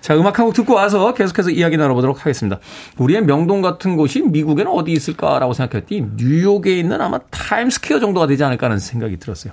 자, 0.00 0.14
음악 0.16 0.38
한 0.38 0.42
곡 0.46 0.54
듣고 0.54 0.74
와서 0.74 1.14
계속해서 1.14 1.50
이야기 1.50 1.76
나눠보도록 1.76 2.20
하겠습니다. 2.20 2.58
우리의 2.98 3.22
명동 3.24 3.62
같은 3.62 3.96
곳이 3.96 4.22
미국에는 4.22 4.70
어디 4.72 4.90
있을까라고 4.92 5.52
생각했더니 5.52 6.04
뉴욕에 6.16 6.76
있는 6.76 7.00
아마 7.00 7.18
타임스퀘어 7.30 8.00
정도가 8.00 8.26
되지 8.26 8.42
않을까 8.42 8.66
하는 8.66 8.78
생각이 8.78 9.18
들었어요. 9.18 9.52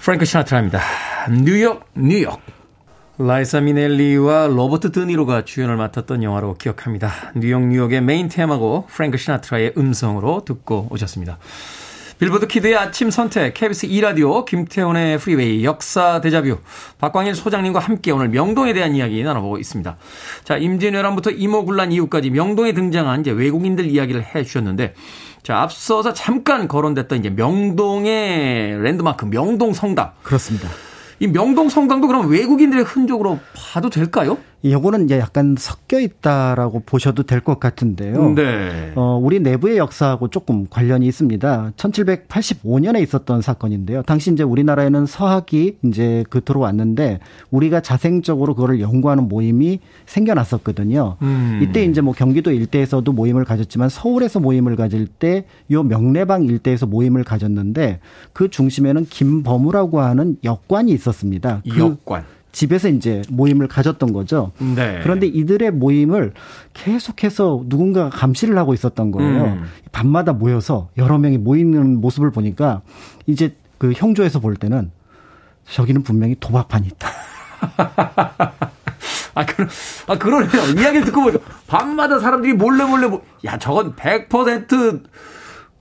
프랭크 0.00 0.24
시나트라입니다. 0.24 0.80
뉴욕, 1.44 1.84
뉴욕. 1.94 2.40
라이자 3.18 3.60
미넬리와 3.60 4.48
로버트 4.48 4.92
드니로가 4.92 5.44
주연을 5.44 5.76
맡았던 5.76 6.22
영화로 6.22 6.54
기억합니다. 6.54 7.12
뉴욕, 7.34 7.62
뉴욕의 7.66 8.02
메인 8.02 8.28
테마고 8.28 8.86
프랭크 8.88 9.16
시나트라의 9.16 9.72
음성으로 9.76 10.44
듣고 10.44 10.88
오셨습니다. 10.90 11.38
빌보드 12.18 12.46
키드의 12.46 12.74
아침 12.76 13.10
선택, 13.10 13.52
KBS 13.52 13.88
2라디오, 13.88 14.46
김태훈의 14.46 15.18
프리웨이, 15.18 15.64
역사 15.64 16.22
데자뷰, 16.22 16.56
박광일 16.98 17.34
소장님과 17.34 17.78
함께 17.78 18.10
오늘 18.10 18.30
명동에 18.30 18.72
대한 18.72 18.94
이야기 18.94 19.22
나눠보고 19.22 19.58
있습니다. 19.58 19.98
자, 20.44 20.56
임진왜란부터 20.56 21.32
임오군란 21.32 21.92
이후까지 21.92 22.30
명동에 22.30 22.72
등장한 22.72 23.20
이제 23.20 23.32
외국인들 23.32 23.84
이야기를 23.84 24.34
해 24.34 24.44
주셨는데, 24.44 24.94
자, 25.42 25.58
앞서서 25.60 26.14
잠깐 26.14 26.68
거론됐던 26.68 27.18
이제 27.18 27.28
명동의 27.28 28.82
랜드마크, 28.82 29.26
명동 29.26 29.74
성당. 29.74 30.12
그렇습니다. 30.22 30.70
이 31.20 31.26
명동 31.26 31.68
성당도 31.68 32.06
그럼 32.06 32.30
외국인들의 32.30 32.84
흔적으로 32.84 33.40
봐도 33.54 33.90
될까요? 33.90 34.38
요거는 34.64 35.04
이제 35.04 35.18
약간 35.18 35.54
섞여 35.58 36.00
있다라고 36.00 36.80
보셔도 36.86 37.22
될 37.22 37.40
것 37.40 37.60
같은데요. 37.60 38.34
네. 38.34 38.92
어, 38.96 39.20
우리 39.22 39.38
내부의 39.38 39.76
역사하고 39.78 40.28
조금 40.28 40.66
관련이 40.68 41.06
있습니다. 41.06 41.72
1785년에 41.76 43.00
있었던 43.02 43.42
사건인데요. 43.42 44.02
당시 44.02 44.32
이제 44.32 44.42
우리나라에는 44.42 45.06
서학이 45.06 45.78
이제 45.84 46.24
그 46.30 46.42
들어왔는데 46.42 47.20
우리가 47.50 47.80
자생적으로 47.82 48.54
그거를 48.54 48.80
연구하는 48.80 49.28
모임이 49.28 49.78
생겨났었거든요. 50.06 51.16
음. 51.22 51.60
이때 51.62 51.84
이제 51.84 52.00
뭐 52.00 52.12
경기도 52.14 52.50
일대에서도 52.50 53.10
모임을 53.12 53.44
가졌지만 53.44 53.88
서울에서 53.88 54.40
모임을 54.40 54.76
가질 54.76 55.06
때 55.06 55.44
요 55.70 55.82
명례방 55.82 56.44
일대에서 56.44 56.86
모임을 56.86 57.22
가졌는데 57.24 58.00
그 58.32 58.48
중심에는 58.50 59.04
김범우라고 59.06 60.00
하는 60.00 60.36
역관이 60.44 60.90
있었습니다. 60.92 61.62
그 61.70 61.78
역관. 61.78 62.24
집에서 62.56 62.88
이제 62.88 63.20
모임을 63.28 63.68
가졌던 63.68 64.14
거죠. 64.14 64.50
네. 64.58 65.00
그런데 65.02 65.26
이들의 65.26 65.72
모임을 65.72 66.32
계속해서 66.72 67.64
누군가가 67.66 68.08
감시를 68.08 68.56
하고 68.56 68.72
있었던 68.72 69.10
거예요. 69.10 69.44
음. 69.44 69.64
밤마다 69.92 70.32
모여서 70.32 70.88
여러 70.96 71.18
명이 71.18 71.36
모이는 71.36 72.00
모습을 72.00 72.30
보니까 72.30 72.80
이제 73.26 73.54
그 73.76 73.92
형조에서 73.94 74.40
볼 74.40 74.56
때는 74.56 74.90
저기는 75.70 76.02
분명히 76.02 76.34
도박판이 76.40 76.86
있다. 76.86 77.10
아, 79.34 79.44
그러, 79.44 79.68
아, 80.06 80.16
그러네요. 80.16 80.80
이야기를 80.80 81.04
듣고 81.04 81.24
보니까 81.24 81.44
밤마다 81.66 82.18
사람들이 82.18 82.54
몰래 82.54 82.86
몰래, 82.86 83.06
뭐, 83.06 83.22
야, 83.44 83.58
저건 83.58 83.94
100% 83.96 85.02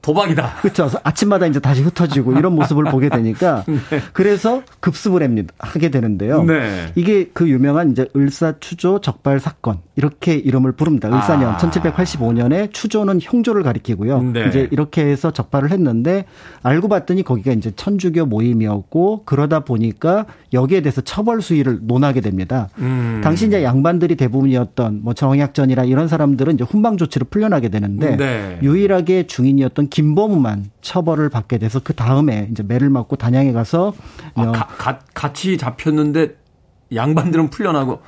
도박이다. 0.05 0.57
그렇죠. 0.61 0.87
아침마다 1.03 1.47
이제 1.47 1.59
다시 1.59 1.81
흩어지고 1.81 2.33
이런 2.33 2.53
모습을 2.53 2.83
보게 2.85 3.09
되니까 3.09 3.63
네. 3.89 3.99
그래서 4.13 4.61
급습을 4.79 5.23
합니다. 5.23 5.51
하게 5.57 5.89
되는데요. 5.89 6.43
네. 6.43 6.91
이게 6.93 7.29
그 7.33 7.49
유명한 7.49 7.89
이제 7.89 8.07
을사추조 8.15 9.01
적발 9.01 9.39
사건 9.39 9.79
이렇게 9.95 10.35
이름을 10.35 10.73
부릅니다. 10.73 11.07
을사년 11.07 11.55
아. 11.55 11.57
1785년에 11.57 12.71
추조는 12.71 13.19
형조를 13.19 13.63
가리키고요. 13.63 14.21
네. 14.21 14.45
이제 14.47 14.67
이렇게 14.69 15.03
해서 15.03 15.31
적발을 15.31 15.71
했는데 15.71 16.25
알고 16.61 16.87
봤더니 16.87 17.23
거기가 17.23 17.53
이제 17.53 17.71
천주교 17.75 18.27
모임이었고 18.27 19.23
그러다 19.25 19.61
보니까 19.61 20.27
여기에 20.53 20.81
대해서 20.81 21.01
처벌 21.01 21.41
수위를 21.41 21.79
논하게 21.81 22.21
됩니다. 22.21 22.69
음. 22.77 23.21
당시 23.23 23.47
이제 23.47 23.63
양반들이 23.63 24.17
대부분이었던 24.17 24.99
뭐 25.01 25.15
정약전이나 25.15 25.85
이런 25.85 26.07
사람들은 26.07 26.53
이제 26.53 26.63
훈방 26.63 26.97
조치로 26.97 27.25
풀려나게 27.31 27.69
되는데 27.69 28.17
네. 28.17 28.59
유일하게 28.61 29.25
중인이었던 29.25 29.89
김범우만 29.95 30.71
처벌을 30.81 31.29
받게 31.29 31.57
돼서 31.57 31.79
그 31.81 31.93
다음에 31.93 32.49
이제 32.51 32.63
매를 32.63 32.89
맞고 32.89 33.15
단양에 33.15 33.53
가서 33.53 33.93
아, 34.33 34.41
어, 34.41 34.51
가, 34.51 34.67
가, 34.67 34.99
같이 35.13 35.57
잡혔는데 35.57 36.35
양반들은 36.93 37.49
풀려나고 37.49 38.01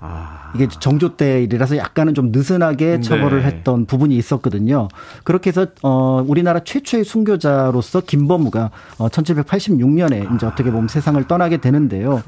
아. 0.00 0.50
이게 0.56 0.66
정조 0.66 1.16
때 1.16 1.44
일이라서 1.44 1.76
약간은 1.76 2.14
좀 2.14 2.32
느슨하게 2.32 2.86
네. 2.96 3.00
처벌을 3.00 3.42
네. 3.42 3.46
했던 3.46 3.86
부분이 3.86 4.16
있었거든요. 4.16 4.88
그렇게 5.22 5.50
해서 5.50 5.68
어 5.84 6.24
우리나라 6.26 6.58
최초의 6.64 7.04
순교자로서 7.04 8.00
김범우가 8.00 8.72
어 8.98 9.08
1786년에 9.08 10.28
아. 10.28 10.34
이제 10.34 10.44
어떻게 10.44 10.72
보면 10.72 10.88
세상을 10.88 11.22
떠나게 11.28 11.58
되는데요. 11.58 12.20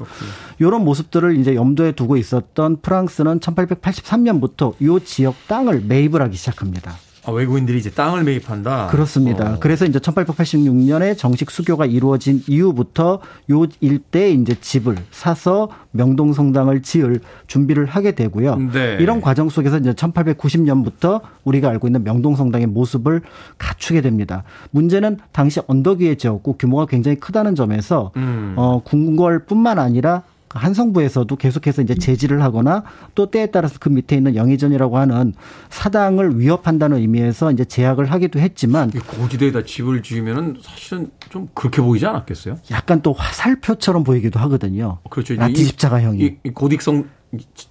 이런 0.59 0.85
모습들을 0.85 1.35
이제 1.35 1.53
염두에 1.53 1.91
두고 1.91 2.15
있었던 2.15 2.77
프랑스는 2.81 3.41
1883년부터 3.41 4.73
이 4.79 5.03
지역 5.03 5.35
땅을 5.49 5.83
매입을 5.85 6.21
하기 6.21 6.37
시작합니다. 6.37 6.93
아, 7.23 7.31
외국인들이 7.31 7.77
이제 7.77 7.91
땅을 7.91 8.23
매입한다. 8.23 8.87
그렇습니다. 8.87 9.53
어. 9.53 9.57
그래서 9.59 9.85
이제 9.85 9.99
1886년에 9.99 11.17
정식 11.17 11.51
수교가 11.51 11.85
이루어진 11.85 12.41
이후부터 12.47 13.19
요 13.51 13.65
일대에 13.79 14.31
이제 14.31 14.55
집을 14.59 14.95
사서 15.11 15.69
명동 15.91 16.33
성당을 16.33 16.81
지을 16.81 17.19
준비를 17.47 17.85
하게 17.85 18.13
되고요. 18.13 18.55
네. 18.73 18.97
이런 18.99 19.21
과정 19.21 19.49
속에서 19.49 19.77
이제 19.77 19.93
1890년부터 19.93 21.21
우리가 21.43 21.69
알고 21.69 21.87
있는 21.87 22.03
명동 22.03 22.35
성당의 22.35 22.67
모습을 22.67 23.21
갖추게 23.57 24.01
됩니다. 24.01 24.43
문제는 24.71 25.17
당시 25.31 25.59
언덕 25.67 25.99
위에 25.99 26.15
지었고 26.15 26.57
규모가 26.57 26.87
굉장히 26.87 27.19
크다는 27.19 27.53
점에서 27.55 28.11
음. 28.15 28.53
어 28.57 28.81
궁궐뿐만 28.83 29.77
아니라 29.77 30.23
한성부에서도 30.59 31.35
계속해서 31.35 31.81
이제 31.81 31.95
제지를 31.95 32.41
하거나 32.41 32.83
또 33.15 33.29
때에 33.29 33.47
따라서 33.47 33.77
그 33.79 33.89
밑에 33.89 34.15
있는 34.15 34.35
영의전이라고 34.35 34.97
하는 34.97 35.33
사당을 35.69 36.39
위협한다는 36.39 36.97
의미에서 36.97 37.51
이제 37.51 37.65
제약을 37.65 38.11
하기도 38.11 38.39
했지만 38.39 38.91
고지대에다 38.91 39.63
집을 39.63 40.03
지으면은 40.03 40.57
사실은 40.61 41.11
좀 41.29 41.47
그렇게 41.53 41.81
보이지 41.81 42.05
않았겠어요? 42.05 42.57
약간 42.71 43.01
또 43.01 43.13
화살표처럼 43.13 44.03
보이기도 44.03 44.39
하거든요. 44.41 44.99
그렇죠. 45.09 45.35
라티 45.35 45.63
십자가형이 45.63 46.37
고딕성 46.53 47.05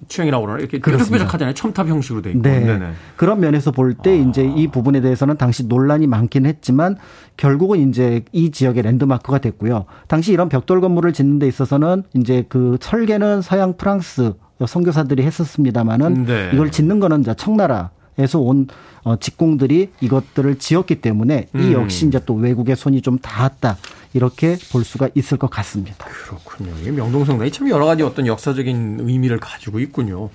취향이라고 0.09 0.45
그러나 0.47 0.61
이렇게 0.61 0.79
뾰족뾰족하잖아요. 0.79 1.55
첨탑 1.55 1.89
형식으로 1.89 2.23
돼 2.23 2.31
있고. 2.31 2.43
네. 2.43 2.61
네네. 2.61 2.93
그런 3.17 3.41
면에서 3.41 3.71
볼때 3.71 4.11
아. 4.11 4.15
이제 4.15 4.45
이 4.45 4.69
부분에 4.69 5.01
대해서는 5.01 5.37
당시 5.37 5.67
논란이 5.67 6.07
많긴 6.07 6.47
했지만 6.47 6.97
결국은 7.37 7.89
이제 7.89 8.25
이 8.33 8.51
지역의 8.51 8.83
랜드마크가 8.83 9.39
됐고요. 9.39 9.85
당시 10.09 10.33
이런 10.33 10.49
벽돌 10.49 10.81
건물을 10.81 11.13
짓는 11.13 11.39
데 11.39 11.47
있어서는 11.47 12.05
이제 12.15 12.45
그 12.49 12.79
설계는 12.81 13.43
서양 13.43 13.77
프랑스 13.77 14.33
선교사들이 14.65 15.23
했었습니다마는 15.23 16.25
네. 16.25 16.51
이걸 16.53 16.71
짓는 16.71 17.01
거는 17.01 17.21
이제 17.21 17.35
청나라 17.35 17.91
에서 18.19 18.39
온 18.39 18.67
어, 19.03 19.17
직공들이 19.17 19.93
이것들을 20.01 20.59
지었기 20.59 21.01
때문에 21.01 21.47
이 21.55 21.59
음. 21.59 21.73
역시 21.73 22.07
이제 22.07 22.21
또 22.27 22.35
외국의 22.35 22.77
손이 22.77 23.01
좀 23.01 23.19
닿았다. 23.19 23.79
이렇게 24.13 24.57
볼 24.73 24.85
수가 24.85 25.09
있을 25.15 25.39
것 25.39 25.49
같습니다. 25.51 26.05
그렇군요. 26.05 26.73
명동성당이 26.93 27.53
참 27.53 27.69
여러 27.69 27.87
가지 27.87 28.03
어떤 28.03 28.27
역사적인 28.27 28.99
의미를 29.03 29.39
가지고 29.39 29.79
있군요. 29.79 30.31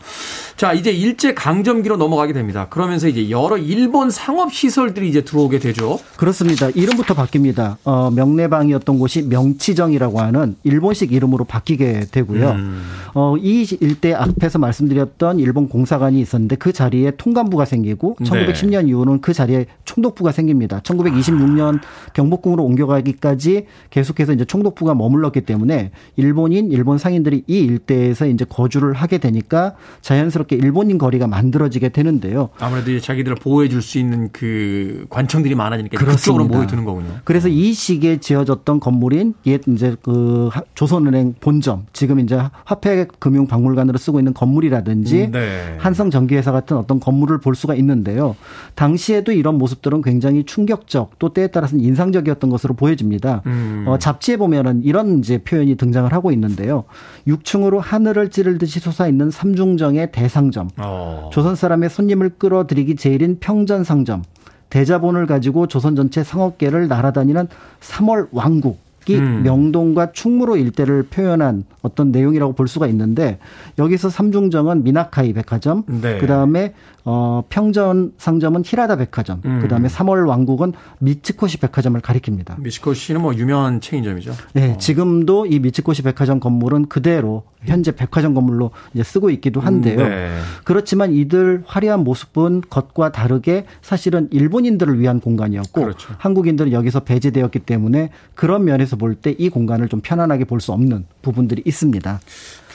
자, 0.55 0.71
이제 0.71 0.91
일제 0.91 1.34
강점기로 1.34 1.97
넘어가게 1.97 2.32
됩니다. 2.32 2.67
그러면서 2.69 3.09
이제 3.09 3.30
여러 3.30 3.57
일본 3.57 4.09
상업 4.09 4.53
시설들이 4.53 5.09
이제 5.09 5.21
들어오게 5.26 5.59
되죠. 5.59 5.99
그렇습니다. 6.15 6.69
이름부터 6.69 7.15
바뀝니다. 7.15 7.76
어, 7.84 8.11
명내방이었던 8.11 8.97
곳이 8.97 9.23
명치정이라고 9.23 10.19
하는 10.21 10.55
일본식 10.63 11.11
이름으로 11.11 11.43
바뀌게 11.43 12.05
되고요. 12.11 12.51
음. 12.51 12.84
어, 13.13 13.36
이 13.38 13.65
일대 13.82 14.13
앞에서 14.13 14.57
말씀드렸던 14.59 15.39
일본 15.39 15.67
공사관이 15.67 16.19
있었는데 16.21 16.55
그 16.55 16.71
자리에 16.71 17.11
통감부가 17.17 17.65
생기고 17.65 18.17
1910년 18.21 18.88
이후는 18.88 19.19
그 19.19 19.34
자리에 19.34 19.65
총독부가 19.84 20.32
생깁니다. 20.32 20.80
1926년 20.80 21.82
경복궁으로 22.13 22.63
옮겨가기까지 22.63 23.64
계속해서 23.89 24.34
이제 24.34 24.45
총독부가 24.45 24.93
머물렀기 24.95 25.41
때문에 25.41 25.91
일본인, 26.18 26.72
일본 26.72 26.97
상인들이 26.97 27.43
이 27.47 27.59
일대에서 27.59 28.28
이제 28.28 28.45
거주를 28.47 28.93
하게 28.93 29.20
되니까 29.20 29.76
자연스럽게 30.01 30.55
일본인 30.57 30.97
거리가 30.97 31.28
만들어지게 31.28 31.89
되는데요. 31.89 32.49
아무래도 32.59 32.91
이제 32.91 32.99
자기들을 32.99 33.38
보호해 33.38 33.70
줄 33.70 33.86
수 33.86 33.99
있는 33.99 34.30
그 34.32 35.05
관청들이 35.09 35.53
많아지니까. 35.53 36.03
그쪽으로 36.03 36.45
모여드는 36.45 36.84
거군요. 36.86 37.20
그래서 37.24 37.47
이 37.47 37.72
시기에 37.74 38.18
지어졌던 38.18 38.80
건물인 38.80 39.36
옛 39.45 39.61
이제 39.68 39.95
그 40.01 40.49
조선은행 40.74 41.36
본점, 41.39 41.86
지금 41.93 42.20
이제 42.20 42.41
화폐금융박물관으로 42.63 43.97
쓰고 43.97 44.20
있는 44.20 44.34
건물이라든지 44.34 45.26
음, 45.26 45.32
네. 45.32 45.76
한성전기회사 45.78 46.51
같은 46.51 46.78
어떤 46.78 46.99
건물을 46.99 47.39
볼 47.39 47.55
수가 47.55 47.76
있는데요. 47.76 48.36
당시에도 48.76 49.32
이런 49.32 49.57
모습들은 49.57 50.01
굉장히 50.01 50.43
충격적 50.43 51.20
또 51.20 51.30
때에 51.34 51.47
따라서는 51.47 51.84
인상적이었던 51.84 52.49
것으로 52.49 52.74
보여집니다. 52.74 53.41
음. 53.45 53.54
음. 53.55 53.85
어, 53.87 53.97
잡지에 53.97 54.37
보면은 54.37 54.83
이런 54.83 55.19
이제 55.19 55.37
표현이 55.37 55.75
등장을 55.75 56.11
하고 56.11 56.31
있는데요. 56.31 56.83
6층으로 57.27 57.79
하늘을 57.79 58.29
찌르듯이 58.29 58.79
솟아있는 58.79 59.31
삼중정의 59.31 60.11
대상점. 60.11 60.69
어. 60.77 61.29
조선 61.33 61.55
사람의 61.55 61.89
손님을 61.89 62.31
끌어들이기 62.37 62.95
제일인 62.95 63.39
평전상점. 63.39 64.23
대자본을 64.69 65.25
가지고 65.25 65.67
조선 65.67 65.95
전체 65.95 66.23
상업계를 66.23 66.87
날아다니는 66.87 67.47
3월 67.81 68.27
왕국. 68.31 68.83
이 69.07 69.15
음. 69.17 69.43
명동과 69.43 70.13
충무로 70.13 70.57
일대를 70.57 71.03
표현한 71.03 71.65
어떤 71.83 72.11
내용이라고 72.11 72.53
볼 72.53 72.67
수가 72.67 72.87
있는데 72.87 73.37
여기서 73.77 74.09
삼중정은 74.09 74.83
미나카이 74.83 75.33
백화점, 75.33 75.83
네. 75.85 76.17
그 76.17 76.25
다음에 76.25 76.73
어, 77.07 77.43
평전 77.49 78.13
상점은 78.17 78.63
히라다 78.65 78.95
백화점, 78.95 79.39
음. 79.45 79.59
그다음에 79.61 79.87
3월 79.87 80.27
왕국은 80.27 80.73
미츠코시 80.99 81.59
백화점을 81.59 81.99
가리킵니다. 82.01 82.59
미츠코시는 82.59 83.21
뭐 83.21 83.35
유명한 83.35 83.79
체인점이죠. 83.79 84.33
네, 84.53 84.71
어. 84.73 84.77
지금도 84.79 85.45
이 85.45 85.59
미츠코시 85.59 86.01
백화점 86.01 86.39
건물은 86.39 86.87
그대로 86.87 87.43
현재 87.63 87.91
백화점 87.91 88.33
건물로 88.33 88.71
이제 88.93 89.03
쓰고 89.03 89.29
있기도 89.31 89.59
한데요. 89.59 89.99
음, 89.99 90.09
네. 90.09 90.39
그렇지만 90.63 91.13
이들 91.13 91.63
화려한 91.67 92.03
모습은 92.03 92.61
겉과 92.69 93.11
다르게 93.11 93.65
사실은 93.83 94.27
일본인들을 94.31 94.99
위한 94.99 95.19
공간이었고 95.19 95.81
그렇죠. 95.81 96.13
한국인들은 96.17 96.71
여기서 96.71 97.01
배제되었기 97.01 97.59
때문에 97.59 98.09
그런 98.33 98.65
면에서 98.65 98.95
볼 98.97 99.15
때 99.15 99.35
이 99.37 99.49
공간을 99.49 99.89
좀 99.89 100.01
편안하게 100.01 100.45
볼 100.45 100.59
수 100.59 100.71
없는 100.71 101.05
부분들이 101.21 101.61
있습니다. 101.65 102.19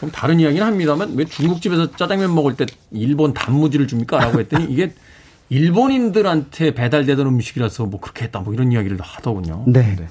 좀 0.01 0.11
다른 0.11 0.41
이야기는 0.41 0.67
합니다만 0.67 1.13
왜 1.15 1.27
중국집에서 1.27 1.95
짜장면 1.95 2.35
먹을 2.35 2.57
때 2.57 2.65
일본 2.91 3.35
단무지를 3.35 3.87
줍니까? 3.87 4.19
라고 4.19 4.41
했더니 4.41 4.65
이게 4.71 4.95
일본인들한테 5.51 6.75
배달되던 6.75 7.27
음식이라서 7.27 7.85
뭐 7.85 8.01
그렇게 8.01 8.25
했다 8.25 8.41
뭐 8.41 8.55
이런 8.55 8.73
이야기를 8.73 8.97
하더군요. 9.01 9.65
네. 9.67 9.97
네. 9.99 10.09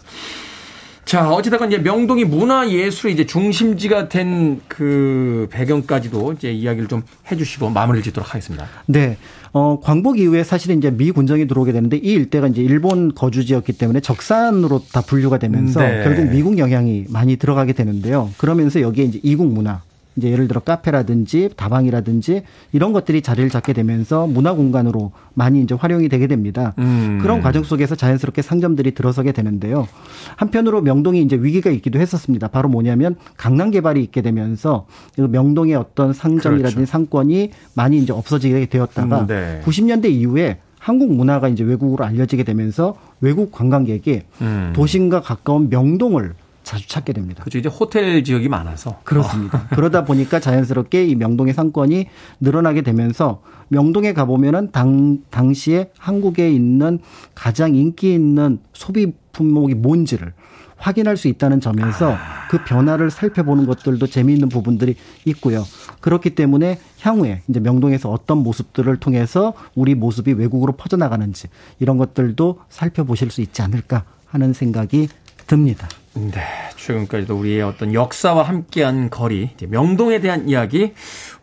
자, 1.05 1.27
어찌됐건 1.31 1.71
이제 1.71 1.81
명동이 1.81 2.23
문화 2.23 2.69
예술의 2.69 3.15
이제 3.15 3.25
중심지가 3.25 4.09
된 4.09 4.61
그 4.67 5.47
배경까지도 5.51 6.33
이제 6.33 6.51
이야기를 6.51 6.87
좀 6.87 7.03
해주시고 7.29 7.69
마무리를 7.69 8.03
짓도록 8.03 8.29
하겠습니다. 8.29 8.65
네. 8.85 9.17
어, 9.51 9.79
광복 9.81 10.19
이후에 10.19 10.43
사실은 10.43 10.77
이제 10.77 10.91
미 10.91 11.11
군정이 11.11 11.47
들어오게 11.47 11.71
되는데 11.71 11.97
이 11.97 12.11
일대가 12.13 12.47
이제 12.47 12.61
일본 12.61 13.13
거주지였기 13.13 13.73
때문에 13.73 13.99
적산으로 13.99 14.83
다 14.91 15.01
분류가 15.01 15.37
되면서 15.39 15.79
네. 15.79 16.03
결국 16.03 16.29
미국 16.29 16.57
영향이 16.57 17.05
많이 17.09 17.35
들어가게 17.35 17.73
되는데요. 17.73 18.29
그러면서 18.37 18.81
여기에 18.81 19.05
이제 19.05 19.19
이국 19.23 19.47
문화 19.51 19.81
이제 20.19 20.29
예를 20.29 20.47
들어 20.47 20.59
카페라든지 20.59 21.49
다방이라든지 21.55 22.43
이런 22.73 22.93
것들이 22.93 23.21
자리를 23.21 23.49
잡게 23.49 23.73
되면서 23.73 24.27
문화 24.27 24.53
공간으로 24.53 25.11
많이 25.33 25.61
이제 25.61 25.73
활용이 25.73 26.09
되게 26.09 26.27
됩니다. 26.27 26.73
음. 26.77 27.19
그런 27.21 27.41
과정 27.41 27.63
속에서 27.63 27.95
자연스럽게 27.95 28.41
상점들이 28.41 28.91
들어서게 28.91 29.31
되는데요. 29.31 29.87
한편으로 30.35 30.81
명동이 30.81 31.21
이제 31.21 31.37
위기가 31.37 31.69
있기도 31.71 31.99
했었습니다. 31.99 32.49
바로 32.49 32.69
뭐냐면 32.69 33.15
강남 33.37 33.71
개발이 33.71 34.03
있게 34.03 34.21
되면서 34.21 34.85
그 35.15 35.21
명동의 35.21 35.75
어떤 35.75 36.13
상점이라든지 36.13 36.75
그렇죠. 36.75 36.91
상권이 36.91 37.51
많이 37.73 37.97
이제 37.97 38.11
없어지게 38.11 38.65
되었다가 38.65 39.21
음, 39.21 39.27
네. 39.27 39.61
90년대 39.63 40.11
이후에 40.11 40.59
한국 40.77 41.13
문화가 41.13 41.47
이제 41.49 41.63
외국으로 41.63 42.05
알려지게 42.05 42.43
되면서 42.43 42.95
외국 43.21 43.51
관광객이 43.51 44.21
음. 44.41 44.73
도심과 44.75 45.21
가까운 45.21 45.69
명동을 45.69 46.33
자주 46.69 46.87
찾게 46.87 47.13
됩니다. 47.13 47.41
그렇죠. 47.41 47.57
이제 47.57 47.67
호텔 47.67 48.23
지역이 48.23 48.47
많아서. 48.47 48.99
그렇습니다. 49.03 49.57
어. 49.57 49.67
그러다 49.71 50.05
보니까 50.05 50.39
자연스럽게 50.39 51.03
이 51.03 51.15
명동의 51.15 51.55
상권이 51.55 52.05
늘어나게 52.39 52.83
되면서 52.83 53.41
명동에 53.69 54.13
가보면은 54.13 54.71
당, 54.71 55.23
당시에 55.31 55.89
한국에 55.97 56.51
있는 56.51 56.99
가장 57.33 57.73
인기 57.73 58.13
있는 58.13 58.59
소비 58.71 59.13
품목이 59.31 59.73
뭔지를 59.73 60.33
확인할 60.77 61.17
수 61.17 61.27
있다는 61.27 61.59
점에서 61.59 62.15
그 62.51 62.63
변화를 62.63 63.09
살펴보는 63.09 63.65
것들도 63.65 64.05
재미있는 64.05 64.47
부분들이 64.47 64.95
있고요. 65.25 65.63
그렇기 66.01 66.35
때문에 66.35 66.77
향후에 67.01 67.41
이제 67.47 67.59
명동에서 67.59 68.11
어떤 68.11 68.43
모습들을 68.43 68.95
통해서 68.97 69.55
우리 69.73 69.95
모습이 69.95 70.33
외국으로 70.33 70.73
퍼져나가는지 70.73 71.47
이런 71.79 71.97
것들도 71.97 72.59
살펴보실 72.69 73.31
수 73.31 73.41
있지 73.41 73.63
않을까 73.63 74.03
하는 74.27 74.53
생각이 74.53 75.07
듭니다. 75.47 75.89
네. 76.27 76.41
최근까지도 76.75 77.37
우리의 77.37 77.61
어떤 77.61 77.93
역사와 77.93 78.43
함께한 78.43 79.09
거리, 79.09 79.51
명동에 79.61 80.19
대한 80.19 80.49
이야기 80.49 80.93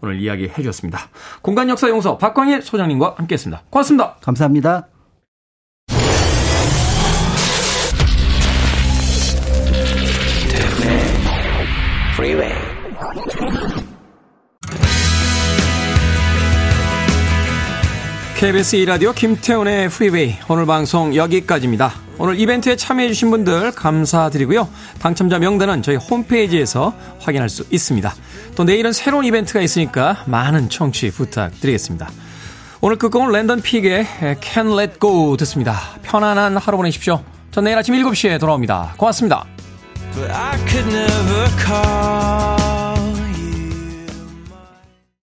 오늘 0.03 0.21
이야기해 0.21 0.55
주셨습니다. 0.55 1.09
공간 1.41 1.69
역사 1.69 1.89
용서 1.89 2.19
박광일 2.19 2.63
소장님과 2.63 3.15
함께 3.17 3.35
했습니다. 3.35 3.63
고맙습니다. 3.71 4.17
감사합니다. 4.21 4.89
KBS 18.37 18.77
2라디오 18.79 19.15
김태훈의 19.15 19.89
프리웨이 19.89 20.35
오늘 20.49 20.67
방송 20.67 21.15
여기까지입니다. 21.15 22.06
오늘 22.19 22.41
이벤트에 22.41 22.77
참여해주신 22.77 23.31
분들 23.31 23.73
감사드리고요. 23.73 24.69
당첨자 25.01 25.39
명단은 25.39 25.83
저희 25.83 25.97
홈페이지에서 25.97 26.95
확인할 27.21 27.49
수 27.49 27.65
있습니다. 27.71 28.15
또 28.55 28.65
내일은 28.65 28.93
새로운 28.93 29.25
이벤트가 29.25 29.61
있으니까 29.61 30.23
많은 30.27 30.71
청취 30.71 31.11
부탁드리겠습니다. 31.11 32.11
오늘 32.81 32.97
끝곡은 32.97 33.33
랜던 33.33 33.63
픽의 33.63 34.07
Can 34.41 34.73
Let 34.79 35.01
Go 35.01 35.37
듣습니다. 35.39 35.79
편안한 36.03 36.57
하루 36.57 36.77
보내십시오. 36.77 37.23
전 37.51 37.65
내일 37.65 37.79
아침 37.79 37.95
7시에 37.95 38.39
돌아옵니다. 38.39 38.95
고맙습니다. 38.97 39.45